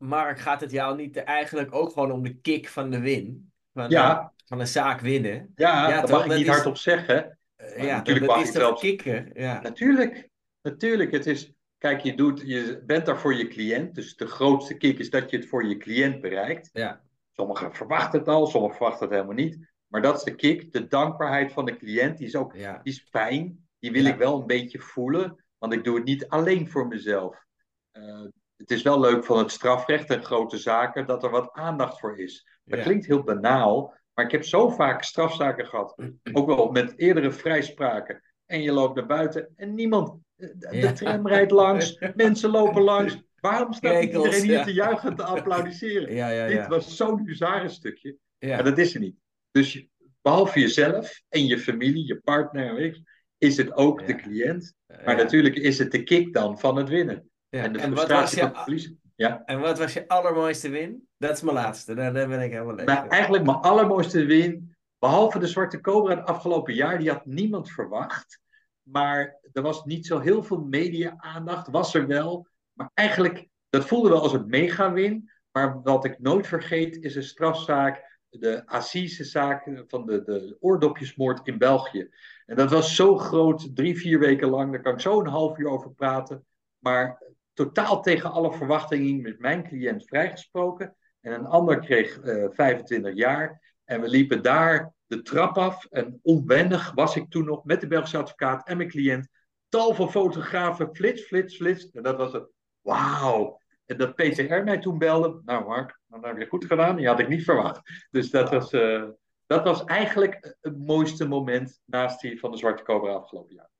Mark, 0.00 0.38
gaat 0.38 0.60
het 0.60 0.70
jou 0.70 0.96
niet 0.96 1.16
eigenlijk 1.16 1.74
ook 1.74 1.92
gewoon 1.92 2.12
om 2.12 2.22
de 2.22 2.34
kick 2.34 2.68
van 2.68 2.90
de 2.90 3.00
win? 3.00 3.52
Want, 3.72 3.92
ja, 3.92 4.32
van 4.46 4.60
een 4.60 4.66
zaak 4.66 5.00
winnen. 5.00 5.52
Ja, 5.54 5.88
Ja, 5.88 6.00
dat 6.00 6.10
mag 6.10 6.24
ik 6.24 6.30
niet 6.30 6.40
is- 6.40 6.46
hardop 6.48 6.76
zeggen. 6.76 7.38
Eh, 7.56 7.84
ja, 7.84 7.96
natuurlijk 7.96 8.26
dat, 8.26 8.40
is 8.42 8.52
toch 8.52 8.80
kicken. 8.80 9.30
Ja. 9.34 9.60
Natuurlijk, 9.60 10.28
natuurlijk. 10.62 11.12
Het 11.12 11.26
is, 11.26 11.52
kijk, 11.78 12.00
je, 12.00 12.14
doet, 12.14 12.40
je 12.44 12.82
bent 12.86 13.06
daar 13.06 13.18
voor 13.18 13.34
je 13.34 13.48
cliënt. 13.48 13.94
Dus 13.94 14.16
de 14.16 14.26
grootste 14.26 14.74
kick 14.76 14.98
is 14.98 15.10
dat 15.10 15.30
je 15.30 15.36
het 15.36 15.46
voor 15.48 15.64
je 15.66 15.76
cliënt 15.76 16.20
bereikt. 16.20 16.70
Ja. 16.72 17.00
Sommigen 17.32 17.74
verwachten 17.74 18.18
het 18.18 18.28
al, 18.28 18.46
sommigen 18.46 18.76
verwachten 18.76 19.06
het 19.06 19.14
helemaal 19.14 19.34
niet. 19.44 19.58
Maar 19.86 20.02
dat 20.02 20.16
is 20.16 20.22
de 20.22 20.34
kick. 20.34 20.72
De 20.72 20.86
dankbaarheid 20.86 21.52
van 21.52 21.64
de 21.64 21.76
cliënt, 21.76 22.18
die 22.18 22.26
is 22.26 22.36
ook 22.36 22.54
Ja. 22.56 22.80
die 22.82 22.92
is 22.92 23.06
fijn. 23.10 23.68
Die 23.78 23.92
wil 23.92 24.04
ik 24.04 24.16
wel 24.16 24.40
een 24.40 24.46
beetje 24.46 24.78
voelen. 24.80 25.44
Want 25.58 25.72
ik 25.72 25.84
doe 25.84 25.96
het 25.96 26.04
niet 26.04 26.28
alleen 26.28 26.68
voor 26.68 26.86
mezelf. 26.86 27.44
Eh, 27.90 28.24
het 28.60 28.70
is 28.70 28.82
wel 28.82 29.00
leuk 29.00 29.24
van 29.24 29.38
het 29.38 29.50
strafrecht 29.50 30.10
en 30.10 30.24
grote 30.24 30.56
zaken 30.58 31.06
dat 31.06 31.24
er 31.24 31.30
wat 31.30 31.50
aandacht 31.52 32.00
voor 32.00 32.18
is. 32.18 32.46
Dat 32.64 32.78
Ja. 32.78 32.84
klinkt 32.84 33.06
heel 33.06 33.22
banaal, 33.22 33.94
maar 34.14 34.24
ik 34.24 34.30
heb 34.30 34.44
zo 34.44 34.68
vaak 34.68 35.02
strafzaken 35.02 35.66
gehad. 35.66 35.94
Ook 36.32 36.46
wel 36.46 36.70
met 36.70 36.92
eerdere 36.98 37.32
vrijspraken. 37.32 38.22
En 38.46 38.62
je 38.62 38.72
loopt 38.72 38.94
naar 38.94 39.06
buiten 39.06 39.52
en 39.56 39.74
niemand. 39.74 40.18
De, 40.36 40.54
de 40.80 40.92
tram 40.92 41.26
rijdt 41.28 41.50
langs, 41.50 41.98
mensen 42.14 42.50
lopen 42.50 42.82
langs. 42.82 43.22
Waarom 43.40 43.72
staat 43.72 44.00
niet 44.00 44.10
Krekels, 44.10 44.24
iedereen 44.24 44.48
hier 44.56 44.64
te 44.64 44.72
juichen 44.72 45.10
en 45.10 45.16
te 45.16 45.24
applaudisseren? 45.24 46.14
Dit 46.48 46.66
was 46.66 46.96
zo'n 46.96 47.26
huzarenstukje. 47.26 48.16
ja. 48.38 48.54
Maar 48.54 48.64
dat 48.64 48.78
is 48.78 48.94
er 48.94 49.00
niet. 49.00 49.16
Dus 49.50 49.86
behalve 50.22 50.60
jezelf 50.60 51.22
en 51.28 51.46
je 51.46 51.58
familie, 51.58 52.06
je 52.06 52.20
partner, 52.20 52.74
weet 52.74 52.96
ik, 52.96 53.02
is 53.38 53.56
het 53.56 53.72
ook 53.72 54.06
de 54.06 54.14
cliënt. 54.14 54.74
Maar 55.04 55.16
natuurlijk 55.16 55.54
is 55.56 55.78
het 55.78 55.90
de 55.92 56.02
kick 56.02 56.32
dan 56.32 56.58
van 56.58 56.76
het 56.76 56.88
winnen. 56.88 57.29
Ja. 57.50 57.62
En 57.62 57.72
de 57.72 57.78
En 57.78 57.94
wat 57.94 58.08
was 58.08 58.30
je 58.30 58.40
van 58.40 58.48
het 58.48 58.58
verliezen. 58.58 59.00
Ja. 59.16 59.42
En 59.44 59.60
wat 59.60 59.78
was 59.78 59.92
je 59.92 60.08
allermooiste 60.08 60.68
win? 60.68 61.08
Dat 61.18 61.30
is 61.30 61.42
mijn 61.42 61.56
laatste. 61.56 61.94
Daar, 61.94 62.12
daar 62.12 62.28
ben 62.28 62.40
ik 62.40 62.52
helemaal 62.52 62.74
leeg. 62.74 62.86
Maar 62.86 63.08
eigenlijk 63.08 63.44
mijn 63.44 63.56
allermooiste 63.56 64.24
win, 64.24 64.76
behalve 64.98 65.38
de 65.38 65.46
Zwarte 65.46 65.80
Cobra 65.80 66.16
het 66.16 66.26
afgelopen 66.26 66.74
jaar, 66.74 66.98
die 66.98 67.10
had 67.10 67.26
niemand 67.26 67.70
verwacht. 67.70 68.40
Maar 68.82 69.38
er 69.52 69.62
was 69.62 69.84
niet 69.84 70.06
zo 70.06 70.18
heel 70.18 70.42
veel 70.42 70.60
media-aandacht, 70.60 71.68
was 71.68 71.94
er 71.94 72.06
wel. 72.06 72.48
Maar 72.72 72.90
eigenlijk, 72.94 73.48
dat 73.68 73.84
voelde 73.84 74.08
wel 74.08 74.22
als 74.22 74.32
een 74.32 74.46
mega-win. 74.46 75.30
Maar 75.52 75.82
wat 75.82 76.04
ik 76.04 76.18
nooit 76.18 76.46
vergeet, 76.46 76.96
is 76.96 77.14
een 77.14 77.22
strafzaak, 77.22 78.18
de 78.28 78.66
Assise-zaak 78.66 79.70
van 79.86 80.06
de, 80.06 80.22
de 80.22 80.56
oordopjesmoord 80.60 81.46
in 81.46 81.58
België. 81.58 82.08
En 82.46 82.56
dat 82.56 82.70
was 82.70 82.94
zo 82.96 83.18
groot, 83.18 83.76
drie, 83.76 83.98
vier 83.98 84.18
weken 84.18 84.48
lang, 84.48 84.72
daar 84.72 84.82
kan 84.82 84.92
ik 84.92 85.00
zo 85.00 85.20
een 85.20 85.26
half 85.26 85.58
uur 85.58 85.68
over 85.68 85.90
praten. 85.90 86.46
Maar 86.78 87.22
totaal 87.64 88.02
tegen 88.02 88.30
alle 88.30 88.52
verwachtingen 88.52 89.22
met 89.22 89.38
mijn 89.38 89.62
cliënt 89.62 90.04
vrijgesproken. 90.04 90.96
En 91.20 91.32
een 91.32 91.46
ander 91.46 91.80
kreeg 91.80 92.20
eh 92.20 92.46
25 92.50 93.14
jaar. 93.14 93.74
En 93.84 94.00
we 94.00 94.08
liepen 94.08 94.42
daar 94.42 94.92
de 95.06 95.22
trap 95.22 95.58
af. 95.58 95.84
En 95.84 96.20
onwennig 96.22 96.92
was 96.94 97.16
ik 97.16 97.30
toen 97.30 97.44
nog 97.44 97.64
met 97.64 97.80
de 97.80 97.86
Belgische 97.86 98.18
advocaat 98.18 98.68
en 98.68 98.76
mijn 98.76 98.88
cliënt. 98.88 99.28
Tal 99.68 99.94
van 99.94 100.10
fotografen, 100.10 100.94
flits, 100.94 101.22
flits, 101.22 101.56
flits. 101.56 101.90
En 101.90 102.02
dat 102.02 102.16
was 102.16 102.32
het. 102.32 102.48
Wauw. 102.80 103.60
En 103.86 103.96
dat 103.96 104.14
PTR 104.14 104.62
mij 104.64 104.78
toen 104.78 104.98
belde. 104.98 105.40
Nou, 105.44 105.66
Mark, 105.66 106.00
dat 106.06 106.24
heb 106.24 106.38
je 106.38 106.46
goed 106.46 106.64
gedaan. 106.64 106.96
Die 106.96 107.06
had 107.06 107.20
ik 107.20 107.28
niet 107.28 107.44
verwacht. 107.44 108.06
Dus 108.10 108.30
dat 108.30 108.50
was, 108.50 108.72
eh, 108.72 109.08
dat 109.46 109.64
was 109.64 109.84
eigenlijk 109.84 110.56
het 110.60 110.78
mooiste 110.78 111.28
moment 111.28 111.80
naast 111.84 112.20
die 112.20 112.40
van 112.40 112.50
de 112.50 112.56
Zwarte 112.56 112.82
Cobra 112.82 113.12
afgelopen 113.12 113.54
jaar. 113.54 113.70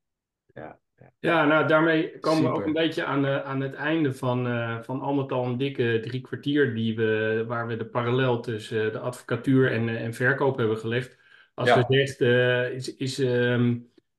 Ja, 0.47 0.79
nou 1.21 1.67
daarmee 1.67 2.19
komen 2.19 2.43
we 2.43 2.57
ook 2.59 2.67
een 2.67 2.73
beetje 2.73 3.05
aan, 3.05 3.27
aan 3.27 3.61
het 3.61 3.75
einde 3.75 4.15
van, 4.15 4.47
eh, 4.47 4.83
van 4.83 5.01
al 5.01 5.15
met 5.15 5.33
al 5.33 5.45
een 5.45 5.57
dikke 5.57 6.01
drie 6.03 6.21
kwartier 6.21 6.75
die 6.75 6.97
we, 6.97 7.45
waar 7.47 7.67
we 7.67 7.77
de 7.77 7.87
parallel 7.87 8.41
tussen 8.41 8.87
eh, 8.87 8.93
de 8.93 8.99
advocatuur 8.99 9.73
en, 9.73 9.89
eh, 9.89 10.05
en 10.05 10.15
verkoop 10.15 10.57
hebben 10.57 10.79
gelegd. 10.79 11.19
Als 11.55 11.69
Ja. 11.69 11.87
we 11.87 11.95
zegt, 11.95 12.21
is, 12.73 12.97
is, 12.97 13.19
ehm, 13.19 13.77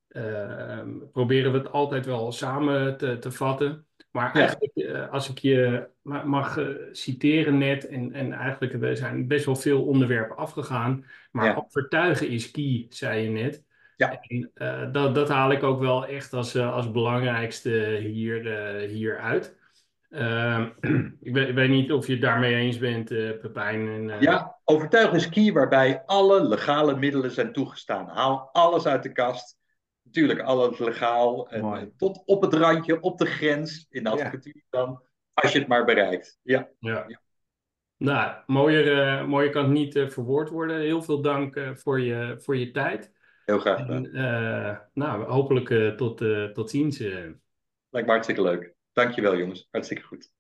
ehm, 0.08 0.90
proberen 1.12 1.52
we 1.52 1.58
het 1.58 1.72
altijd 1.72 2.06
wel 2.06 2.32
samen 2.32 2.98
te, 2.98 3.18
te 3.20 3.32
vatten. 3.32 3.86
Maar 4.12 4.38
Ja. 4.38 4.40
eigenlijk, 4.40 5.10
als 5.10 5.30
ik 5.30 5.38
je 5.38 5.88
ma- 6.02 6.24
mag 6.24 6.60
citeren 6.92 7.58
net, 7.58 7.88
en, 7.88 8.14
en 8.14 8.34
eigenlijk 8.34 8.74
er 8.84 8.98
zijn 8.98 9.28
best 9.28 9.46
wel 9.46 9.56
veel 9.56 9.86
onderwerpen 9.86 10.38
afgegaan, 10.38 11.06
maar 11.32 11.46
Ja. 11.46 11.56
overtuigen 11.66 12.28
is 12.30 12.52
key, 12.52 12.86
zei 12.90 13.24
je 13.24 13.30
net. 13.30 13.64
Ja. 14.02 14.20
En 14.22 14.52
eh, 14.54 14.92
dat, 14.92 15.16
dat 15.16 15.30
haal 15.30 15.52
ik 15.52 15.64
ook 15.64 15.80
wel 15.80 16.06
echt 16.06 16.34
als, 16.34 16.56
eh, 16.56 16.74
als 16.74 16.92
belangrijkste 16.92 17.70
hier, 18.02 18.54
eh, 18.54 18.90
hier 18.90 19.20
uit. 19.20 19.60
Ehm, 20.10 20.70
ik, 21.22 21.34
weet, 21.34 21.48
ik 21.48 21.56
weet 21.56 21.70
niet 21.70 21.92
of 21.92 22.08
je 22.08 22.12
het 22.12 22.22
daarmee 22.22 22.56
eens 22.56 22.78
bent, 22.78 23.08
Pepijn. 23.42 24.10
En, 24.10 24.22
Ja, 24.22 24.60
overtuigen 24.64 25.16
is 25.16 25.30
key, 25.30 25.52
waarbij 25.52 26.04
alle 26.06 26.48
legale 26.48 26.96
middelen 26.96 27.32
zijn 27.32 27.54
toegestaan. 27.54 28.08
Haal 28.08 28.50
alles 28.52 28.86
uit 28.86 29.04
de 29.04 29.12
kast. 29.12 29.58
Natuurlijk, 30.04 30.40
alles 30.40 30.78
legaal. 30.78 31.50
En 31.50 31.94
tot 31.98 32.22
op 32.26 32.42
het 32.42 32.54
randje, 32.54 33.00
op 33.00 33.18
de 33.18 33.26
grens, 33.26 33.86
in 33.90 34.04
de 34.04 34.10
Ja. 34.10 34.16
advocatuur 34.16 34.64
dan. 34.70 35.02
Als 35.34 35.52
je 35.52 35.60
het 35.60 35.68
maar 35.68 35.86
bereikt. 35.86 36.40
Ja, 36.44 36.70
Ja. 36.80 37.06
Ja. 37.08 37.20
Nou, 37.98 38.36
mooier, 38.46 39.28
mooier 39.28 39.52
kan 39.52 39.64
het 39.64 39.74
niet 39.74 40.06
verwoord 40.08 40.50
worden. 40.50 40.80
Heel 40.80 41.02
veel 41.02 41.22
dank 41.22 41.72
voor, 41.74 42.00
je, 42.00 42.36
voor 42.38 42.58
je 42.58 42.72
tijd. 42.72 43.12
Heel 43.52 43.60
graag 43.60 43.80
gedaan. 43.80 44.06
En, 44.06 44.14
eh, 44.14 44.78
nou, 44.94 45.24
hopelijk 45.24 45.70
eh, 45.70 45.90
tot, 45.90 46.22
eh, 46.22 46.46
tot 46.46 46.70
ziens. 46.70 46.98
Lijkt 46.98 48.08
me 48.08 48.14
hartstikke 48.14 48.42
leuk. 48.42 48.74
Dankjewel 48.94 49.38
jongens. 49.38 49.68
Hartstikke 49.72 50.04
goed. 50.04 50.32